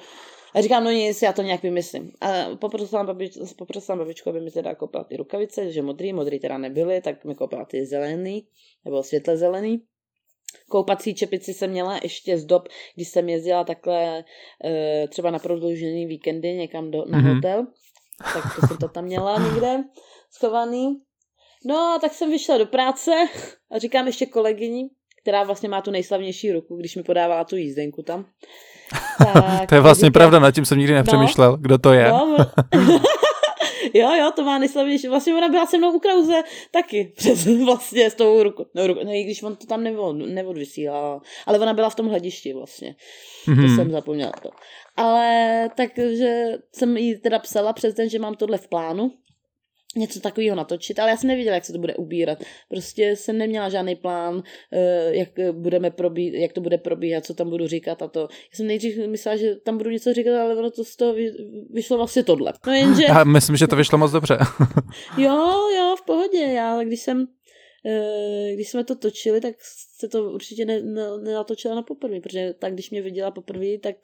[0.53, 2.11] A říkám, no nic, já to nějak vymyslím.
[2.21, 6.57] A poprosila babič, poprosila babičku, aby mi teda koupila ty rukavice, že modrý, modrý teda
[6.57, 8.47] nebyly, tak mi koupila ty zelený,
[8.85, 9.81] nebo světle zelený.
[10.69, 14.23] Koupací čepici jsem měla ještě z dob, když jsem jezdila takhle
[14.65, 17.35] e, třeba na prodloužený víkendy někam do, na mm-hmm.
[17.35, 17.67] hotel.
[18.33, 19.83] Tak to jsem to tam měla někde
[20.31, 21.01] schovaný.
[21.65, 23.11] No a tak jsem vyšla do práce
[23.71, 24.89] a říkám ještě kolegyni,
[25.21, 28.25] která vlastně má tu nejslavnější ruku, když mi podávala tu jízdenku tam.
[29.33, 32.09] Tak, to je vlastně říkám, pravda, nad tím jsem nikdy nepřemýšlel, no, kdo to je.
[32.09, 32.37] No,
[33.93, 35.07] jo, jo, to má nejslavnější.
[35.07, 38.65] Vlastně ona byla se mnou u Krause taky, přes vlastně s tou rukou.
[38.75, 39.83] No, ruku, no i když on to tam
[40.33, 42.95] neodvysílal, ale ona byla v tom hledišti vlastně.
[43.47, 43.55] Mm-hmm.
[43.55, 43.75] To mhm.
[43.75, 44.49] jsem zapomněla to.
[44.97, 49.11] Ale takže jsem jí teda psala přes den, že mám tohle v plánu,
[49.95, 52.43] něco takového natočit, ale já jsem nevěděla, jak se to bude ubírat.
[52.69, 57.49] Prostě jsem neměla žádný plán, eh, jak, budeme probí, jak to bude probíhat, co tam
[57.49, 58.19] budu říkat a to.
[58.19, 61.15] Já jsem nejdřív myslela, že tam budu něco říkat, ale ono to z toho
[61.73, 62.53] vyšlo vlastně tohle.
[62.67, 63.03] No jenže...
[63.07, 64.37] Já myslím, že to vyšlo moc dobře.
[65.17, 66.37] jo, jo, v pohodě.
[66.37, 67.27] Já, když jsem
[67.85, 69.55] eh, když jsme to točili, tak
[69.99, 70.65] se to určitě
[71.23, 73.95] nenatočila na poprvé, protože tak, když mě viděla poprvé, tak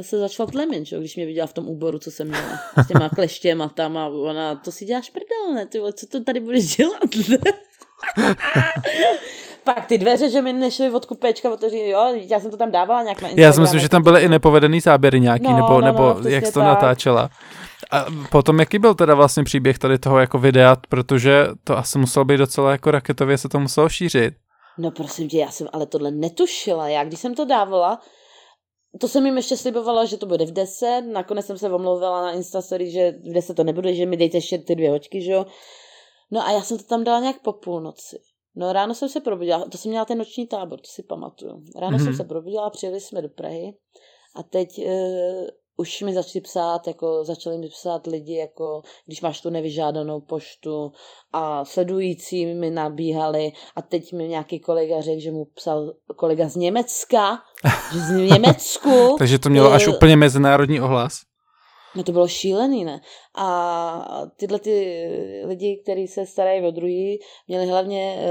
[0.00, 0.98] se začala tlemět, že?
[0.98, 2.60] když mě viděla v tom úboru, co jsem měla.
[2.84, 5.66] S těma kleštěma tam a ona, to si děláš prdel, ne?
[5.66, 7.02] Ty, co to tady budeš dělat?
[9.64, 13.02] Pak ty dveře, že mi nešly od kupečka, protože jo, já jsem to tam dávala
[13.02, 13.44] nějak na Instagram.
[13.44, 16.28] Já si myslím, že tam byly i nepovedený záběry nějaký, no, nebo, no, nebo no,
[16.28, 16.68] jak jsi to tak.
[16.68, 17.30] natáčela.
[17.90, 22.24] A potom jaký byl teda vlastně příběh tady toho jako videa, protože to asi muselo
[22.24, 24.34] být docela jako raketově se to muselo šířit.
[24.78, 26.88] No prosím tě, já jsem ale tohle netušila.
[26.88, 28.00] Já když jsem to dávala,
[29.00, 32.32] to jsem jim ještě slibovala, že to bude v 10, nakonec jsem se omlouvila na
[32.32, 35.46] Instastory, že v 10 to nebude, že mi dejte ještě ty dvě hoďky, že jo.
[36.30, 38.18] No a já jsem to tam dala nějak po půlnoci.
[38.54, 41.62] No ráno jsem se probudila, to jsem měla ten noční tábor, to si pamatuju.
[41.76, 42.04] Ráno mm-hmm.
[42.04, 43.76] jsem se probudila, přijeli jsme do Prahy
[44.36, 44.92] a teď uh,
[45.80, 50.92] už mi začali psát, jako začali mi psát lidi, jako když máš tu nevyžádanou poštu
[51.32, 56.56] a sledující mi nabíhali a teď mi nějaký kolega řekl, že mu psal kolega z
[56.56, 57.38] Německa,
[57.92, 59.16] že z Německu.
[59.18, 61.20] Takže to mělo až úplně mezinárodní ohlas.
[61.96, 63.00] No to bylo šílený, ne?
[63.34, 65.06] A tyhle ty
[65.44, 67.18] lidi, kteří se starají o druhý,
[67.48, 68.30] měli hlavně e,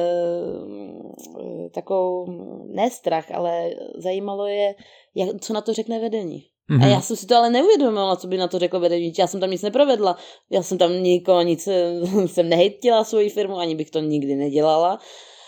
[1.70, 2.26] takovou,
[2.74, 4.76] ne strach, ale zajímalo je,
[5.16, 6.46] jak, co na to řekne vedení.
[6.72, 6.84] Mm-hmm.
[6.84, 6.90] A mhm.
[6.90, 9.14] já jsem si to ale neuvědomila, co by na to řekl vedení.
[9.18, 10.18] Já jsem tam nic neprovedla.
[10.50, 11.68] Já jsem tam nikoho nic,
[12.26, 15.00] jsem nehejtila svoji firmu, ani bych to nikdy nedělala,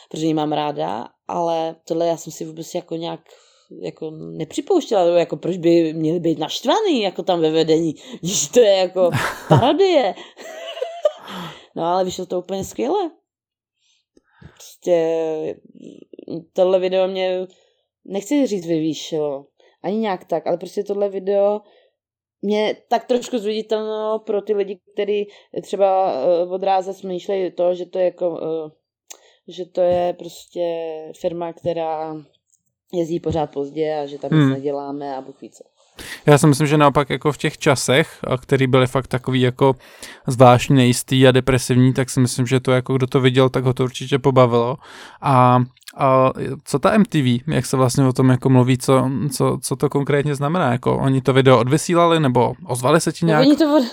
[0.09, 3.19] protože ji mám ráda, ale tohle já jsem si vůbec jako nějak
[3.81, 8.75] jako nepřipouštěla, jako proč by měli být naštvaný, jako tam ve vedení, když to je
[8.75, 9.09] jako
[9.49, 10.15] parodie.
[11.75, 13.11] no ale vyšlo to úplně skvěle.
[14.53, 15.25] Prostě
[16.53, 17.47] tohle video mě,
[18.05, 19.45] nechci říct vyvýšilo,
[19.81, 21.61] ani nějak tak, ale prostě tohle video
[22.41, 25.27] mě tak trošku zviditelno pro ty lidi, kteří
[25.61, 28.71] třeba uh, od ráze smýšlejí to, že to je jako, uh,
[29.47, 30.87] že to je prostě
[31.19, 32.15] firma, která
[32.93, 34.53] jezdí pořád pozdě a že tam nic hmm.
[34.53, 35.63] neděláme a Bůh ví co.
[36.25, 39.75] Já si myslím, že naopak jako v těch časech, který byly fakt takový jako
[40.27, 43.73] zvláštní, nejistý a depresivní, tak si myslím, že to jako kdo to viděl, tak ho
[43.73, 44.77] to určitě pobavilo.
[45.21, 45.59] A,
[45.97, 46.31] a
[46.63, 50.35] co ta MTV, jak se vlastně o tom jako mluví, co, co, co to konkrétně
[50.35, 50.71] znamená?
[50.71, 53.43] Jako oni to video odvysílali nebo ozvali se ti nějak?
[53.43, 53.83] No, oni to od...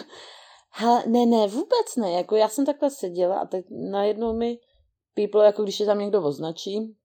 [0.70, 2.10] Hele, ne, ne, vůbec ne.
[2.10, 3.60] Jako já jsem takhle seděla a tak
[3.90, 4.56] najednou mi
[5.14, 6.96] píplo, jako když je tam někdo označí.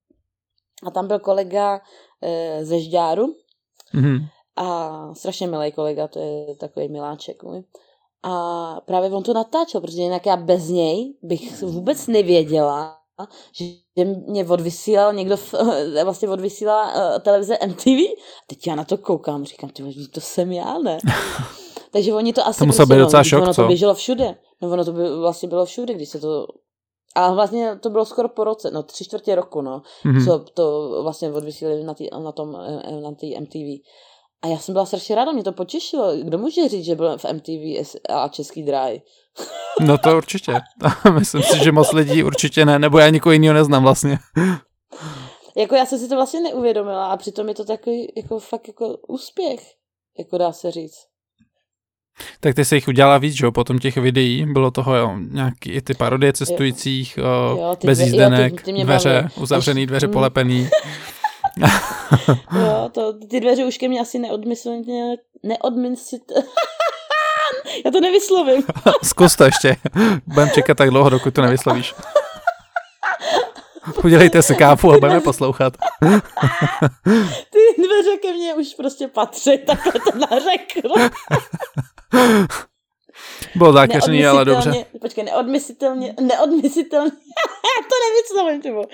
[0.88, 1.80] A tam byl kolega
[2.22, 3.26] e, ze Žďáru.
[3.96, 4.28] Mm-hmm
[4.62, 7.64] a strašně milý kolega, to je takový miláček můj.
[8.24, 12.98] A právě on to natáčel, protože jinak já bez něj bych vůbec nevěděla,
[13.52, 15.36] že mě odvysílal někdo,
[16.04, 17.88] vlastně odvysílala uh, televize MTV.
[17.88, 19.84] A teď já na to koukám, říkám, ty
[20.14, 20.98] to jsem já, ne?
[21.92, 22.60] Takže oni to asi...
[22.60, 23.62] To musel být prostě, docela šok, ono co?
[23.62, 24.36] to běželo všude.
[24.62, 26.48] No ono to by, vlastně bylo všude, když se to...
[27.16, 30.26] A vlastně to bylo skoro po roce, no tři čtvrtě roku, no, mm-hmm.
[30.26, 33.84] co to vlastně odvysílali na, tý, na tom, eh, na té MTV.
[34.42, 36.18] A já jsem byla strašně ráda, mě to potěšilo.
[36.18, 39.02] Kdo může říct, že byl v MTV a Český dráj?
[39.80, 40.54] No to určitě.
[41.20, 44.20] Myslím si, že moc lidí určitě ne, nebo já nikoho jiného neznám vlastně.
[45.58, 48.98] Jako já jsem si to vlastně neuvědomila a přitom je to takový jako fakt jako
[49.08, 49.60] úspěch,
[50.20, 50.98] jako dá se říct.
[52.40, 53.52] Tak ty se jich udělala víc, že jo?
[53.52, 58.00] Potom těch videí bylo toho jo, nějaký i ty parodie cestujících, jo, jo, ty bez
[58.00, 59.34] jízdenek, jo, ty, ty dveře, baví.
[59.44, 60.70] uzavřený dveře polepený.
[62.60, 66.48] jo, to, ty dveře už ke mně asi neodmyslně, neodmyslitelné.
[67.86, 68.64] Já to nevyslovím.
[69.04, 69.76] Zkus to ještě.
[70.28, 71.96] Budem čekat tak dlouho, dokud to nevyslovíš.
[74.04, 75.74] Udělejte si kápu a budeme poslouchat.
[77.50, 81.10] Ty dveře ke mně už prostě patří, takhle to nařekl.
[83.56, 84.86] Bylo zákeřný, ale dobře.
[85.02, 87.12] Počkej, neodmyslitelně, neodmyslitelně,
[87.90, 88.86] to nevyslovím, tybo.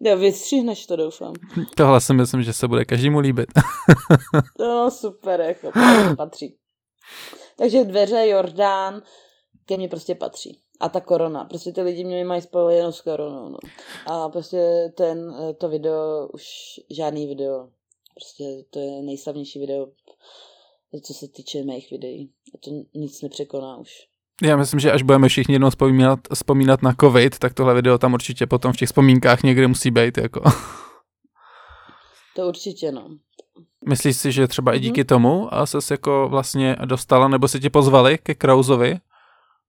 [0.00, 1.32] Jo, vystřihneš to, doufám.
[1.76, 3.48] Tohle si myslím, že se bude každému líbit.
[4.58, 5.70] no, super, jako,
[6.16, 6.56] patří.
[7.56, 9.02] Takže dveře, Jordán,
[9.66, 10.60] ke mně prostě patří.
[10.80, 11.44] A ta korona.
[11.44, 13.48] Prostě ty lidi mě mají spojeno s koronou.
[13.48, 13.58] No.
[14.06, 16.44] A prostě ten, to video, už
[16.90, 17.68] žádný video.
[18.14, 19.86] Prostě to je nejslavnější video,
[21.02, 22.32] co se týče mých videí.
[22.54, 24.08] A to nic nepřekoná už.
[24.42, 28.14] Já myslím, že až budeme všichni jednou vzpomínat, vzpomínat na covid, tak tohle video tam
[28.14, 30.18] určitě potom v těch vzpomínkách někde musí být.
[30.18, 30.42] Jako.
[32.36, 33.08] To určitě, no.
[33.88, 35.06] Myslíš si, že třeba i díky mhm.
[35.06, 38.98] tomu a ses jako vlastně dostala, nebo se tě pozvali ke Krauzovi?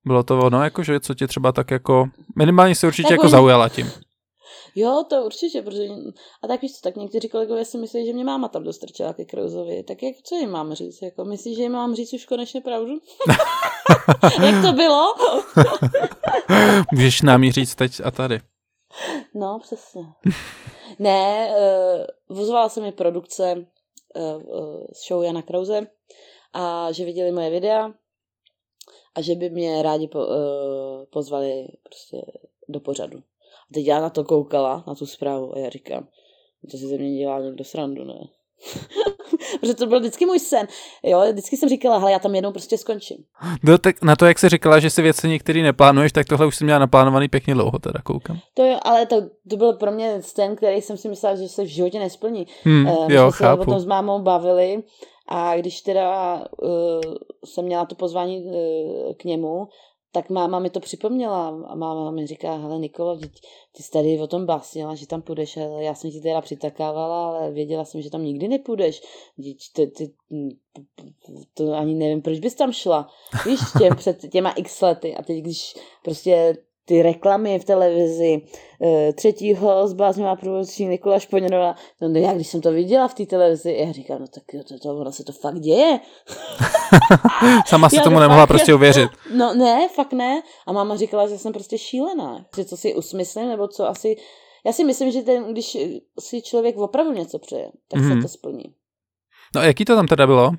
[0.05, 3.21] Bylo to ono, jako, že co tě třeba tak jako, minimálně se určitě tak jako
[3.21, 3.31] oni...
[3.31, 3.91] zaujala tím.
[4.79, 5.87] Jo, to určitě, protože,
[6.41, 9.25] a tak víš co, tak někteří kolegové si myslí, že mě máma tam dostrčila ke
[9.25, 12.61] Krauzovi, tak jak, co jim mám říct, jako, myslíš, že jim mám říct už konečně
[12.61, 12.93] pravdu?
[14.43, 15.13] jak to bylo?
[16.93, 18.39] Můžeš nám ji říct teď a tady.
[19.33, 20.01] No, přesně.
[20.99, 21.55] ne,
[22.29, 25.87] uh, vozvala se mi produkce uh, show Jana Krause
[26.53, 27.93] a že viděli moje videa
[29.15, 32.17] a že by mě rádi po, uh, pozvali prostě
[32.69, 33.23] do pořadu.
[33.71, 36.07] A teď já na to koukala, na tu zprávu a já říkám,
[36.71, 38.19] to si ze mě dělá někdo srandu, ne?
[39.59, 40.67] Protože to byl vždycky můj sen.
[41.03, 43.17] Jo, vždycky jsem říkala, hele, já tam jednou prostě skončím.
[43.63, 46.55] No, tak na to, jak jsi říkala, že si věci některý neplánuješ, tak tohle už
[46.55, 48.37] jsem měla naplánovaný pěkně dlouho, teda koukám.
[48.53, 51.63] To jo, ale to, to byl pro mě sen, který jsem si myslela, že se
[51.63, 52.47] v životě nesplní.
[52.63, 53.63] Hmm, uh, jo, jsme chápu.
[53.63, 54.83] se o tom s mámou bavili
[55.27, 57.01] a když teda uh,
[57.45, 59.67] jsem měla to pozvání uh, k němu,
[60.11, 63.29] tak máma mi to připomněla a máma mi říká, hele Nikolo, ty,
[63.71, 67.51] ty jsi tady o tom básnila, že tam půjdeš, já jsem ti teda přitakávala, ale
[67.51, 69.01] věděla jsem, že tam nikdy nepůjdeš.
[69.73, 70.13] Ty, ty,
[71.53, 73.07] to ani nevím, proč bys tam šla.
[73.45, 75.73] Víš, těm, před těma x lety a teď, když
[76.03, 76.57] prostě
[76.89, 78.41] ty reklamy v televizi,
[78.81, 83.75] eh, třetího zbláznivá průvodčí Nikola Šponěrová, no já když jsem to viděla v té televizi,
[83.79, 85.99] já říkám, no tak jo, to, to, ono se to fakt děje.
[87.67, 89.09] Sama si já tomu nemohla fakt, prostě uvěřit.
[89.33, 90.41] No ne, fakt ne.
[90.67, 92.45] A máma říkala, že jsem prostě šílená.
[92.55, 94.15] Že co si usmyslím, nebo co asi...
[94.65, 95.77] Já si myslím, že ten, když
[96.19, 98.07] si člověk opravdu něco přeje, tak mm-hmm.
[98.07, 98.21] se mhm.
[98.21, 98.73] to splní.
[99.55, 100.51] No jaký to tam teda bylo?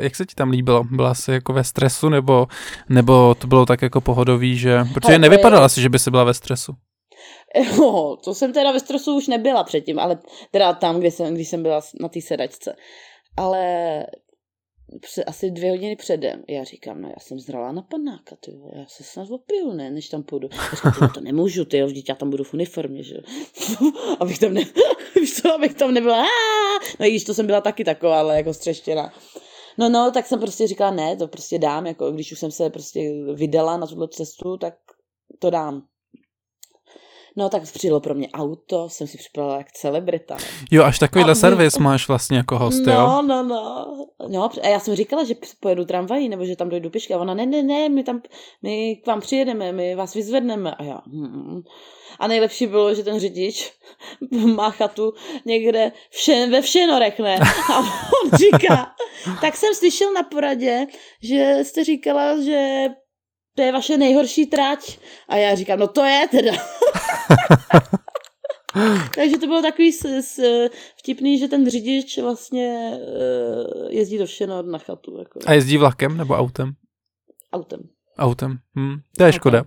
[0.00, 0.84] Jak se ti tam líbilo?
[0.84, 2.46] Byla jsi jako ve stresu nebo,
[2.88, 4.84] nebo to bylo tak jako pohodový, že...
[4.94, 6.72] Protože nevypadala si, že by se byla ve stresu.
[7.78, 10.18] No, to jsem teda ve stresu už nebyla předtím, ale
[10.50, 12.76] teda tam, kde jsem, když jsem byla na té sedačce.
[13.36, 14.06] Ale
[15.26, 16.42] asi dvě hodiny předem.
[16.48, 20.08] Já říkám, no já jsem zrala na panáka, ty já se snad opiju, ne, než
[20.08, 20.48] tam půjdu.
[20.52, 23.16] Já říkám, to nemůžu, ty jo, vždyť já tam budu v uniformě, že
[24.20, 24.62] abych tam, ne,
[25.42, 26.22] co, abych tam nebyla,
[27.00, 29.12] no když to jsem byla taky taková, ale jako střeštěná.
[29.78, 32.70] No, no, tak jsem prostě říkala, ne, to prostě dám, jako když už jsem se
[32.70, 33.00] prostě
[33.34, 34.74] vydala na tuto cestu, tak
[35.38, 35.82] to dám.
[37.36, 40.36] No tak přijelo pro mě auto, jsem si připravila jak celebrita.
[40.70, 41.84] Jo, až takovýhle a servis my...
[41.84, 43.22] máš vlastně jako host, no, jo?
[43.22, 43.42] No, no,
[44.28, 44.50] no.
[44.62, 47.14] A já jsem říkala, že pojedu tramvají, nebo že tam dojdu pěšky.
[47.14, 48.22] A ona, ne, ne, ne, my tam,
[48.62, 50.74] my k vám přijedeme, my vás vyzvedneme.
[50.74, 51.62] A já, hmm.
[52.18, 53.72] A nejlepší bylo, že ten řidič
[54.54, 55.12] má chatu
[55.44, 57.38] někde vše, ve Všenorech, ne?
[57.74, 58.92] A on říká,
[59.40, 60.86] tak jsem slyšel na poradě,
[61.22, 62.88] že jste říkala, že
[63.56, 64.98] to je vaše nejhorší trať.
[65.28, 66.52] A já říkám, no to je teda.
[69.14, 70.40] Takže to bylo takový s, s,
[70.98, 75.18] vtipný, že ten řidič vlastně uh, jezdí do Všenor na chatu.
[75.18, 75.38] Jako.
[75.46, 76.72] A jezdí vlakem nebo autem?
[77.52, 77.80] Autem.
[78.18, 79.64] Autem, hm, to je škoda.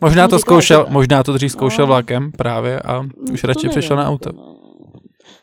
[0.00, 1.86] Možná to zkoušel, možná to dřív zkoušel no.
[1.86, 4.32] vlakem právě a už to radši přešel na auto.
[4.32, 4.55] No.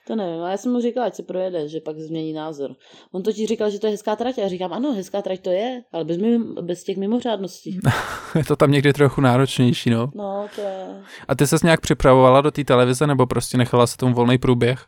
[0.07, 2.75] To nevím, ale já jsem mu říkal, ať se projede, že pak změní názor.
[3.11, 5.49] On totiž říkal, že to je hezká trať a já říkám, ano, hezká trať to
[5.49, 7.80] je, ale bez, mimo, bez těch mimořádností.
[8.38, 10.11] je to tam někdy trochu náročnější, no.
[10.15, 11.03] No, to je.
[11.27, 14.85] A ty ses nějak připravovala do té televize nebo prostě nechala se tomu volný průběh?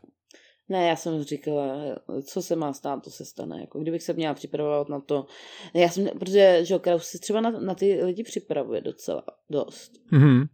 [0.70, 1.76] Ne, já jsem říkala,
[2.24, 3.62] co se má stát, to se stane.
[3.62, 5.26] Jako kdybych se měla připravovat na to.
[5.74, 9.92] Já jsem, protože že Kraus se třeba na, na ty lidi připravuje docela dost.
[10.12, 10.48] Mm-hmm.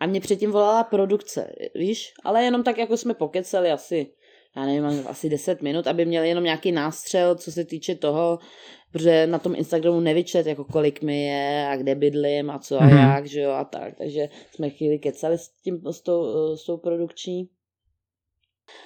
[0.00, 2.12] A mě předtím volala produkce, víš?
[2.24, 4.06] Ale jenom tak, jako jsme pokecali asi,
[4.56, 8.38] já nevím, asi 10 minut, aby měli jenom nějaký nástřel, co se týče toho,
[8.92, 12.86] protože na tom Instagramu nevyčet, jako kolik mi je a kde bydlím a co a
[12.86, 13.14] mm-hmm.
[13.14, 13.94] jak, že jo, a tak.
[13.98, 17.48] Takže jsme chvíli kecali s, tím, s, tou, s tou produkční.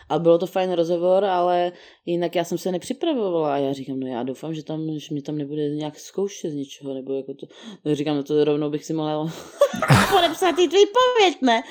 [0.09, 1.73] A bylo to fajn rozhovor, ale
[2.07, 5.23] jinak já jsem se nepřipravovala a já říkám, no já doufám, že tam, že mi
[5.23, 7.47] tam nebude nějak zkoušet z ničeho, nebo jako to,
[7.85, 9.33] no říkám, no to rovnou bych si mohla
[10.11, 11.63] podepsat ty výpověď, ne?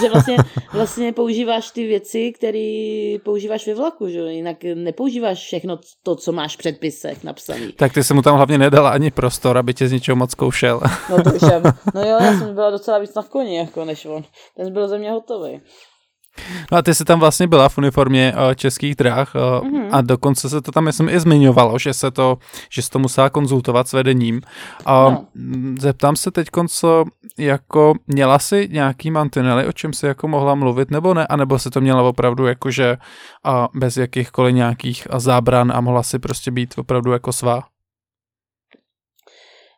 [0.00, 0.36] Že vlastně,
[0.72, 6.54] vlastně používáš ty věci, které používáš ve vlaku, že jinak nepoužíváš všechno to, co máš
[6.54, 7.72] v předpisech napsaný.
[7.72, 10.80] Tak ty se mu tam hlavně nedala ani prostor, aby tě z ničeho moc zkoušel.
[11.10, 11.60] no to už já,
[11.94, 14.24] no jo, já jsem byla docela víc na koni, jako než on.
[14.56, 15.60] Ten byl ze mě hotový.
[16.72, 19.88] No a ty jsi tam vlastně byla v uniformě uh, českých dráh uh, mm-hmm.
[19.92, 22.38] a dokonce se to tam, myslím, i zmiňovalo, že se to,
[22.70, 24.40] že jsi to musela konzultovat s vedením.
[24.86, 25.26] A no.
[25.78, 27.04] zeptám se teď, co
[27.38, 31.70] jako měla si nějaký mantinely, o čem si jako mohla mluvit, nebo ne, anebo se
[31.70, 32.96] to měla opravdu jakože
[33.46, 37.62] uh, bez jakýchkoliv nějakých zábran a mohla si prostě být opravdu jako svá?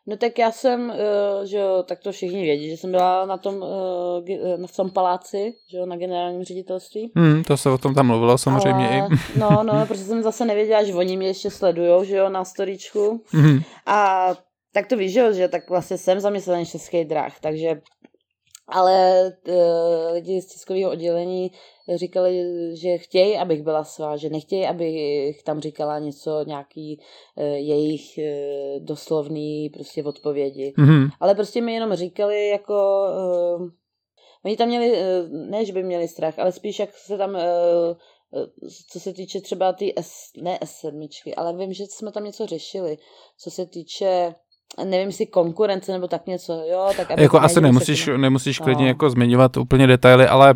[0.09, 3.37] No tak já jsem, uh, že jo, tak to všichni vědí, že jsem byla na
[3.37, 7.11] tom, uh, na tom paláci, že jo, na generálním ředitelství.
[7.15, 9.39] Hmm, to se o tom tam mluvilo samozřejmě Ale, i.
[9.39, 13.23] no, no, protože jsem zase nevěděla, že oni mě ještě sledujou, že jo, na storičku.
[13.29, 13.59] Hmm.
[13.85, 14.29] A
[14.73, 17.81] tak to víš, že jo, že tak vlastně jsem zaměstnaný český dráh, takže
[18.71, 21.51] ale uh, lidi z tiskového oddělení
[21.95, 22.43] říkali,
[22.73, 27.01] že chtějí, abych byla svá, že nechtějí, abych tam říkala něco, nějaký
[27.35, 30.73] uh, jejich uh, doslovný prostě odpovědi.
[30.77, 31.09] Mm-hmm.
[31.19, 33.05] Ale prostě mi jenom říkali jako...
[33.59, 33.69] Uh,
[34.45, 34.97] oni tam měli, uh,
[35.31, 37.35] ne, že by měli strach, ale spíš jak se tam...
[37.35, 37.39] Uh,
[38.89, 42.97] co se týče třeba ty S, ne S7, ale vím, že jsme tam něco řešili,
[43.37, 44.35] co se týče
[44.85, 48.63] nevím, jestli konkurence nebo tak něco, jo, tak aby Jako asi nemusíš, se nemusíš no.
[48.63, 50.53] klidně jako zmiňovat úplně detaily, ale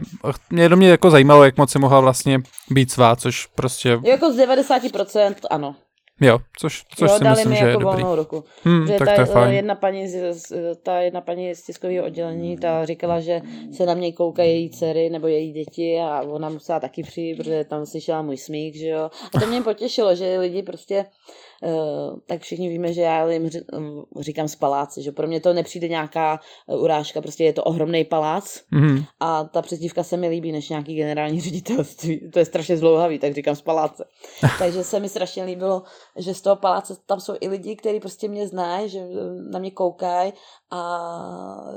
[0.50, 2.40] mě do mě jako zajímalo, jak moc si mohla vlastně
[2.72, 4.00] být svá, což prostě...
[4.04, 5.76] Jako z 90% ano.
[6.22, 8.04] Jo, což, což jo, si dali myslím, mi že jako je dobrý.
[8.04, 8.44] volnou ruku.
[8.64, 9.54] Hmm, tak ta, to je fajn.
[9.54, 10.36] Jedna paní z,
[10.84, 13.42] ta jedna paní z tiskového oddělení, ta říkala, že
[13.78, 17.64] se na mě koukají její dcery nebo její děti a ona musela taky přijít, protože
[17.64, 19.10] tam slyšela můj smích, že jo.
[19.36, 21.06] A to mě potěšilo, že lidi prostě
[22.26, 23.50] tak všichni víme, že já jim
[24.20, 28.04] říkám z paláce, že pro mě to nepřijde nějaká eh, urážka, prostě je to ohromný
[28.04, 29.06] palác mm-hmm.
[29.20, 32.32] a ta přezdívka se mi líbí než nějaký generální ředitelství.
[32.32, 34.06] To je strašně zlouhavý, tak říkám z paláce.
[34.60, 35.84] Takže se mi strašně líbilo,
[36.18, 39.00] že z toho paláce tam jsou i lidi, kteří prostě mě znají, že
[39.52, 40.34] na mě koukají
[40.72, 40.82] a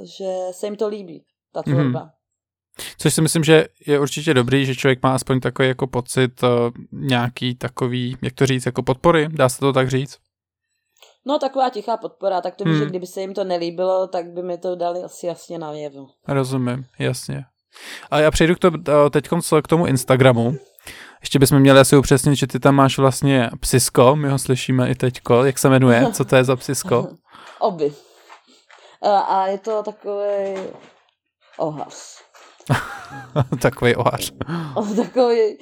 [0.02, 2.00] že se jim to líbí, ta tvorba.
[2.00, 2.15] Mm-hmm.
[2.98, 6.48] Což si myslím, že je určitě dobrý, že člověk má aspoň takový jako pocit uh,
[6.92, 10.18] nějaký takový, jak to říct, jako podpory, dá se to tak říct?
[11.26, 12.78] No taková tichá podpora, tak to hmm.
[12.78, 16.08] že kdyby se jim to nelíbilo, tak by mi to dali asi jasně na věvu.
[16.28, 17.44] Rozumím, jasně.
[18.10, 19.28] A já přejdu k to, eh, teď
[19.62, 20.56] k tomu Instagramu.
[21.20, 24.94] Ještě bychom měli asi upřesnit, že ty tam máš vlastně psisko, my ho slyšíme i
[24.94, 25.44] teďko.
[25.44, 26.12] Jak se jmenuje?
[26.12, 27.08] Co to je za psisko?
[27.58, 27.92] Oby.
[29.04, 30.54] Eh, a je to takový
[31.58, 32.25] ohlas.
[33.62, 34.32] takový ohář.
[34.74, 35.58] O, takový,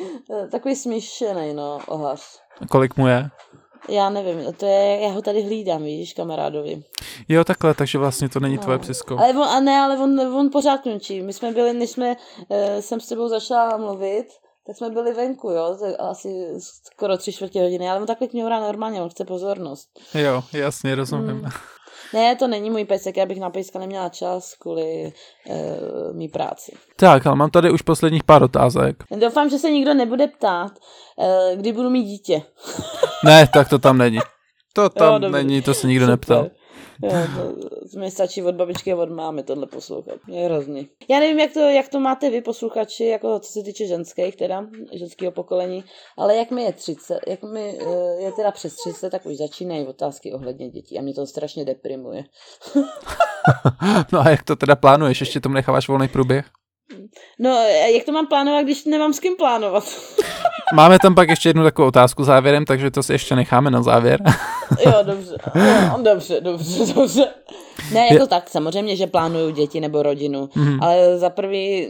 [0.51, 2.21] takový smíšený, no, ohář.
[2.71, 3.31] Kolik mu je?
[3.89, 6.83] Já nevím, to je, já ho tady hlídám, vidíš, kamarádovi.
[7.29, 8.63] Jo, takhle, takže vlastně to není no.
[8.63, 9.19] tvoje psisko.
[9.19, 11.23] Ale on, a ne, ale on, on pořád končí.
[11.23, 12.17] My jsme byli, než jsme,
[12.49, 14.27] uh, jsem s tebou začala mluvit,
[14.67, 19.03] tak jsme byli venku, jo, asi skoro tři čtvrtě hodiny, ale on takhle kňourá normálně,
[19.03, 19.89] on chce pozornost.
[20.15, 21.37] Jo, jasně, rozumím.
[21.37, 21.51] Hmm.
[22.15, 25.13] Ne, to není můj pejsek, já bych na pejska neměla čas kvůli
[25.49, 26.73] uh, mý práci.
[26.97, 29.05] Tak, ale mám tady už posledních pár otázek.
[29.17, 30.73] Doufám, že se nikdo nebude ptát,
[31.17, 32.43] uh, kdy budu mít dítě.
[33.25, 34.19] ne, tak to tam není.
[34.73, 36.13] To tam jo, není, to se nikdo Super.
[36.13, 36.51] neptal.
[37.03, 37.11] Jo,
[37.93, 40.19] to mi stačí od babičky a od mámy tohle poslouchat.
[40.29, 40.89] Je hrozný.
[41.11, 44.67] Já nevím, jak to, jak to máte vy posluchači, jako co se týče ženských, teda,
[44.93, 45.85] ženského pokolení,
[46.19, 49.87] ale jak mi je 30, jak mi eh, je teda přes 30, tak už začínají
[49.87, 52.25] otázky ohledně dětí a mě to strašně deprimuje.
[54.13, 55.21] no a jak to teda plánuješ?
[55.21, 56.45] Ještě tomu necháváš volný průběh?
[57.39, 57.51] No,
[57.95, 59.85] jak to mám plánovat, když nemám s kým plánovat?
[60.75, 64.21] Máme tam pak ještě jednu takovou otázku závěrem, takže to si ještě necháme na závěr.
[64.87, 65.37] jo, dobře.
[65.55, 67.29] Jo, dobře, dobře, dobře.
[67.93, 68.27] Ne, jako je...
[68.27, 70.79] tak, samozřejmě, že plánuju děti nebo rodinu, mm-hmm.
[70.83, 71.89] ale za prvý,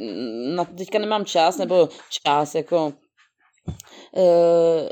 [0.54, 2.92] na, teďka nemám čas, nebo čas, jako...
[4.12, 4.88] Uh,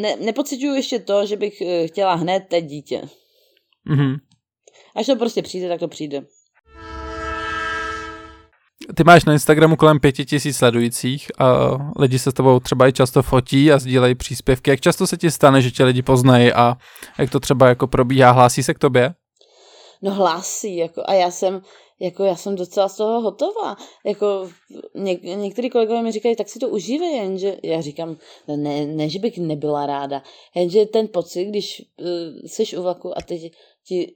[0.00, 3.02] ne, nepocituju ještě to, že bych uh, chtěla hned teď dítě.
[3.90, 4.16] Mm-hmm.
[4.96, 6.22] Až to prostě přijde, tak to přijde.
[8.94, 12.92] Ty máš na Instagramu kolem pěti tisíc sledujících a lidi se s tebou třeba i
[12.92, 14.70] často fotí a sdílejí příspěvky.
[14.70, 16.76] Jak často se ti stane, že tě lidi poznají a
[17.18, 19.14] jak to třeba jako probíhá, hlásí se k tobě?
[20.02, 21.62] no hlásí, jako, a já jsem,
[22.00, 23.76] jako já jsem docela z toho hotová.
[24.04, 24.50] Jako
[24.94, 28.16] něk, některý kolegové mi říkají, tak si to užívej, jenže já říkám,
[28.56, 30.22] ne, ne, že bych nebyla ráda,
[30.54, 32.06] jenže ten pocit, když uh,
[32.44, 33.52] jsi u vlaku a teď
[33.84, 34.14] ti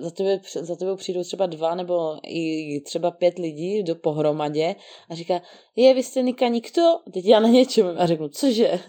[0.00, 4.76] za tebe, za tebe přijdou třeba dva nebo i třeba pět lidí do pohromadě
[5.10, 5.40] a říká,
[5.76, 6.80] je, vy jste Nika nikto?
[7.06, 8.80] A teď já na něčem a řeknu, cože?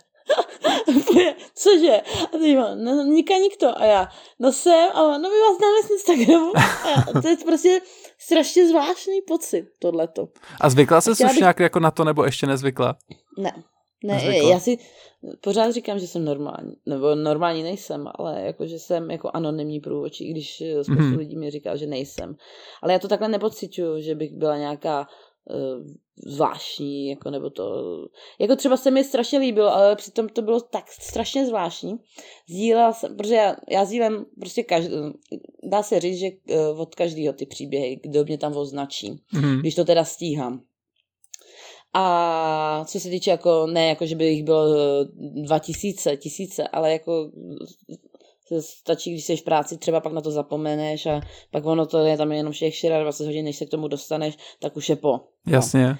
[1.55, 2.01] cože?
[2.33, 3.81] A teď má, no, Nika nikto.
[3.81, 4.07] A já,
[4.39, 6.51] no jsem, a no my vás známe z Instagramu.
[6.57, 7.81] A já, to je prostě
[8.17, 10.27] strašně zvláštní pocit, tohleto.
[10.61, 11.39] A zvykla jsi už bych...
[11.39, 12.97] nějak jako na to, nebo ještě nezvykla?
[13.37, 13.63] Ne.
[14.05, 14.49] Ne, nezvykla.
[14.49, 14.77] já si
[15.41, 20.31] pořád říkám, že jsem normální, nebo normální nejsem, ale jako, že jsem jako anonymní průvočí,
[20.31, 21.17] když spoustu mm-hmm.
[21.17, 22.35] lidí mi říká, že nejsem.
[22.81, 25.07] Ale já to takhle nepocituju, že bych byla nějaká
[25.49, 25.87] uh,
[26.25, 27.85] zvláštní, jako nebo to,
[28.39, 31.95] jako třeba se mi strašně líbilo, ale přitom to bylo tak strašně zvláštní.
[32.49, 34.95] Sdílela jsem, protože já, já sdílem prostě každý,
[35.63, 39.59] dá se říct, že uh, od každého ty příběhy, kdo mě tam označí, mm-hmm.
[39.59, 40.61] když to teda stíhám.
[41.97, 45.05] A co se týče jako, ne jako, že by jich bylo eh,
[45.43, 47.31] dva tisíce, tisíce, ale jako
[48.59, 52.17] stačí, když jsi v práci, třeba pak na to zapomeneš a pak ono to je
[52.17, 55.19] tam jenom všech 24 hodin, než se k tomu dostaneš, tak už je po.
[55.47, 55.87] Jasně.
[55.87, 55.95] No.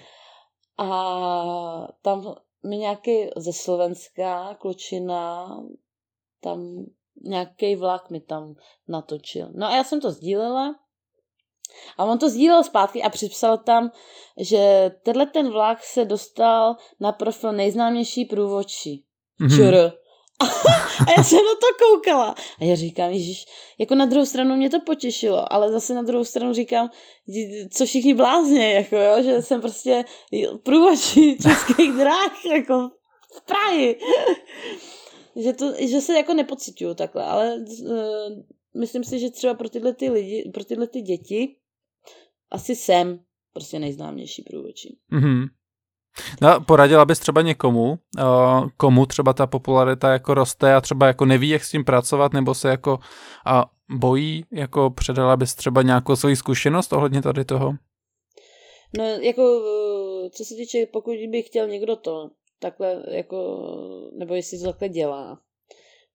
[0.86, 5.48] A tam mi nějaký ze Slovenska klučina,
[6.42, 6.86] tam
[7.24, 8.56] nějaký vlak mi tam
[8.88, 9.50] natočil.
[9.54, 10.76] No a já jsem to sdílela
[11.98, 13.92] a on to sdílel zpátky a připsal tam,
[14.40, 19.04] že tenhle ten vlak se dostal na profil nejznámější průvodčí.
[19.42, 19.56] Mm-hmm.
[19.56, 19.76] Čur.
[21.08, 22.36] a já jsem na to koukala.
[22.62, 23.46] A já říkám, Ježíš,
[23.78, 26.90] jako na druhou stranu mě to potěšilo, ale zase na druhou stranu říkám,
[27.72, 30.06] co všichni blázně, jako jo, že jsem prostě
[30.64, 32.90] průvodčí českých dráh, jako
[33.38, 34.00] v Prahy.
[35.36, 37.98] že, to, že se jako nepocituju takhle, ale uh,
[38.78, 41.56] myslím si, že třeba pro tyhle ty lidi, pro tyhle ty děti
[42.52, 43.20] asi jsem
[43.54, 44.98] prostě nejznámější průvodčí.
[45.12, 45.48] Mm-hmm.
[46.42, 51.26] No, poradila bys třeba někomu, uh, komu třeba ta popularita jako roste a třeba jako
[51.26, 56.16] neví, jak s tím pracovat, nebo se jako uh, bojí, jako předala bys třeba nějakou
[56.16, 57.74] svoji zkušenost ohledně tady toho?
[58.98, 59.62] No, jako,
[60.32, 63.68] co se týče, pokud by chtěl někdo to, takhle, jako,
[64.18, 65.40] nebo jestli to takhle dělá,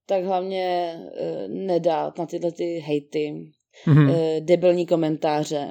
[0.06, 3.52] tak hlavně uh, nedát na tyhle ty hejty,
[3.86, 4.10] mm-hmm.
[4.10, 5.70] uh, debilní komentáře,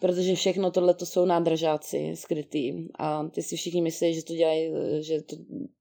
[0.00, 4.72] protože všechno tohle to jsou nádržáci skrytý a ty si všichni myslí, že to dělají,
[5.00, 5.36] že to,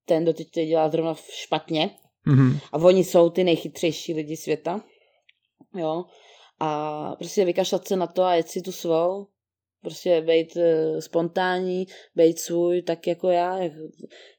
[0.05, 1.89] ten dotyč to dělá zrovna špatně
[2.27, 2.59] mm-hmm.
[2.71, 4.81] a oni jsou ty nejchytřejší lidi světa,
[5.75, 6.05] jo,
[6.59, 9.27] a prostě vykašlat se na to a jet si tu svou,
[9.81, 11.85] prostě být uh, spontánní,
[12.15, 13.59] být svůj, tak jako já,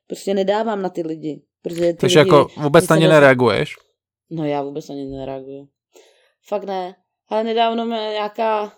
[0.06, 1.42] prostě nedávám na ty lidi.
[1.62, 3.74] Protože ty Takže lidi, jako vůbec na ně nereaguješ?
[4.30, 5.68] No já vůbec na ně nereaguju.
[6.48, 6.94] Fakt ne.
[7.28, 8.72] Ale nedávno mě nějaká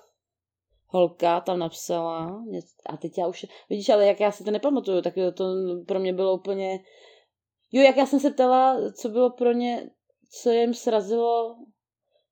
[0.91, 2.43] holka tam napsala,
[2.87, 5.45] a teď já už, vidíš, ale jak já si to nepamatuju, tak to
[5.87, 6.81] pro mě bylo úplně,
[7.73, 9.91] jo, jak já jsem se ptala, co bylo pro ně,
[10.43, 11.57] co jim srazilo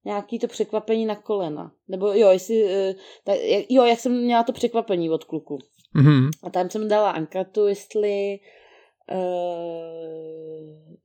[0.05, 1.73] nějaký to překvapení na kolena.
[1.89, 2.95] Nebo jo, jestli, eh,
[3.25, 5.59] tak, jo, jak jsem měla to překvapení od kluku.
[5.97, 6.31] Mm-hmm.
[6.43, 8.41] A tam jsem dala anketu, jestli
[9.13, 9.19] uh,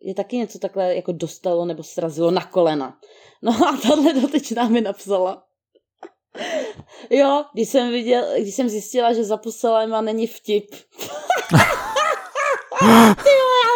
[0.01, 2.99] je taky něco takhle jako dostalo nebo srazilo na kolena.
[3.41, 5.43] No a tahle dotyčná mi napsala.
[7.09, 10.75] Jo, když jsem, viděl, když jsem zjistila, že za puselema není vtip.
[13.23, 13.29] Ty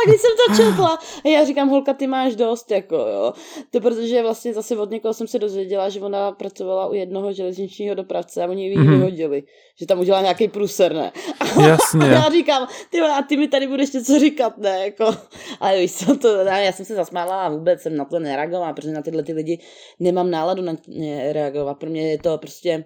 [0.07, 3.33] když jsem to četla, a já říkám, holka, ty máš dost, jako jo.
[3.71, 7.95] To protože vlastně zase od někoho jsem se dozvěděla, že ona pracovala u jednoho železničního
[7.95, 8.89] dopravce a oni ji mm-hmm.
[8.89, 9.43] vyhodili.
[9.79, 11.11] Že tam udělala nějaký průser, ne?
[11.67, 12.05] Jasně.
[12.05, 14.85] A já říkám, ty a ty mi tady budeš něco říkat, ne?
[14.85, 15.15] Jako,
[15.59, 18.91] ale víš co, to, já jsem se zasmála a vůbec jsem na to nereagovala, protože
[18.91, 19.59] na tyhle ty lidi
[19.99, 21.79] nemám náladu na ně reagovat.
[21.79, 22.85] Pro mě je to prostě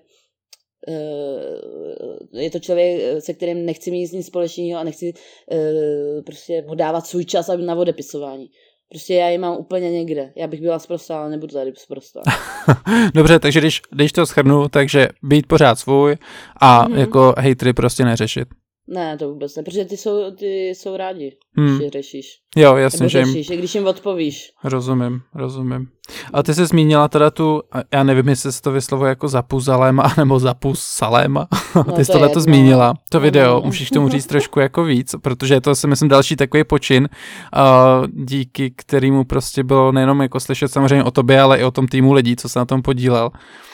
[2.34, 7.08] je to člověk, se kterým nechci mít nic společného a nechci uh, prostě mu dávat
[7.08, 8.50] svůj čas na odepisování.
[8.90, 10.34] Prostě já je mám úplně někde.
[10.36, 12.22] Já bych byla zprostá, ale nebudu tady zprostá.
[13.14, 16.18] Dobře, takže když, když to schrnu, takže být pořád svůj
[16.62, 16.98] a mm-hmm.
[16.98, 18.48] jako hejtry prostě neřešit.
[18.88, 21.68] Ne, to vůbec ne, protože ty jsou, ty jsou rádi, hmm.
[21.68, 22.26] když je řešíš.
[22.56, 23.60] Jo, jasně, že jim...
[23.60, 24.52] když jim odpovíš.
[24.64, 25.88] Rozumím, rozumím.
[26.34, 27.62] A ty jsi zmínila teda tu,
[27.94, 31.48] já nevím, jestli se to vyslovuje jako zapuzaléma, nebo zapusaléma.
[31.76, 33.62] No, ty jsi tohle to zmínila, to video, no.
[33.66, 37.10] můžeš k tomu říct trošku jako víc, protože je to si myslím další takový počin,
[37.56, 41.88] uh, díky kterému prostě bylo nejenom jako slyšet samozřejmě o tobě, ale i o tom
[41.88, 43.30] týmu lidí, co se na tom podílel.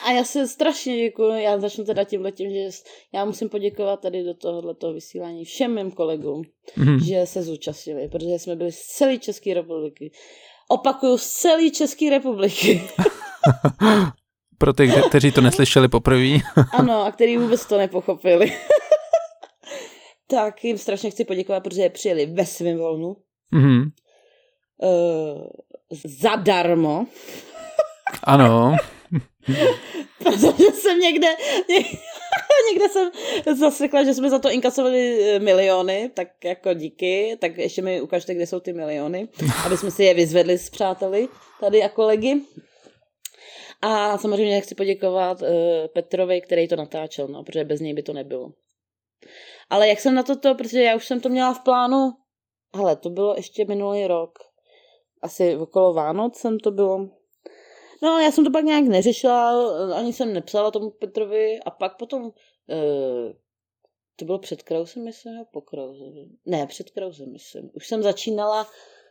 [0.06, 2.78] A já se strašně děkuji, já začnu teda tím letím, že
[3.14, 6.42] já musím poděkovat tady do tohoto vysílání všem mým kolegům,
[6.78, 7.04] mm-hmm.
[7.04, 10.10] že se zúčastnili, protože jsme byli z celé České republiky.
[10.68, 12.82] Opakuju, z celé České republiky.
[14.58, 16.38] Pro ty, kteří to neslyšeli poprvé.
[16.72, 18.52] ano, a který vůbec to nepochopili.
[20.26, 23.16] tak jim strašně chci poděkovat, protože přijeli ve svém volnu.
[23.52, 23.90] Mm-hmm.
[24.82, 25.46] Uh,
[26.04, 27.06] zadarmo.
[28.22, 28.76] ano.
[30.18, 31.28] protože jsem někde,
[32.72, 33.10] někde jsem
[33.58, 38.34] zasekla, že jsme za to inkasovali eh, miliony, tak jako díky, tak ještě mi ukažte,
[38.34, 39.28] kde jsou ty miliony,
[39.66, 41.28] aby jsme si je vyzvedli s přáteli
[41.60, 42.40] tady a kolegy.
[43.82, 45.48] A samozřejmě chci poděkovat uh,
[45.94, 48.52] Petrovi, který to natáčel, no, protože bez něj by to nebylo.
[49.70, 52.12] Ale jak jsem na toto, protože já už jsem to měla v plánu,
[52.76, 54.38] hele, to bylo ještě minulý rok,
[55.22, 57.08] asi okolo Vánoc jsem to bylo,
[58.02, 59.52] No, já jsem to pak nějak neřešila,
[59.94, 62.32] ani jsem nepsala tomu Petrovi a pak potom, uh,
[64.16, 66.26] to bylo před Krausem, myslím, nebo po Krausovi?
[66.46, 67.70] Ne, před Krausem, myslím.
[67.72, 68.66] Už jsem začínala,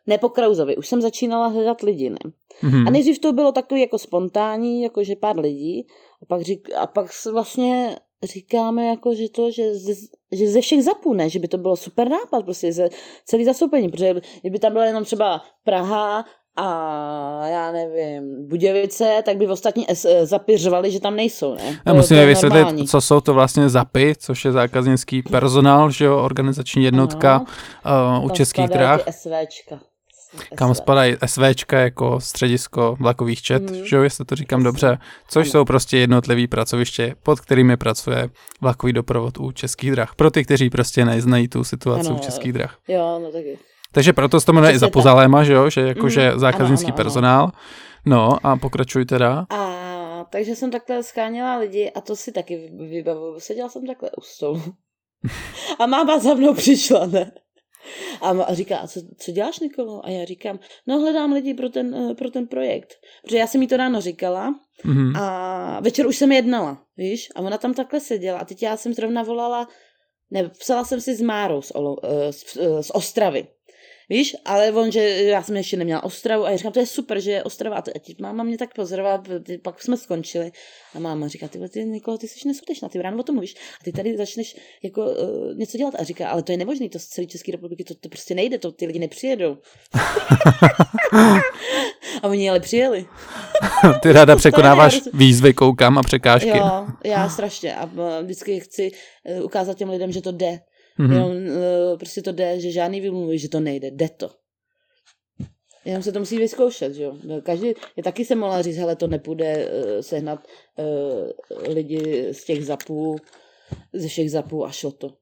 [0.07, 2.17] ne po Krausovi, už jsem začínala hledat lidi, ne?
[2.63, 2.87] Mm-hmm.
[2.87, 5.87] A nejdřív to bylo takový jako spontánní, jako že pár lidí,
[6.21, 9.93] a pak, řík, a pak vlastně říkáme, jako, že to, že ze,
[10.31, 12.89] že ze všech zapů, ne, že by to bylo super nápad, prostě ze
[13.25, 16.25] celý zastoupení, protože kdyby tam byla jenom třeba Praha
[16.57, 21.79] a já nevím, Budějovice, tak by ostatní eh, zapy řvali, že tam nejsou, ne?
[21.85, 22.87] A musíme vysvětlit, normální.
[22.87, 27.39] co jsou to vlastně zapy, což je zákaznický personál, že jo, organizační jednotka
[28.19, 29.01] uh, u českých drah.
[29.11, 29.79] SVčka.
[30.55, 33.85] Kam spadají SVčka jako středisko vlakových čet, mm.
[33.85, 34.97] že jo, jestli to říkám dobře,
[35.27, 35.51] což ano.
[35.51, 38.29] jsou prostě jednotlivý pracoviště, pod kterými pracuje
[38.61, 40.15] vlakový doprovod u českých drah.
[40.15, 42.77] Pro ty, kteří prostě neznají tu situaci ano, u českých drah.
[42.87, 43.57] Jo, no taky.
[43.91, 46.93] Takže proto se to jmenuje i za pozaléma, že jo, že jakože mm, zákaznický ano,
[46.93, 47.43] ano, personál.
[47.43, 47.51] Ano.
[48.05, 49.45] No a pokračuj teda.
[49.49, 53.39] A takže jsem takhle scháněla lidi a to si taky vybavuju.
[53.39, 54.61] Seděla jsem takhle u stolu.
[55.79, 57.31] a máma za mnou přišla, ne?
[58.21, 60.05] A říká, a co, co děláš, Nikolo?
[60.05, 62.93] A já říkám, no hledám lidi pro ten, eh, pro ten projekt.
[63.23, 64.55] Protože já jsem jí to ráno říkala
[64.85, 65.21] mm-hmm.
[65.21, 67.29] a večer už jsem jednala, víš?
[67.35, 69.67] A ona tam takhle seděla a teď já jsem zrovna volala,
[70.31, 73.47] ne, psala jsem si s Márou z, Olo, eh, z, eh, z Ostravy.
[74.09, 77.19] Víš, ale on, že já jsem ještě neměla Ostravu a já říkám, to je super,
[77.19, 77.75] že je Ostrava.
[77.75, 79.23] A teď máma mě tak pozorovala,
[79.61, 80.51] pak jsme skončili
[80.95, 83.83] a máma říká, ty, ty Nikolo, ty jsi neskutečná, ty ráno o tom mluvíš a
[83.83, 87.05] ty tady začneš jako uh, něco dělat a říká, ale to je nemožné, to z
[87.05, 89.57] celé České republiky, to, to prostě nejde, to ty lidi nepřijedou.
[92.23, 93.05] a oni ale přijeli.
[94.01, 96.57] ty ráda překonáváš výzvy, koukám a překážky.
[96.57, 97.89] Jo, já strašně a
[98.21, 98.91] vždycky chci
[99.37, 100.59] uh, ukázat těm lidem, že to jde
[100.99, 101.13] Mm-hmm.
[101.13, 104.29] Jenom uh, prostě to jde, že žádný výmluvy, že to nejde, jde to.
[105.85, 107.17] Jenom se to musí vyzkoušet, že jo.
[107.43, 110.47] Každý, je taky se mohla říct, hele, to nepůjde uh, sehnat
[110.77, 113.15] uh, lidi z těch zapů,
[113.93, 115.13] ze všech zapů a šlo to.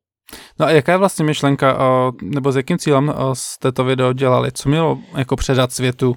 [0.59, 1.73] No a jaká je vlastně myšlenka,
[2.07, 4.51] uh, nebo s jakým cílem uh, jste to video dělali?
[4.51, 6.15] Co mělo jako předat světu?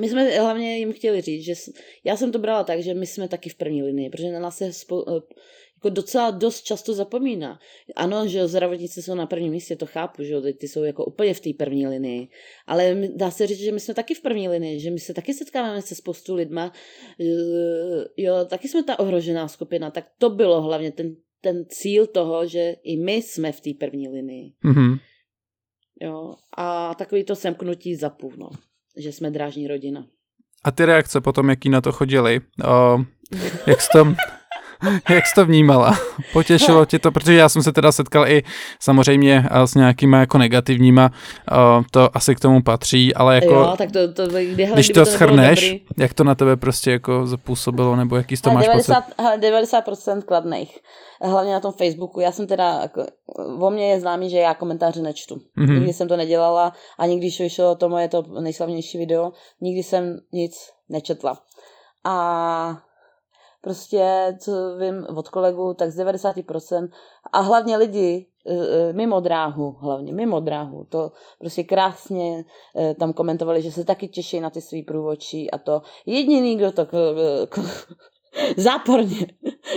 [0.00, 1.52] My jsme hlavně jim chtěli říct, že
[2.04, 4.56] já jsem to brala tak, že my jsme taky v první linii, protože na nás
[4.56, 5.04] se spou-
[5.78, 7.58] jako docela dost často zapomíná.
[7.96, 11.40] Ano, že zdravotníci jsou na prvním místě, to chápu, že ty jsou jako úplně v
[11.40, 12.28] té první linii,
[12.66, 15.34] ale dá se říct, že my jsme taky v první linii, že my se taky
[15.34, 16.72] setkáváme se spoustu lidma,
[18.16, 22.74] jo, taky jsme ta ohrožená skupina, tak to bylo hlavně ten, ten cíl toho, že
[22.82, 24.52] i my jsme v té první linii.
[24.64, 24.98] Mm-hmm.
[26.00, 28.50] Jo, a takový to semknutí za půl, no,
[28.96, 30.06] že jsme drážní rodina.
[30.64, 32.40] A ty reakce potom, jaký na to chodili?
[32.68, 32.98] O,
[33.66, 34.04] jak jsi to,
[35.10, 35.98] Jak jsi to vnímala?
[36.32, 38.42] Potěšilo tě to, protože já jsem se teda setkal i
[38.80, 41.10] samozřejmě eh, s nějakýma jako negativníma,
[41.52, 41.54] eh,
[41.90, 44.94] to asi k tomu patří, ale jako, jo, tak to, to, kdy, hele, když to,
[44.94, 49.00] to schrneš, jak to na tebe prostě jako zapůsobilo, nebo jaký z toho máš 90,
[49.00, 49.14] pocit?
[49.18, 50.78] Hele, 90% kladných,
[51.22, 52.20] hlavně na tom Facebooku.
[52.20, 53.06] Já jsem teda, jako,
[53.60, 55.34] o mně je známý, že já komentáře nečtu.
[55.34, 55.74] Mm-hmm.
[55.74, 60.70] Nikdy jsem to nedělala, ani když vyšlo to moje to nejslavnější video, nikdy jsem nic
[60.88, 61.38] nečetla.
[62.04, 62.78] A
[63.60, 66.88] prostě, co vím od kolegů, tak z 90%
[67.32, 72.44] a hlavně lidi e, e, mimo dráhu, hlavně mimo dráhu, to prostě krásně
[72.76, 76.72] e, tam komentovali, že se taky těší na ty svý průvočí a to jediný, kdo
[76.72, 76.86] to
[78.56, 79.26] záporně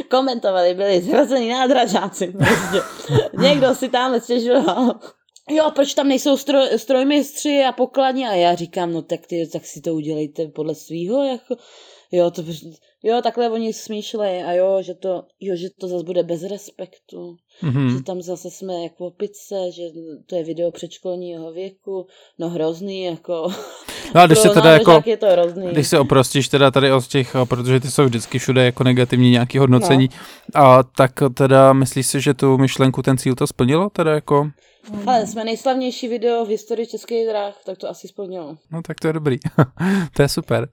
[0.10, 2.28] komentovali, byli zhrození nádražáci.
[2.28, 2.82] Prostě.
[3.38, 5.00] Někdo si tam stěžoval.
[5.50, 8.30] Jo, proč tam nejsou stroj, strojmistři a pokladně?
[8.30, 11.56] A já říkám, no tak, ty, tak si to udělejte podle svýho, jako,
[12.12, 12.44] jo, to
[13.04, 17.36] jo, takhle oni smýšlejí a jo, že to, jo, že to zase bude bez respektu,
[17.64, 17.98] mm-hmm.
[17.98, 19.84] že tam zase jsme jako opice, že
[20.26, 22.08] to je video předškolního věku,
[22.40, 23.48] no hrozný, jako.
[24.16, 25.68] No a když se teda jako, je to hrozný.
[25.72, 29.58] když se oprostíš teda tady od těch, protože ty jsou vždycky všude jako negativní nějaký
[29.58, 30.10] hodnocení,
[30.56, 30.62] no.
[30.62, 34.52] a tak teda myslíš si, že tu myšlenku, ten cíl to splnilo teda jako?
[35.08, 38.58] Ale jsme nejslavnější video v historii českých drah, tak to asi splnilo.
[38.72, 39.38] No tak to je dobrý,
[40.16, 40.70] to je super.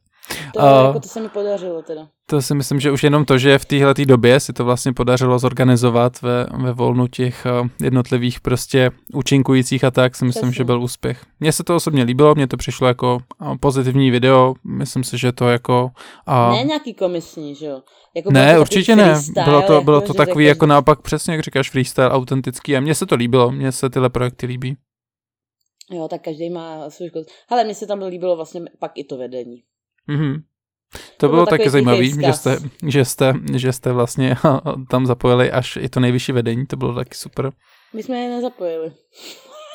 [0.54, 2.08] To, uh, jako to se mi podařilo teda.
[2.30, 5.38] To si myslím, že už jenom to, že v téhle době si to vlastně podařilo
[5.38, 10.56] zorganizovat ve, ve volnu těch uh, jednotlivých prostě účinkujících a tak, si myslím, Přesně.
[10.56, 11.24] že byl úspěch.
[11.40, 15.32] Mně se to osobně líbilo, mně to přišlo jako uh, pozitivní video, myslím si, že
[15.32, 15.90] to jako...
[16.28, 17.82] Uh, ne nějaký komisní, že jo?
[18.16, 19.14] Jako ne, určitě ne.
[19.44, 22.94] Bylo to, bylo jako, to takový jako naopak přesně, jak říkáš, freestyle, autentický a mně
[22.94, 24.76] se to líbilo, mně se tyhle projekty líbí.
[25.90, 27.26] Jo, tak každý má svůj kus.
[27.48, 29.62] Ale mně se tam líbilo vlastně pak i to vedení.
[30.08, 30.42] Mm-hmm.
[30.92, 34.36] To, to bylo taky zajímavé, že jste, že, jste, že jste vlastně
[34.90, 37.50] tam zapojili až i to nejvyšší vedení, to bylo taky super.
[37.92, 38.92] My jsme je nezapojili.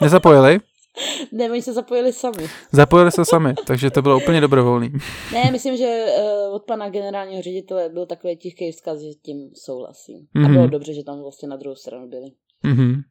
[0.01, 0.60] Nezapojili?
[1.31, 2.47] ne, oni se zapojili sami.
[2.72, 4.91] Zapojili se sami, takže to bylo úplně dobrovolný.
[5.34, 10.18] ne, myslím, že uh, od pana generálního ředitele byl takový tichý vzkaz, že tím souhlasím.
[10.35, 10.45] Mm-hmm.
[10.45, 10.72] A bylo mhm.
[10.72, 12.31] dobře, že tam vlastně na druhou stranu byli.
[12.65, 13.01] Mm-hmm.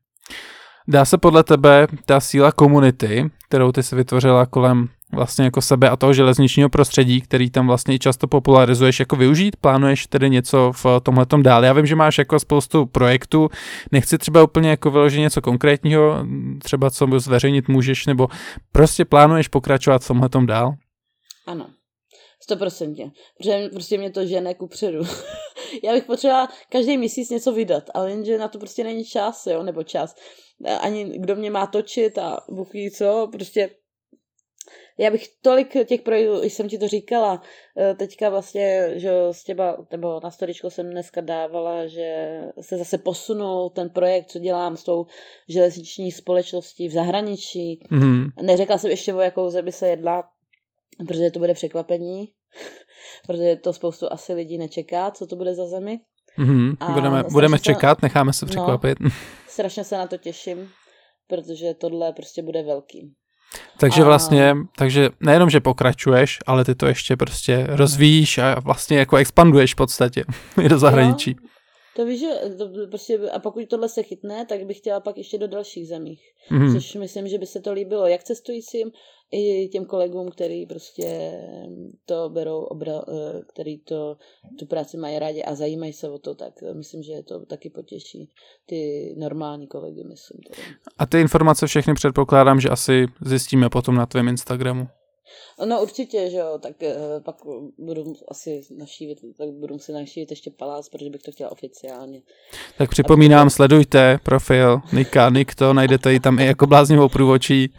[0.88, 5.90] Dá se podle tebe ta síla komunity, kterou ty si vytvořila kolem vlastně jako sebe
[5.90, 9.56] a toho železničního prostředí, který tam vlastně často popularizuješ, jako využít?
[9.56, 11.64] Plánuješ tedy něco v tomhle dál?
[11.64, 13.48] Já vím, že máš jako spoustu projektů,
[13.92, 16.26] nechci třeba úplně jako vyložit něco konkrétního,
[16.62, 18.28] třeba co zveřejnit můžeš, nebo
[18.72, 20.74] prostě plánuješ pokračovat v tomhle dál?
[21.46, 21.66] Ano,
[22.42, 25.04] stoprocentně, protože prostě mě to žene ku předu.
[25.84, 29.62] Já bych potřebovala každý měsíc něco vydat, ale jenže na to prostě není čas, jo,
[29.62, 30.14] nebo čas.
[30.80, 33.70] Ani kdo mě má točit a Bůh co, prostě
[34.98, 37.42] já bych tolik těch projektů, jsem ti to říkala,
[37.78, 42.98] eh, teďka vlastně, že s těba, nebo na storičko jsem dneska dávala, že se zase
[42.98, 45.06] posunul ten projekt, co dělám s tou
[45.48, 47.80] železniční společností v zahraničí.
[47.90, 48.26] Mm.
[48.42, 50.24] Neřekla jsem ještě, o jakou zemi se jedla,
[51.08, 52.28] protože to bude překvapení,
[53.26, 56.00] protože to spoustu asi lidí nečeká, co to bude za zemi.
[56.38, 56.76] Mm-hmm.
[56.80, 59.00] A budeme budeme čekat, necháme se no, překvapit.
[59.00, 59.10] No,
[59.48, 60.68] strašně se na to těším,
[61.28, 63.14] protože tohle prostě bude velký.
[63.78, 64.04] Takže a...
[64.04, 69.72] vlastně, takže nejenom, že pokračuješ, ale ty to ještě prostě rozvíjíš a vlastně jako expanduješ
[69.72, 70.24] v podstatě
[70.62, 71.30] i do zahraničí.
[71.30, 71.48] Jo,
[71.96, 75.38] to víš, že to prostě, a pokud tohle se chytne, tak bych chtěla pak ještě
[75.38, 76.22] do dalších zemích.
[76.50, 76.74] Mm.
[76.74, 78.90] Což myslím, že by se to líbilo jak cestujícím,
[79.32, 81.32] i těm kolegům, který prostě
[82.04, 84.16] to berou, obra, eh, který to,
[84.58, 88.30] tu práci mají rádi a zajímají se o to, tak myslím, že to taky potěší
[88.66, 90.40] ty normální kolegy, myslím.
[90.40, 90.62] Tedy.
[90.98, 94.88] A ty informace všechny předpokládám, že asi zjistíme potom na tvém Instagramu.
[95.64, 97.36] No určitě, že jo, tak uh, pak
[97.78, 102.22] budu asi navštívit, tak budu muset navštívit ještě palác, protože bych to chtěla oficiálně.
[102.78, 103.50] Tak připomínám, to...
[103.50, 107.74] sledujte profil Nika, Nikto, najdete ji tam i jako bláznivou průvočí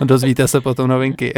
[0.00, 1.32] a dozvíte se potom novinky.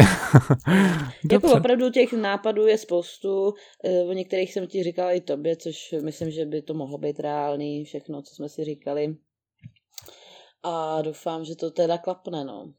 [1.32, 5.94] jako opravdu těch nápadů je spoustu, uh, o některých jsem ti říkala i tobě, což
[6.02, 9.16] myslím, že by to mohlo být reálný, všechno, co jsme si říkali.
[10.62, 12.73] A doufám, že to teda klapne, no.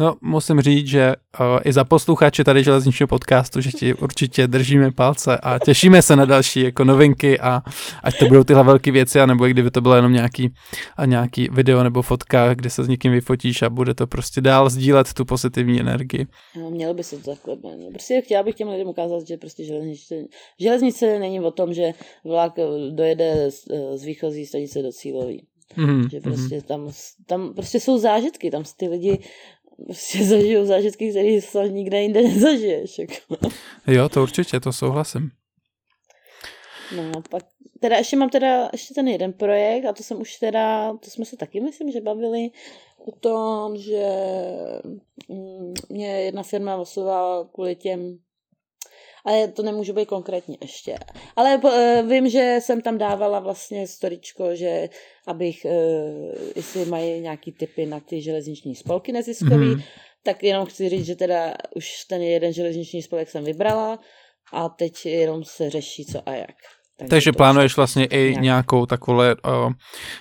[0.00, 4.92] No, musím říct, že uh, i za posluchače tady železničního podcastu, že ti určitě držíme
[4.92, 7.62] palce a těšíme se na další jako novinky a
[8.02, 10.54] ať to budou tyhle velké věci, anebo i kdyby to bylo jenom nějaký,
[10.96, 14.70] a nějaký video nebo fotka, kde se s někým vyfotíš a bude to prostě dál
[14.70, 16.26] sdílet tu pozitivní energii.
[16.56, 17.56] No, mělo by se to takhle.
[17.76, 20.14] No, prostě chtěla bych těm lidem ukázat, že prostě železnice,
[20.60, 21.92] železnice není o tom, že
[22.24, 22.52] vlak
[22.90, 23.64] dojede z,
[23.94, 25.46] z výchozí stanice do cílový.
[25.76, 26.08] Mm-hmm.
[26.08, 26.90] Že prostě tam,
[27.26, 29.18] tam prostě jsou zážitky, tam ty lidi
[29.84, 32.98] prostě zažijou zážitky, které se nikde jinde nezažiješ.
[32.98, 33.36] Jako.
[33.86, 35.30] Jo, to určitě, to souhlasím.
[36.96, 37.42] No, pak
[37.80, 41.24] teda ještě mám teda ještě ten jeden projekt a to jsem už teda, to jsme
[41.24, 42.50] se taky myslím, že bavili
[43.06, 44.08] o tom, že
[45.28, 48.18] mm, mě jedna firma oslovala kvůli těm
[49.24, 50.98] ale to nemůžu být konkrétně ještě.
[51.36, 54.88] Ale uh, vím, že jsem tam dávala vlastně storičko, že
[55.26, 59.84] abych, uh, jestli mají nějaký typy na ty železniční spolky neziskový, mm-hmm.
[60.22, 63.98] tak jenom chci říct, že teda už ten jeden železniční spolek jsem vybrala
[64.52, 66.56] a teď jenom se řeší co a jak.
[66.98, 68.42] Takže, Takže plánuješ vlastně i nějak.
[68.42, 69.72] nějakou takovou uh,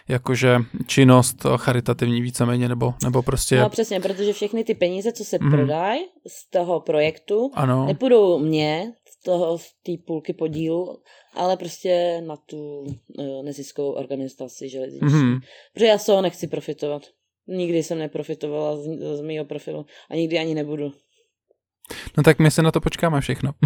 [0.08, 3.60] jakože činnost charitativní víceméně, nebo, nebo prostě...
[3.60, 5.52] No přesně, protože všechny ty peníze, co se mm.
[5.52, 7.86] prodají z toho projektu, ano.
[7.86, 11.02] nepůjdou mě, z toho, z té půlky podílu,
[11.36, 12.86] ale prostě na tu
[13.18, 15.24] uh, neziskovou organizaci železniční.
[15.24, 15.40] Mm.
[15.74, 17.02] Protože já z toho nechci profitovat.
[17.48, 20.92] Nikdy jsem neprofitovala z, z mého profilu a nikdy ani nebudu.
[22.18, 23.52] No tak my se na to počkáme všechno.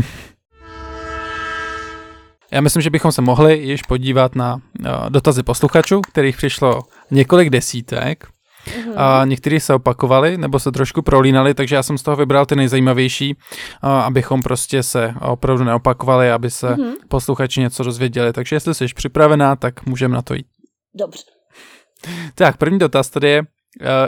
[2.51, 7.49] Já myslím, že bychom se mohli již podívat na uh, dotazy posluchačů, kterých přišlo několik
[7.49, 8.27] desítek.
[8.67, 8.93] Mm-hmm.
[8.95, 12.55] A někteří se opakovali nebo se trošku prolínali, takže já jsem z toho vybral ty
[12.55, 16.93] nejzajímavější, uh, abychom prostě se opravdu neopakovali, aby se mm-hmm.
[17.07, 18.33] posluchači něco dozvěděli.
[18.33, 20.47] Takže jestli jsi připravená, tak můžeme na to jít.
[20.95, 21.23] Dobře.
[22.35, 23.47] Tak, první dotaz tady je, uh,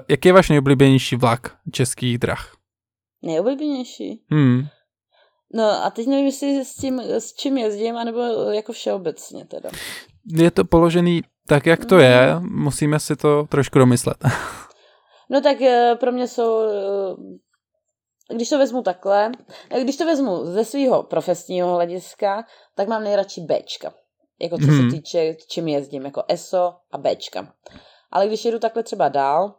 [0.10, 2.54] jaký je váš nejoblíbenější vlak českých drah?
[3.24, 4.22] Nejoblíbenější?
[4.32, 4.68] Hmm.
[5.54, 8.20] No a teď nevím, jestli s tím, s čím jezdím, anebo
[8.52, 9.70] jako všeobecně teda.
[10.38, 14.18] Je to položený tak, jak to je, musíme si to trošku domyslet.
[15.30, 19.32] No tak eh, pro mě jsou, eh, když to vezmu takhle,
[19.70, 22.44] eh, když to vezmu ze svého profesního hlediska,
[22.76, 23.94] tak mám nejradši Bčka.
[24.42, 24.90] Jako co Mhm.
[24.92, 27.54] se týče, čím jezdím, jako ESO a Bčka.
[28.12, 29.56] Ale když jedu takhle třeba dál,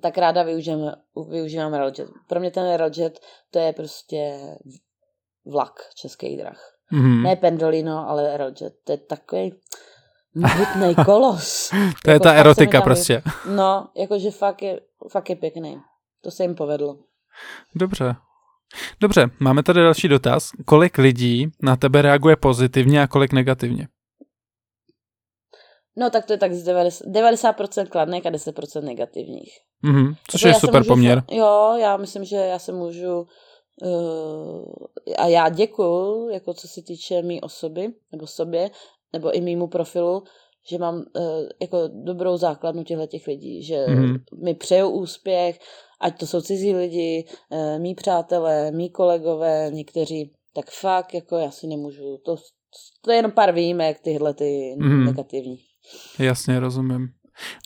[0.00, 0.94] tak ráda využívám,
[1.28, 2.10] využívám Railjet.
[2.28, 3.20] Pro mě ten Railjet
[3.50, 4.40] to je prostě
[5.46, 6.76] vlak českých drah.
[6.92, 7.22] Mhm.
[7.22, 8.74] Ne Pendolino, ale Railjet.
[8.84, 9.54] To je takový
[10.34, 11.70] mohutný kolos.
[12.04, 13.22] To je Jako ta erotika prostě.
[13.50, 14.80] No, jakože fakt je,
[15.10, 15.80] fakt je pěkný.
[16.20, 16.98] To se jim povedlo.
[17.74, 18.16] Dobře.
[19.00, 20.50] Dobře, máme tady další dotaz.
[20.64, 23.88] Kolik lidí na tebe reaguje pozitivně a kolik negativně?
[25.96, 29.52] No tak to je tak z 90%, 90% kladných a 10% negativních.
[29.82, 30.14] Mhm.
[30.30, 31.18] Což Jako je super můžu poměr.
[31.18, 33.26] fa- Jo, já myslím, že já se můžu
[33.82, 34.64] uh,
[35.18, 38.70] a já děkuju, jako co se týče mý osoby, nebo sobě,
[39.12, 40.22] nebo i mýmu profilu,
[40.70, 41.02] že mám uh,
[41.60, 44.16] jako dobrou základnu těchto těch lidí, že Mhm.
[44.42, 45.58] mi přejou úspěch,
[46.00, 51.50] ať to jsou cizí lidi, uh, mý přátelé, mý kolegové, někteří, tak fakt jako já
[51.50, 52.36] si nemůžu, to,
[53.02, 55.04] to je jenom pár výjimek, tyhle ty Mhm.
[55.04, 55.58] negativní.
[56.18, 57.08] Jasně, rozumím.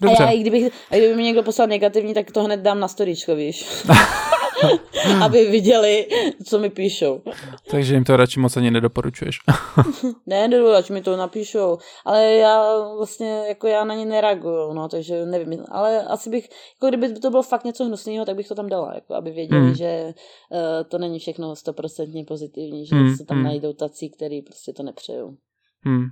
[0.03, 2.81] A já, Dobře, i kdybych, a kdyby mi někdo poslal negativní, tak to hned dám
[2.81, 3.67] na storičko, víš.
[5.25, 6.07] Aby viděli,
[6.47, 7.23] co mi píšou.
[7.71, 9.39] takže jim to radši moc ani nedoporučuješ.
[10.27, 10.49] Ne,
[10.79, 11.79] ať mi to napíšou.
[12.05, 15.65] Ale já vlastně, jako já na ně nereaguju, no, takže nevím.
[15.71, 18.95] Ale asi bych, jako kdyby to bylo fakt něco hnusného, tak bych to tam dala,
[18.95, 19.75] jako aby věděli, Hmm.
[19.75, 20.15] že
[20.51, 23.47] uh, to není všechno stoprocentně pozitivní, že Hmm, se tam hmm.
[23.47, 25.37] najdou tací, který prostě to nepřejou.
[25.81, 26.07] Hmm.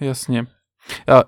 [0.00, 0.46] Jasně.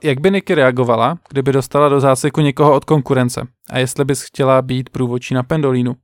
[0.02, 3.46] Jak by Niky reagovala, kdyby dostala do záseku někoho od konkurence?
[3.70, 5.94] A jestli bys chtěla být průvodčí na Pendolínu?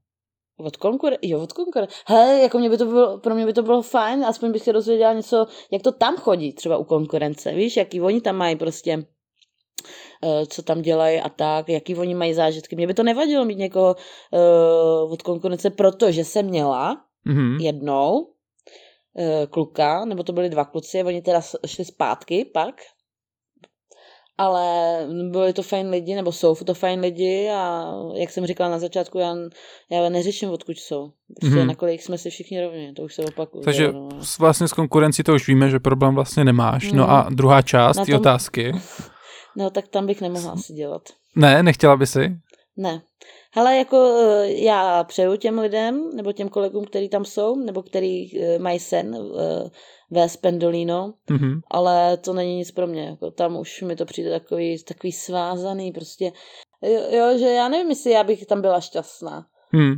[0.59, 1.13] Od konkur...
[1.23, 1.87] Jo, od konkur...
[2.07, 4.73] Hele, jako mě by to bylo, pro mě by to bylo fajn, aspoň bych se
[4.73, 9.05] dozvěděla něco, jak to tam chodí třeba u konkurence, víš, jaký oni tam mají prostě
[10.25, 12.77] eh, co tam dělají a tak, jaký oni mají zážitky.
[12.77, 13.97] Mně by to nevadilo mít někoho
[14.33, 17.57] uh, od konkurence, protože jsem měla Mhm.
[17.61, 22.75] jednou uh, kluka, nebo to byli dva kluci, oni teda šli zpátky pak,
[24.41, 24.97] ale
[25.31, 29.19] byli to fajn lidi, nebo jsou to fajn lidi a jak jsem říkala na začátku,
[29.19, 29.35] já,
[29.91, 31.11] já neřeším, odkud jsou.
[31.41, 31.59] Prostě Mhm.
[31.65, 31.67] mm-hmm.
[31.67, 33.65] nakolik jsme si všichni rovni, to už se opakuje.
[33.65, 34.09] Takže no.
[34.39, 36.93] vlastně s konkurencí to už víme, že problém vlastně nemáš.
[36.93, 37.15] No Hmm.
[37.15, 38.73] a druhá část té tom- otázky.
[39.57, 41.03] no tak tam bych nemohla asi dělat.
[41.37, 42.33] Ne, nechtěla by si?
[42.77, 43.03] Ne.
[43.55, 48.41] Hele, jako eh, já přeju těm lidem, nebo těm kolegům, kteří tam jsou, nebo kteří
[48.43, 49.71] eh, mají sen eh,
[50.11, 51.61] vést Pendolino, Mhm.
[51.71, 53.05] ale to není nic pro mě.
[53.05, 56.33] Jako tam už mi to přijde takový, takový svázaný, prostě.
[56.83, 59.47] Jo, jo, že já nevím, jestli já bych tam byla šťastná.
[59.73, 59.95] Hmm.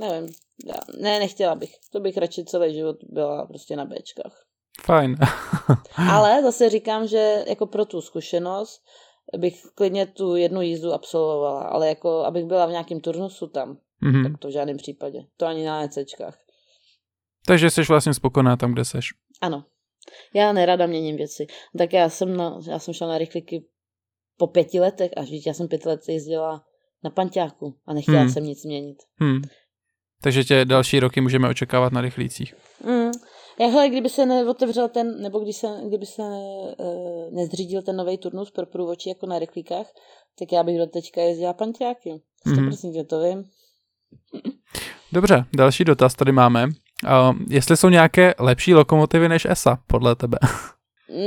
[0.00, 0.28] Nevím.
[0.66, 1.74] Já, ne, nechtěla bych.
[1.92, 4.44] To bych radši celý život byla prostě na Bčkách.
[4.82, 5.16] Fajn.
[6.10, 8.82] Ale zase říkám, že jako pro tu zkušenost
[9.38, 14.22] bych klidně tu jednu jízdu absolvovala, ale jako abych byla v nějakém turnusu tam, Mhm.
[14.22, 15.18] tak to v žádném případě.
[15.36, 16.38] To ani na ECčkách.
[17.46, 19.08] Takže jsi vlastně spokojená tam, kde seš.
[19.40, 19.64] Ano.
[20.34, 21.46] Já nerada měním věci.
[21.78, 23.64] Tak já jsem, na, já jsem šla na rychlíky
[24.36, 26.64] po pěti letech a víš, já jsem pět let jezdila
[27.04, 28.26] na panťáku a nechtěla Hmm.
[28.26, 28.34] hmm.
[28.34, 28.96] jsem nic měnit.
[29.16, 29.42] Hmm.
[30.22, 32.54] Takže tě další roky můžeme očekávat na rychlících.
[32.84, 33.10] Mm.
[33.60, 38.50] Jakhle, kdyby se neotevřel ten, nebo když se, kdyby se uh, nezřídil ten nový turnus
[38.50, 39.86] pro průvočí jako na rychlíkách,
[40.38, 42.22] tak já bych do teďka jezdila panťáky.
[42.46, 43.44] 100% to vím.
[45.12, 46.68] Dobře, další dotaz tady máme.
[47.04, 50.38] Uh, jestli jsou nějaké lepší lokomotivy než ESA, podle tebe?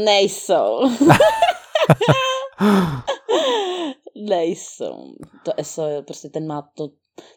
[0.05, 0.79] Nejsou.
[4.29, 5.15] Nejsou.
[5.45, 6.89] To ESO prostě ten má to,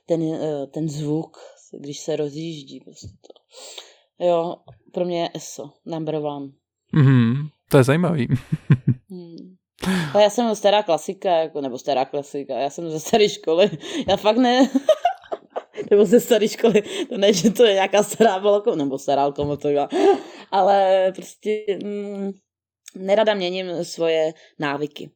[0.06, 1.36] ten, eh, ten zvuk,
[1.80, 2.80] když se rozjíždí.
[2.80, 3.32] Prostě to.
[4.24, 4.56] Jo,
[4.92, 6.46] pro mě je ESO, number one.
[6.92, 8.28] Mhm, to je zajímavý.
[9.10, 9.56] Hmm.
[10.20, 13.70] Já jsem stará klasika, jako, nebo stará klasika, já jsem ze staré školy,
[14.08, 14.70] já fakt ne,
[15.90, 19.88] nebo ze staré školy, to ne, že to je nějaká stará lokomotiva, nebo stará lokomotiva,
[20.50, 22.30] ale prostě mm,
[22.96, 25.10] nerada měním svoje návyky.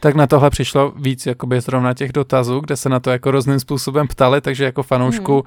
[0.00, 3.60] Tak na tohle přišlo víc jakoby zrovna těch dotazů, kde se na to jako různým
[3.60, 5.44] způsobem ptali, takže jako fanoušku uh,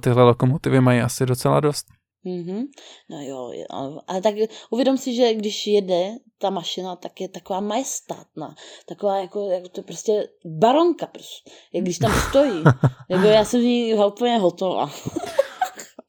[0.00, 1.86] tyhle lokomotivy mají asi docela dost.
[2.26, 2.62] Mm-hmm.
[3.10, 4.34] No jo, ale- tak
[4.70, 8.54] uvědom si, že když jede ta mašina, tak je taková majestátná,
[8.86, 12.64] taková jako, jako to prostě baronka, prostě, jak když tam stojí.
[13.10, 14.90] jako já jsem v ní úplně hotová.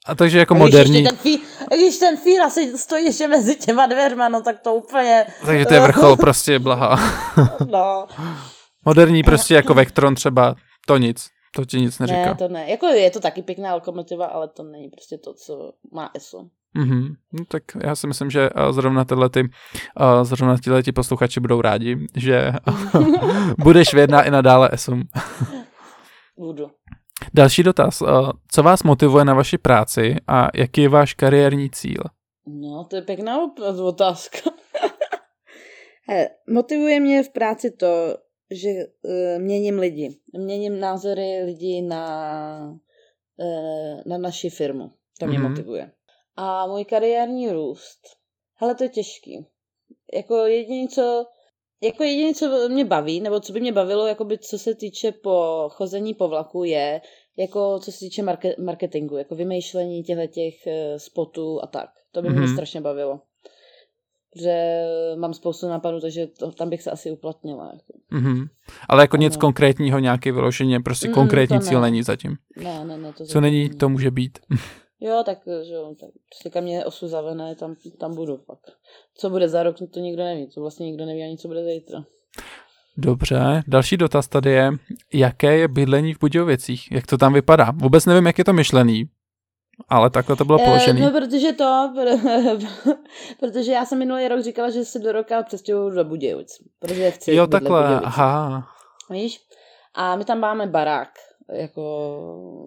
[0.06, 1.42] A takže jako A když moderní, ještě ten fí,
[1.72, 5.66] a když ten fír asi stojí ještě mezi těma dveřma, no tak to úplně, takže
[5.66, 7.00] to je vrchol prostě blaha.
[7.72, 8.08] no.
[8.86, 10.56] Moderní prostě jako Vectron třeba,
[10.88, 11.37] to nic.
[11.56, 12.26] To ti nic neříká.
[12.26, 12.70] Ne, to ne.
[12.70, 16.50] Jako je to taky pěkná lokomotiva, ale to není prostě to, co má ESO.
[16.76, 17.16] Mm-hmm.
[17.34, 21.40] No, tak já si myslím, že uh, zrovna tyhle ty, uh, zrovna tyhle ti posluchači
[21.40, 22.52] budou rádi, že
[23.58, 25.04] budeš vědná i nadále ESOM.
[26.38, 26.72] Budu.
[27.34, 28.02] Další dotaz.
[28.02, 32.04] Uh, co vás motivuje na vaši práci a jaký je váš kariérní cíl?
[32.48, 33.38] No, to je pěkná
[33.84, 34.40] otázka.
[36.10, 38.18] He, motivuje mě v práci to,
[38.52, 40.18] že uh, měním lidi.
[40.38, 42.80] Měním názory lidí na,
[43.38, 44.92] uh, na naši firmu.
[45.20, 45.50] To mě mm-hmm.
[45.50, 45.92] motivuje.
[46.36, 48.00] A můj kariérní růst.
[48.56, 49.46] Hele, to je těžký.
[50.14, 51.26] Jako jediné, co
[51.82, 55.68] jako jediné, co mě baví, nebo co by mě bavilo, jakoby, co se týče po
[55.72, 57.02] chození po vlaku, je,
[57.38, 61.90] jako co se týče market, marketingu, jako vymýšlení těchto těch eh, spotů a tak.
[62.12, 62.32] To by mm-hmm.
[62.32, 62.54] mě mhm.
[62.54, 63.22] strašně bavilo.
[64.42, 64.84] Že
[65.16, 67.72] mám spoustu nápadů, takže to, tam bych se asi uplatnila.
[67.74, 67.94] Jako.
[68.12, 68.48] Mm-hmm.
[68.90, 71.88] Ale jako něco konkrétního, nějaké vyloženě, prostě mm, konkrétní cíl ne.
[71.88, 72.36] není zatím.
[72.58, 73.14] Ne, ne, ne.
[73.14, 74.40] To co není, to může být.
[75.00, 78.60] Jo, tak, že jo, tak prostě kam mě osu zavené, tam, tam budu pak.
[79.18, 82.06] Co bude za rok, to nikdo neví, to vlastně nikdo neví ani, co bude zítra.
[82.98, 84.72] Dobře, další dotaz tady je,
[85.14, 87.72] jaké je bydlení v Budějovicích, jak to tam vypadá?
[87.72, 89.10] Vůbec nevím, jak je to myšlený,
[89.90, 91.00] ale takhle to bylo položené.
[91.00, 91.94] No, protože to,
[93.40, 97.36] protože já jsem minulý rok říkala, že se do roka přestěhuju do Budějovic, protože chci
[97.36, 98.68] Jo, takhle, aha.
[99.10, 99.40] Víš?
[99.96, 101.10] A my tam máme barák,
[101.54, 101.82] jako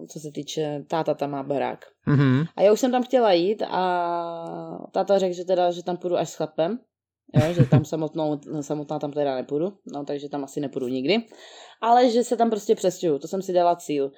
[0.09, 1.85] co se týče, táta tam má barák.
[2.07, 2.47] Mm-hmm.
[2.55, 6.17] A já už jsem tam chtěla jít a táta řekl, že teda, že tam půjdu
[6.17, 6.79] až s chlapem,
[7.35, 11.25] jo, že tam samotnou, samotná tam teda nepůjdu, no takže tam asi nepůjdu nikdy,
[11.81, 14.11] ale že se tam prostě přestěhuju, to jsem si dala cíl.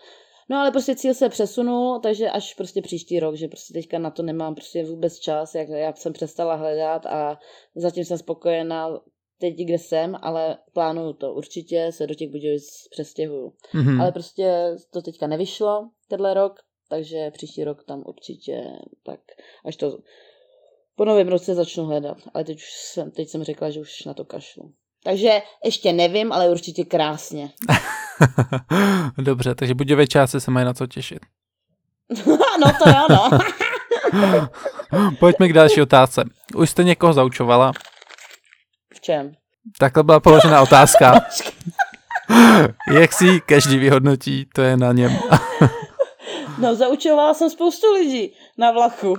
[0.49, 4.11] No ale prostě cíl se přesunul, takže až prostě příští rok, že prostě teďka na
[4.11, 7.40] to nemám prostě vůbec čas, jak já jsem přestala hledat a
[7.76, 8.90] zatím jsem spokojená
[9.40, 11.34] teď, kde jsem, ale plánuju to.
[11.34, 13.53] Určitě se do těch Budějovic přestěhuju.
[13.74, 14.02] Mm-hmm.
[14.02, 16.60] Ale prostě to teďka nevyšlo, tenhle rok,
[16.90, 18.64] takže příští rok tam určitě
[19.06, 19.20] tak,
[19.65, 19.98] až to
[20.95, 22.18] po novém roce začnu hledat.
[22.34, 24.74] Ale teď, už jsem, teď jsem řekla, že už na to kašlu.
[25.03, 27.49] Takže ještě nevím, ale určitě krásně.
[29.18, 31.19] Dobře, takže Budějovičáci se mají na co těšit.
[32.60, 33.30] no to jo, no.
[35.19, 36.23] Pojďme k další otázce.
[36.56, 37.72] Už jste někoho zaučovala?
[38.94, 39.31] V čem?
[39.80, 41.22] Takhle byla položena otázka.
[42.91, 45.19] Jak si každý vyhodnotí, to je na něm.
[46.57, 49.16] no, zaučovala jsem spoustu lidí na vlaku.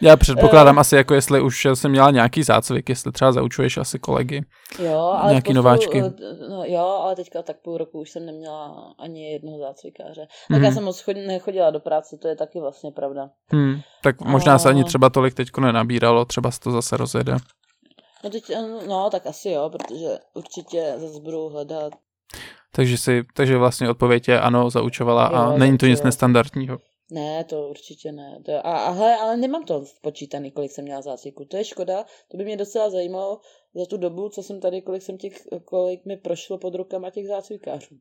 [0.00, 3.98] Já předpokládám uh, asi, jako jestli už jsem měla nějaký zácvik, jestli třeba zaučuješ asi
[3.98, 4.42] kolegy.
[4.78, 6.00] Jo, ale nějaký spoustu, nováčky.
[6.00, 10.26] Eh, no, jo, ale teďka tak půl roku už jsem neměla ani jednoho zácvikáře.
[10.48, 10.64] Tak mm.
[10.64, 13.30] já jsem moc chod, nechodila do práce, to je taky vlastně pravda.
[13.52, 17.36] Hmm, tak možná se ani třeba tolik teďko nenabíralo, třeba se to zase rozjede.
[18.24, 21.92] No, teď, eh, no tak asi jo, protože určitě zase budou hledat.
[22.72, 26.78] Takže si, takže vlastně odpověď je ano, zaučovala jo, a není to nic nestandardního.
[27.10, 28.42] Ne, to určitě ne.
[28.46, 31.44] To, a, a hele, ale nemám to počítaný, kolik jsem měla zácviku.
[31.44, 33.40] To je škoda, to by mě docela zajímalo
[33.74, 37.26] za tu dobu, co jsem tady, kolik jsem těch, kolik mi prošlo pod rukama těch
[37.26, 37.94] zácvikářů.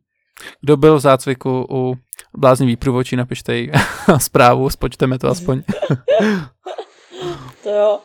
[0.62, 1.96] Kdo byl v zácviku u
[2.38, 3.72] bláznivý průvočí, napište jí
[4.18, 5.64] zprávu, spočteme to aspoň.
[7.64, 8.00] to jo.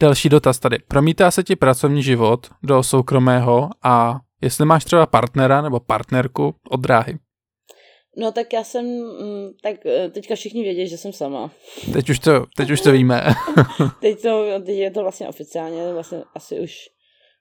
[0.00, 0.78] Další dotaz tady.
[0.88, 6.80] Promítá se ti pracovní život do soukromého a jestli máš třeba partnera nebo partnerku od
[6.80, 7.18] dráhy?
[8.18, 11.52] No tak já jsem, mm, tak eh, teďka všichni vědí, že jsem sama.
[11.92, 13.22] Teď už to, teď už to víme.
[14.00, 16.90] teď, to, teď je to vlastně oficiálně, vlastně asi už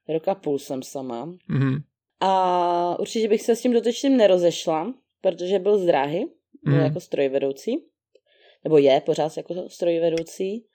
[0.09, 1.25] roka půl jsem sama.
[1.25, 1.81] Mm-hmm.
[2.19, 6.25] A určitě bych se s tím dotyčným nerozešla, protože byl z dráhy,
[6.63, 6.79] byl mm.
[6.79, 7.83] jako strojvedoucí,
[8.63, 10.65] nebo je pořád jako strojvedoucí,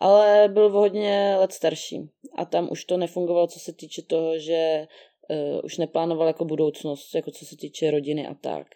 [0.00, 2.10] ale byl hodně let starší.
[2.36, 4.86] A tam už to nefungovalo, co se týče toho, že
[5.30, 8.66] uh, už neplánoval jako budoucnost, jako co se týče rodiny a tak.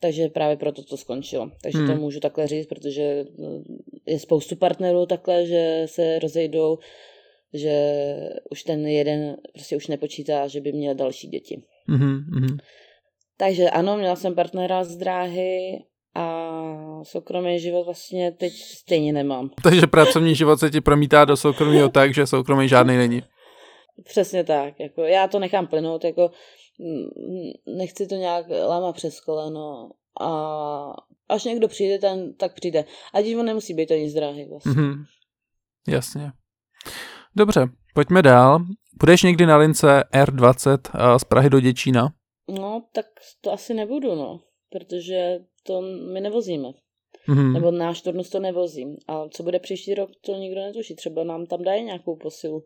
[0.00, 1.50] Takže právě proto to skončilo.
[1.62, 1.86] Takže hmm.
[1.86, 3.24] to můžu takhle říct, protože eh,
[4.06, 6.78] je spoustu partnerů takhle, že se rozejdou,
[7.54, 7.74] že
[8.50, 11.62] už ten jeden prostě už nepočítá, že by měl další děti.
[11.88, 12.58] Mm-hmm.
[13.36, 16.50] Takže ano, měla jsem partnera z dráhy a
[17.02, 19.50] soukromý život vlastně teď stejně nemám.
[19.62, 23.22] Takže pracovní život se ti promítá do soukromého tak, že soukromý žádný není.
[24.04, 24.80] Přesně tak.
[24.80, 26.34] Jako já to nechám plynout, jako mm,
[27.66, 29.90] nechci to nějak lámat přes koleno
[30.20, 30.30] a
[31.28, 32.84] až někdo přijde, ten, tak přijde.
[33.14, 34.72] A on nemusí být ani zdráhy vlastně.
[34.72, 35.04] Mm-hmm.
[35.88, 36.32] Jasně.
[37.36, 38.58] Dobře, pojďme dál.
[39.00, 40.78] Budeš někdy na lince R20
[41.18, 42.08] z Prahy do Děčína?
[42.48, 43.06] No, tak
[43.40, 44.40] to asi nebudu, no.
[44.70, 45.80] Protože to
[46.12, 46.68] my nevozíme.
[47.28, 47.52] Mm-hmm.
[47.52, 48.96] Nebo náš turnus to nevozí.
[49.08, 50.94] A co bude příští rok, to nikdo netuší.
[50.96, 52.64] Třeba nám tam dají nějakou posilu,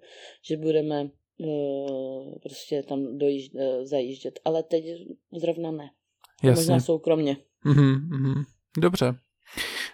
[0.48, 4.84] že budeme uh, prostě tam dojížd, uh, zajíždět, ale teď
[5.32, 5.90] zrovna ne.
[6.42, 6.60] Jasně.
[6.60, 7.36] Možná soukromně.
[7.64, 8.42] Mhm, mhm.
[8.78, 9.14] Dobře.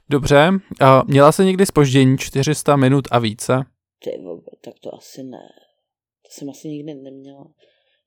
[0.09, 0.49] Dobře.
[0.81, 3.53] A měla se někdy spoždění 400 minut a více?
[4.05, 4.11] Ty
[4.61, 5.49] tak to asi ne.
[6.23, 7.47] To jsem asi nikdy neměla.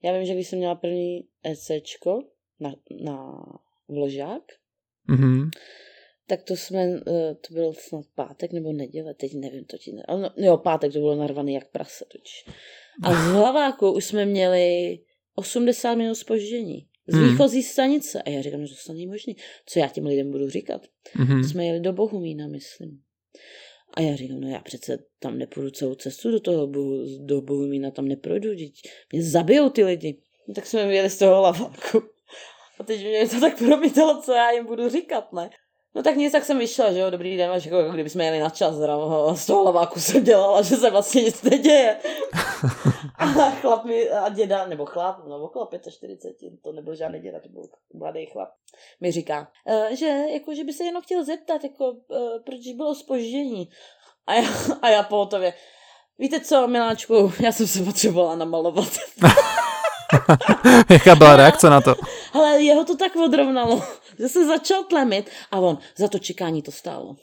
[0.03, 2.19] Já vím, že když jsem měla první ECčko
[2.59, 2.73] na,
[3.03, 3.43] na
[3.87, 4.43] vložák,
[5.07, 5.49] Mhm.
[6.27, 10.03] tak to jsme, eh, to byl snad pátek nebo neděle, teď nevím, to ti ne...
[10.07, 12.45] ale No, jo, pátek to bylo narvaný jak prase toč.
[13.03, 14.99] A z hlaváku už jsme měli
[15.35, 16.87] 80 minut spoždění.
[17.07, 17.29] Z Hmm.
[17.29, 18.21] výchozí stanice.
[18.21, 19.35] A já říkám, že to není možný.
[19.65, 20.81] Co já těm lidem budu říkat?
[21.15, 21.43] Mhm.
[21.43, 23.01] Jsme jeli do Bohumína, myslím.
[23.93, 27.91] A já říkám, no já přece tam nepůjdu celou cestu do toho Bohu, do Bohumína,
[27.91, 28.71] tam neprojdu, teď
[29.11, 30.17] mě zabijou ty lidi.
[30.47, 32.03] No, tak jsme jeli z toho laváku.
[32.79, 35.49] A teď mě to tak promítalo, co já jim budu říkat, ne?
[35.95, 38.25] No tak nic, tak jsem vyšla, že jo, dobrý den, až jako, jako kdyby jsme
[38.25, 41.97] jeli na čas, zrovna z toho laváku jsem dělala, že se vlastně nic neděje.
[43.17, 47.49] A chlap mi, a děda, nebo chlap, no okolo 45, to nebyl žádný děda, to
[47.49, 47.63] byl
[47.93, 48.49] mladý chlap,
[49.01, 52.95] mi říká, eh, že, jako, že by se jenom chtěl zeptat, jako, eh, proč bylo
[52.95, 53.69] spoždění.
[54.27, 54.49] A já,
[54.81, 55.53] a já pohotově,
[56.19, 58.89] víte co, miláčku, já jsem se potřebovala namalovat.
[60.89, 61.95] Jaká byla reakce na to?
[62.33, 63.83] Ale jeho to tak odrovnalo,
[64.19, 67.15] že se začal tlemit a on, za to čekání to stálo.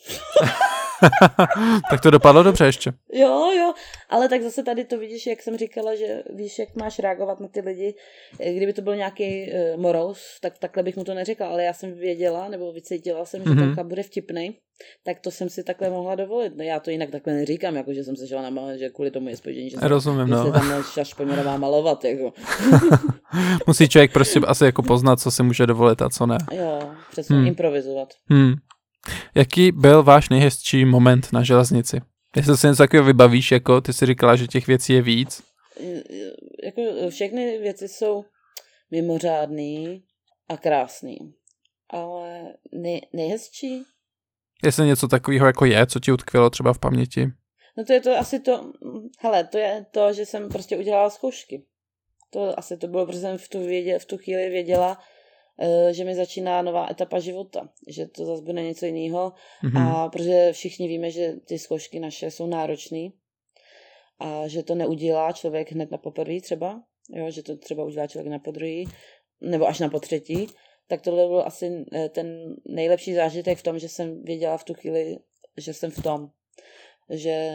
[1.91, 2.93] tak to dopadlo dobře ještě.
[3.13, 3.73] Jo, jo,
[4.11, 7.49] ale tak zase tady to vidíš, jak jsem říkala, že víš, jak máš reagovat na
[7.49, 7.95] ty lidi.
[8.57, 11.93] Kdyby to byl nějaký uh, morous, tak takhle bych mu to neřekla, ale já jsem
[11.95, 13.59] věděla, nebo vycítila jsem, že Mhm.
[13.59, 14.57] ten chlap bude vtipný,
[15.05, 16.53] tak to jsem si takhle mohla dovolit.
[16.57, 19.29] No, já to jinak takhle neříkám, jako že jsem se šla na že kvůli tomu
[19.29, 20.53] je spoždění, že, jsem- Rozumím, že se no.
[20.53, 22.33] tam šašpoňorová malovat, jako.
[23.67, 26.39] Musí člověk prostě asi jako poznat, co si může dovolit a co ne.
[26.53, 27.47] Jo, přesně, hmm.
[27.47, 28.09] improvizovat.
[28.31, 28.55] Hmm.
[29.35, 32.01] Jaký byl váš nejhezčí moment na železnici?
[32.37, 35.43] Jestli si něco takového vybavíš, jako ty si říkala, že těch věcí je víc.
[36.65, 38.25] jako všechny věci jsou
[38.91, 40.03] mimořádný
[40.49, 41.19] a krásný.
[41.91, 43.83] Ale nej, nejhezčí?
[44.65, 47.27] Jestli něco takového jako je, co ti utkvělo třeba v paměti.
[47.79, 48.73] No to je to asi to,
[49.19, 51.65] hele, to je to, že jsem prostě udělala zkoušky.
[52.31, 54.99] To asi to bylo, protože jsem v tu, vědě, v tu chvíli věděla,
[55.91, 59.33] že mi začíná nová etapa života, že to zase bude něco jiného
[59.63, 59.77] Mhm.
[59.77, 63.09] a protože všichni víme, že ty zkoušky naše jsou náročné
[64.19, 68.31] a že to neudělá člověk hned na poprvé třeba, jo, že to třeba udělá člověk
[68.33, 68.89] na podruhý
[69.41, 70.47] nebo až na potřetí,
[70.89, 74.75] tak tohle byl asi eh, ten nejlepší zážitek v tom, že jsem věděla v tu
[74.75, 75.19] chvíli,
[75.57, 76.31] že jsem v tom,
[77.11, 77.51] že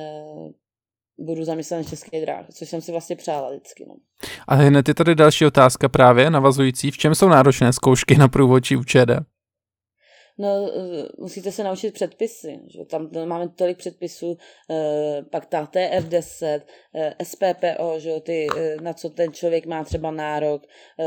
[1.18, 3.86] budu zaměstnán v české dráh, což jsem si vlastně přála vždycky.
[3.88, 3.96] No.
[4.48, 6.92] A hned je tady další otázka právě navazující.
[6.92, 9.35] V čem jsou náročné zkoušky na průvodčí ČD?
[10.38, 12.60] No, eh, musíte se naučit předpisy.
[12.68, 12.86] Že?
[12.86, 14.38] Tam máme tolik předpisů,
[14.70, 16.62] eh, pak ta TR10,
[16.96, 18.20] eh, SPPO, že?
[18.20, 18.48] Ty,
[18.82, 20.64] na co ten člověk má třeba nárok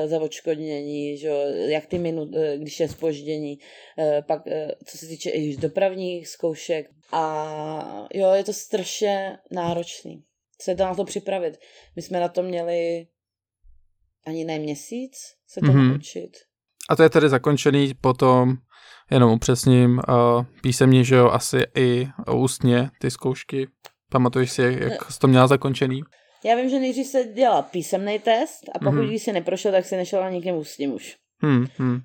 [0.07, 1.29] za odškodnění, že?
[1.67, 3.59] jak ty minut, když je spoždění,
[4.27, 4.43] pak
[4.85, 6.91] co se týče i dopravních zkoušek.
[7.13, 10.25] A jo, je to strašně náročný
[10.63, 11.59] se to na to připravit.
[11.97, 13.07] My jsme na to měli
[14.27, 15.13] ani ne měsíc
[15.47, 15.77] se to Mhm.
[15.77, 15.93] mm-hmm.
[15.93, 16.37] naučit.
[16.91, 18.57] A to je tedy zakončený potom,
[19.11, 23.69] jenom upřesním, uh, písemně, že jo, asi i ústně ty zkoušky.
[24.11, 26.03] Pamatuješ si, jak jsi to měla zakončený?
[26.45, 29.07] Já vím, že nejdřív se dělal písemný test a pokud Mhm.
[29.09, 29.19] mm-hmm.
[29.19, 31.17] si neprošel, tak si nešel ani někým ústním už.
[31.43, 32.01] Hmm, hmm.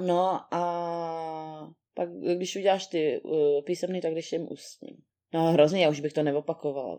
[0.00, 4.96] No a pak, když uděláš ty uh, písemný, tak když jim ústním.
[5.34, 6.98] No hrozně, já už bych to neopakovala.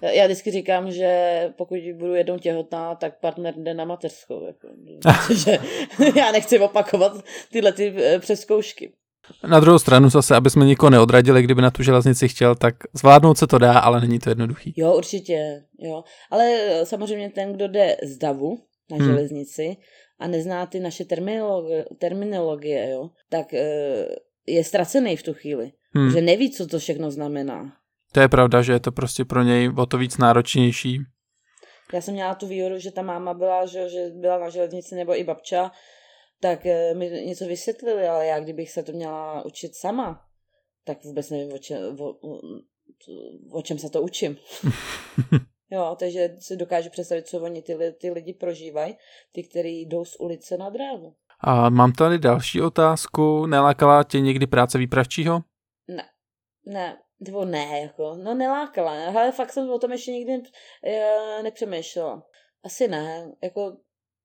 [0.00, 4.46] Já- vždycky říkám, že pokud budu jednou těhotná, tak partner jde na mateřskou.
[4.46, 4.68] Jako,
[5.34, 5.58] že
[6.16, 7.12] já nechci opakovat
[7.52, 8.92] tyhle ty eh, přeskoušky.
[9.48, 13.38] Na druhou stranu zase, aby jsme nikoho neodradili, kdyby na tu železnici chtěl, tak zvládnout
[13.38, 14.74] se to dá, ale není to jednoduchý.
[14.76, 16.04] Jo, určitě, jo.
[16.30, 18.58] Ale eh, samozřejmě ten, kdo jde z davu
[18.90, 19.06] na Hmm.
[19.06, 19.76] železnici
[20.18, 24.06] a nezná ty naše terminologie, terminologie jo, tak eh,
[24.46, 25.72] je ztracený v tu chvíli.
[25.94, 26.10] Hmm.
[26.10, 27.72] Že neví, co to všechno znamená.
[28.14, 31.00] To je pravda, že je to prostě pro něj o to víc náročnější.
[31.92, 35.18] Já jsem měla tu výhodu, že ta máma byla, že, že byla na železnici nebo
[35.20, 35.70] i babča,
[36.40, 40.20] tak eh, mi něco vysvětlili, ale já kdybych se to měla učit sama,
[40.84, 42.14] tak vůbec nevím, o, če, o,
[43.50, 44.36] o, čem se to učím.
[45.70, 48.94] Jo, takže si dokážu představit, co oni ty, ty lidi prožívají,
[49.32, 51.14] ty, kteří jdou z ulice na dráhu.
[51.40, 53.46] A mám tady další otázku.
[53.46, 55.40] Nelákala tě někdy práce výpravčího?
[55.88, 56.04] Ne,
[56.66, 60.42] ne, nebo ne, jako, no nelákala, ale fakt jsem o tom ještě nikdy
[60.86, 62.22] eh, nepřemýšlela.
[62.64, 63.76] Asi ne, jako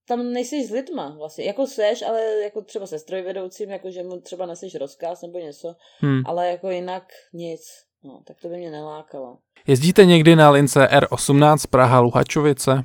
[0.07, 4.21] tam nejsi s lidma vlastně, jako seš, ale jako třeba se strojvedoucím, jako že mu
[4.21, 6.21] třeba neseš rozkaz nebo něco, Hmm.
[6.25, 7.03] ale jako jinak
[7.33, 7.61] nic.
[8.03, 9.37] No, tak to by mě nelákalo.
[9.67, 12.83] Jezdíte někdy na lince R18 Praha Luhačovice?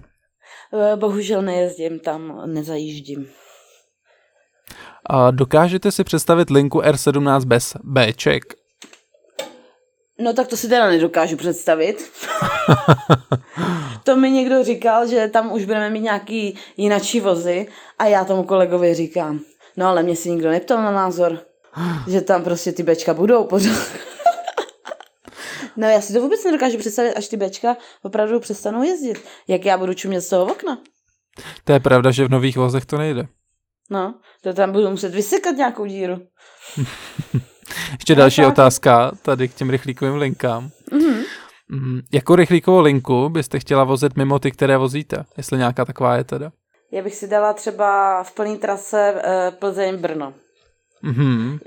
[0.92, 3.30] Eh, Bohužel nejezdím tam, nezajíždím.
[5.06, 8.42] A dokážete si představit linku R17 bez Bček?
[10.18, 12.10] No tak to si teda nedokážu představit.
[14.04, 17.68] to mi někdo říkal, že tam už budeme mít nějaký jinačí vozy
[17.98, 19.40] a já tomu kolegovi říkám,
[19.76, 21.38] no ale mě si nikdo neptal na názor,
[22.08, 23.88] že tam prostě ty bečka budou pořád.
[25.76, 29.24] no já si to vůbec nedokážu představit, až ty bečka opravdu přestanou jezdit.
[29.48, 30.78] Jak já budu čumět z toho okna.
[31.64, 33.26] To je pravda, že v nových vozech to nejde.
[33.90, 36.26] No, to tam budu muset vysekat nějakou díru.
[37.92, 38.48] Ještě další tak.
[38.48, 40.70] otázka tady k těm rychlíkovým linkám.
[40.92, 41.22] Mhm.
[41.68, 45.24] Mm, jakou rychlíkovou linku byste chtěla vozit mimo ty, které vozíte?
[45.36, 46.52] Jestli nějaká taková je teda.
[46.92, 50.34] Já bych si dala třeba v plný trase eh, Plzeň-Brno.
[51.02, 51.58] Mhm.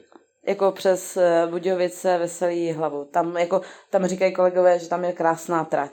[0.48, 3.08] Jako přes eh, Budějovice, Veselý hlavu.
[3.14, 5.92] Tam, jako, tam říkají kolegové, že tam je krásná trať.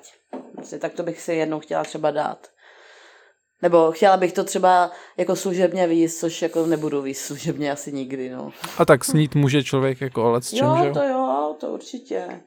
[0.56, 2.46] Prostě, tak to bych si jednou chtěla třeba dát.
[3.64, 8.30] Nebo chtěla bych to třeba jako služebně výjist, což jako nebudu výjist služebně asi nikdy,
[8.30, 8.52] no.
[8.78, 12.40] A tak snít může člověk jako ale s čem, jo, že to jo, to určitě.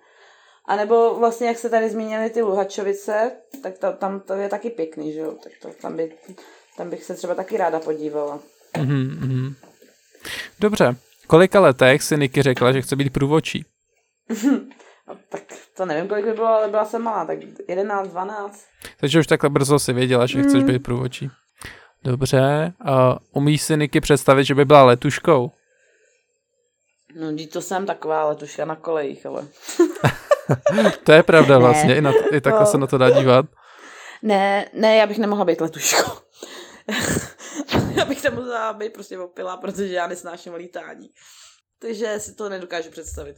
[0.65, 3.31] A nebo vlastně, jak se tady zmínili ty Luhačovice,
[3.63, 5.35] tak to, tam to je taky pěkný, že jo?
[5.43, 6.11] Tak to, tam, by,
[6.77, 8.39] tam bych se třeba taky ráda podívala.
[8.77, 9.55] Mhm, mhm.
[10.59, 10.95] Dobře.
[11.27, 13.65] Kolika letech si Niky řekla, že chce být průvočí?
[15.07, 15.41] No, tak
[15.77, 18.65] to nevím, kolik by bylo, ale byla jsem malá, tak 11, 12.
[18.99, 21.29] Takže už takhle brzo si věděla, že chceš být průvočí.
[22.03, 22.73] Dobře.
[22.85, 25.51] A umíš si Niky představit, že by byla letuškou?
[27.15, 29.47] No, dí to jsem taková letuška na kolejích, ale...
[31.03, 31.59] To je pravda Ne.
[31.65, 32.65] vlastně, i, na, i takhle No.
[32.65, 33.45] se na to dá dívat.
[34.21, 36.11] Ne, ne, já bych nemohla být letuškou.
[37.95, 41.09] já bych tam musela být prostě opila, protože já nesnáším lítání.
[41.79, 43.35] Takže si to nedokážu představit.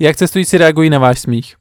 [0.00, 1.56] Jak cestující reagují na váš smích?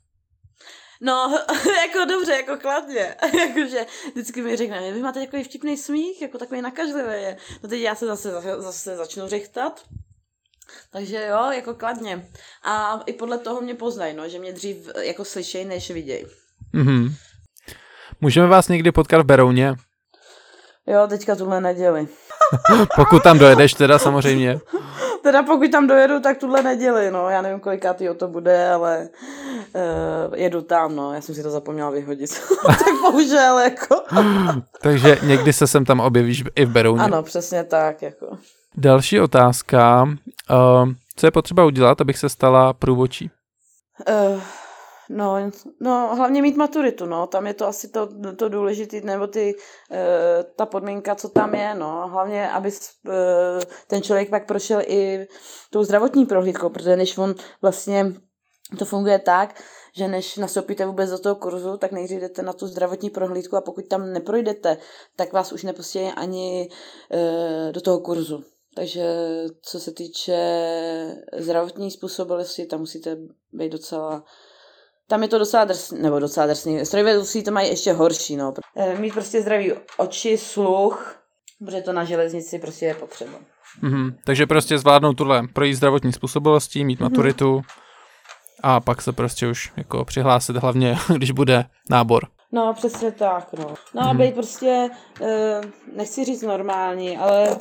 [1.02, 1.44] No,
[1.82, 3.16] jako dobře, jako kladně.
[3.40, 7.38] Jakože vždycky mi řekne, vy máte takový vtipný smích, jako takový nakažlivý je.
[7.64, 9.82] No teď já se zase, zase začnu řechtat.
[10.92, 12.30] Takže jo, jako kladně.
[12.64, 16.26] A i podle toho mě poznají, no, že mě dřív jako slyšejí, než vidějí.
[16.74, 17.16] Mhm.
[18.22, 19.76] Můžeme vás někdy potkat v Berouně?
[20.88, 22.08] Jo, teďka tuhle neděli.
[22.96, 24.60] Pokud tam dojedeš teda samozřejmě.
[25.24, 27.30] Teda pokud tam dojedu, tak tuhle neděli, no.
[27.30, 29.10] Já nevím, kolikátýho to bude, ale
[29.76, 31.14] uh, jedu tam, no.
[31.14, 32.30] Já jsem si to zapomněla vyhodit.
[32.68, 33.96] tak bohužel, jako.
[34.82, 37.04] Takže někdy se sem tam objevíš i v Berouně.
[37.04, 38.38] Ano, přesně tak, jako.
[38.78, 40.04] Další otázka.
[40.04, 43.32] Uh, co je potřeba udělat, abych se stala průvočí?
[44.10, 44.42] Uh,
[45.12, 47.28] no, no, hlavně mít maturitu, no.
[47.28, 49.98] Tam je to asi to, to důležité, nebo ty, uh,
[50.56, 52.08] ta podmínka, co tam je, no.
[52.08, 53.14] Hlavně, aby uh,
[53.88, 55.28] ten člověk pak prošel i
[55.70, 58.14] tou zdravotní prohlídkou, protože než on vlastně
[58.80, 59.62] to funguje tak,
[59.96, 63.62] že než nastoupíte vůbec do toho kurzu, tak nejdřív jdete na tu zdravotní prohlídku a
[63.62, 64.78] pokud tam neprojdete,
[65.16, 66.70] tak vás už nepustí ani
[67.14, 68.44] uh, do toho kurzu.
[68.76, 69.06] Takže
[69.62, 70.38] co se týče
[71.38, 73.18] zdravotní způsobilosti, tam musíte
[73.54, 74.24] být docela
[75.12, 76.86] tam je to docela drsný, nebo docela drsný.
[76.86, 78.54] Strojvedoucí to mají ještě horší, no.
[78.76, 81.16] Eh, Mít prostě zdravý oči, sluch,
[81.60, 83.34] protože to na železnici prostě je potřeba.
[83.82, 84.16] Mhm.
[84.26, 87.62] Takže prostě zvládnout tuhle projít zdravotní způsobilostí, mít maturitu
[88.64, 92.28] a pak se prostě už jako přihlásit hlavně, když bude nábor.
[92.52, 93.76] No, přesně tak, no.
[93.94, 94.90] No a být prostě,
[95.22, 95.62] eh,
[95.96, 97.58] nechci říct normální, ale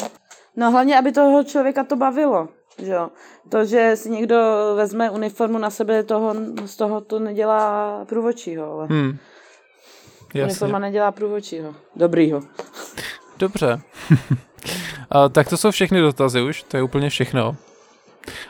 [0.56, 2.48] no hlavně, aby toho člověka to bavilo.
[2.82, 3.08] Že jo.
[3.48, 4.36] To, že si někdo
[4.76, 6.34] vezme uniformu na sebe, toho,
[6.66, 9.18] z toho to nedělá průvočího, ale Hmm.
[10.34, 10.44] Jasně.
[10.44, 11.74] uniforma nedělá průvočího.
[11.96, 12.42] Dobrýho.
[13.38, 13.80] Dobře.
[15.10, 17.56] a, tak to jsou všechny dotazy už, to je úplně všechno.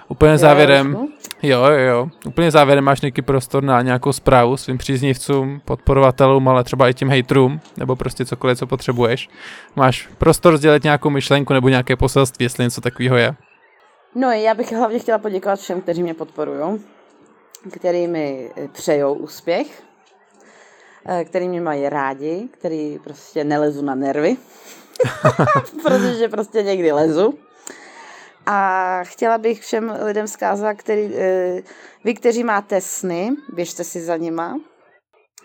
[0.08, 1.08] Úplně závěrem,
[1.42, 6.48] Jo, jo, jo, jo, úplně závěrem máš nějaký prostor na nějakou zprávu svým příznivcům, podporovatelům,
[6.48, 9.28] ale třeba i tím hejtrům, nebo prostě cokoliv, co potřebuješ.
[9.76, 13.34] Máš prostor sdělit nějakou myšlenku nebo nějaké poselství, jestli něco takového je.
[14.14, 16.84] No, já bych hlavně chtěla poděkovat všem, kteří mě podporují,
[17.72, 19.82] kteří mi eh, přejou úspěch,
[21.06, 24.36] eh, který mě mají rádi, který prostě nelezu na nervy,
[25.82, 27.38] protože prostě někdy lezu.
[28.46, 31.62] A chtěla bych všem lidem zkázat, který, eh,
[32.04, 34.60] vy, kteří máte sny, běžte si za nima,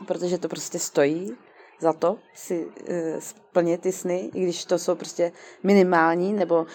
[0.07, 1.37] protože to prostě stojí
[1.85, 5.31] za to si uh, splnit ty sny, i když to jsou prostě
[5.63, 6.67] minimální nebo uh,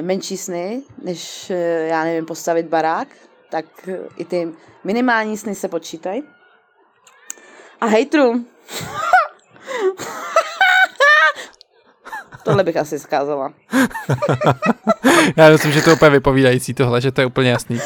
[0.00, 1.56] menší sny, než, uh,
[1.88, 3.08] já nevím, postavit barák,
[3.50, 3.64] tak
[4.16, 4.48] i ty
[4.84, 6.22] minimální sny se počítají.
[7.80, 8.32] A hejtru,
[12.42, 13.52] Tohle bych asi zkázala.
[15.36, 17.80] Já myslím, že to je úplně vypovídající tohle, že to je úplně jasný.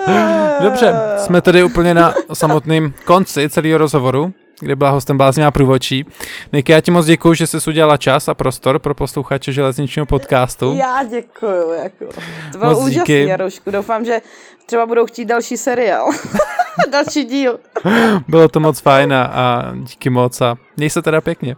[0.60, 6.06] Dobře, jsme tady úplně na samotném konci celého rozhovoru kde byla hostem bláznivá průvočí.
[6.52, 10.74] Niky, já ti moc děkuji, že jsi udělala čas a prostor pro posluchače železničního podcastu.
[10.78, 11.72] Já děkuji.
[11.82, 12.04] Jako.
[12.52, 13.70] To bylo moc úžasný, Jaroušku.
[13.70, 14.22] Doufám, že
[14.66, 16.10] třeba budou chtít další seriál.
[16.90, 17.58] další díl.
[18.28, 21.56] bylo to moc fajn a, a díky moc a měj se teda pěkně.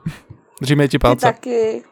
[0.61, 1.27] Držíme ti palce.
[1.27, 1.83] Ty taky.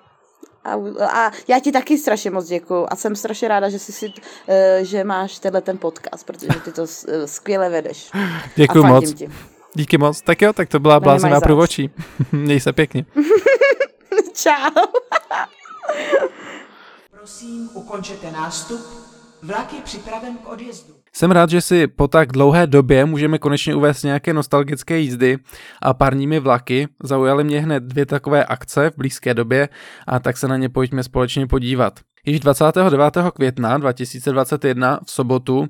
[0.65, 0.73] A,
[1.05, 4.15] a já ti taky strašně moc děkuju a jsem strašně ráda, že jsi si, uh,
[4.83, 6.87] že máš tenhle ten podcast, protože ty to uh,
[7.25, 8.11] skvěle vedeš.
[8.57, 9.15] Děkuji moc.
[9.15, 9.29] Ti.
[9.75, 10.21] Díky moc.
[10.21, 11.91] Tak jo, tak to byla bláznivá průvočí.
[12.33, 13.05] Měj se pěkně.
[14.35, 14.83] Čau.
[17.11, 18.81] Prosím, ukončete nástup.
[19.43, 20.95] Vlak je připraven k odjezdu.
[21.13, 25.39] Jsem rád, že si po tak dlouhé době můžeme konečně uvést nějaké nostalgické jízdy
[25.83, 26.89] a parními vlaky.
[27.03, 29.69] Zaujaly mě hned dvě takové akce v blízké době
[30.07, 32.01] a tak se na ně pojďme společně podívat.
[32.27, 33.15] Již 29.
[33.35, 35.69] května 2021 v sobotu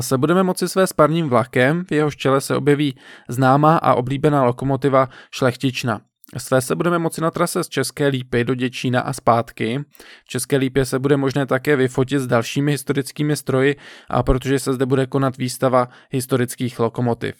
[0.00, 2.96] se budeme moci své s parním vlakem, v jehož čele se objeví
[3.28, 6.00] známá a oblíbená lokomotiva Šlechtična.
[6.36, 9.84] Své se budeme moci na trase z České Lípy do Děčína a zpátky.
[10.24, 13.76] V České Lípě se bude možné také vyfotit s dalšími historickými stroji,
[14.10, 17.34] a protože se zde bude konat výstava historických lokomotiv.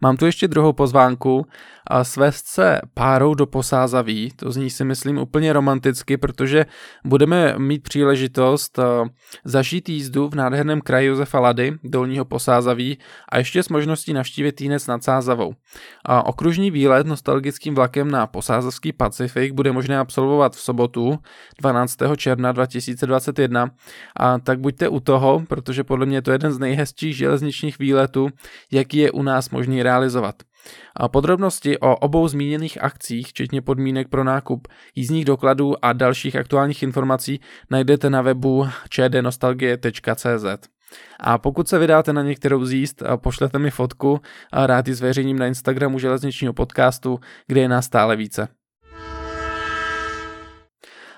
[0.00, 1.46] Mám tu ještě druhou pozvánku
[1.88, 6.66] a svést se párou do posázaví, to zní si myslím úplně romanticky, protože
[7.04, 8.82] budeme mít příležitost eh,
[9.44, 12.98] zažít jízdu v nádherném kraji Josefa Lady, dolního posázaví
[13.28, 15.52] a ještě s možností navštívit Týnec nad Sázavou.
[16.04, 21.18] A okružní výlet nostalgickým vlakem na posázavský Pacifik bude možné absolvovat v sobotu
[21.60, 21.96] 12.
[22.16, 23.70] června 2021
[24.16, 28.28] a tak buďte u toho, protože podle mě je to jeden z nejhezčích železničních výletů,
[28.72, 30.47] jaký je u nás možný realizovat.
[30.96, 36.82] A podrobnosti o obou zmíněných akcích, včetně podmínek pro nákup jízdních dokladů a dalších aktuálních
[36.82, 37.40] informací,
[37.70, 40.68] najdete na webu čdnostalgie.cz.
[41.20, 44.20] A pokud se vydáte na některou z jíst, pošlete mi fotku
[44.52, 48.48] a rád ji zveřejním na Instagramu železničního podcastu, kde je nás stále více.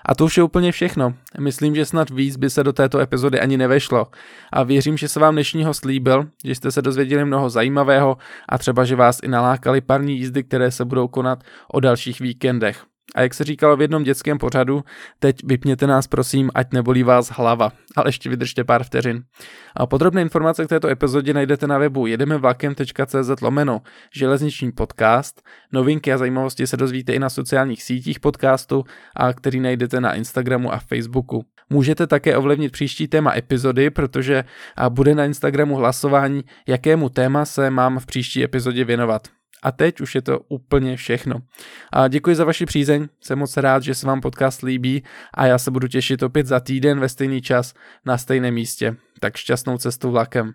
[0.07, 1.15] A to už je úplně všechno.
[1.41, 4.07] Myslím, že snad víc by se do této epizody ani nevešlo.
[4.53, 8.17] A věřím, že se vám dnešního slíbil, že jste se dozvěděli mnoho zajímavého
[8.49, 12.90] a třeba, že vás i nalákali parní jízdy, které se budou konat o dalších víkendech.
[13.15, 14.85] A jak se říkalo v jednom dětském pořadu,
[15.19, 19.23] teď vypněte nás prosím, ať nebolí vás hlava, ale ještě vydržte pár vteřin.
[19.77, 23.81] A podrobné informace k této epizodě najdete na webu jedemevlakem.cz lomeno
[24.15, 25.43] železniční podcast.
[25.73, 28.85] Novinky a zajímavosti se dozvíte i na sociálních sítích podcastu,
[29.17, 31.45] a který najdete na Instagramu a Facebooku.
[31.71, 34.45] Můžete také ovlivnit příští téma epizody, protože
[34.89, 39.29] bude na Instagramu hlasování, jakému téma se mám v příští epizodě věnovat.
[39.63, 41.37] A teď už je to úplně všechno.
[41.93, 45.05] A děkuji za vaši přízeň, jsem moc rád, že se vám podcast líbí
[45.35, 47.75] a já se budu těšit opět za týden ve stejný čas
[48.07, 48.97] na stejném místě.
[49.21, 50.53] Tak šťastnou cestu vlakem.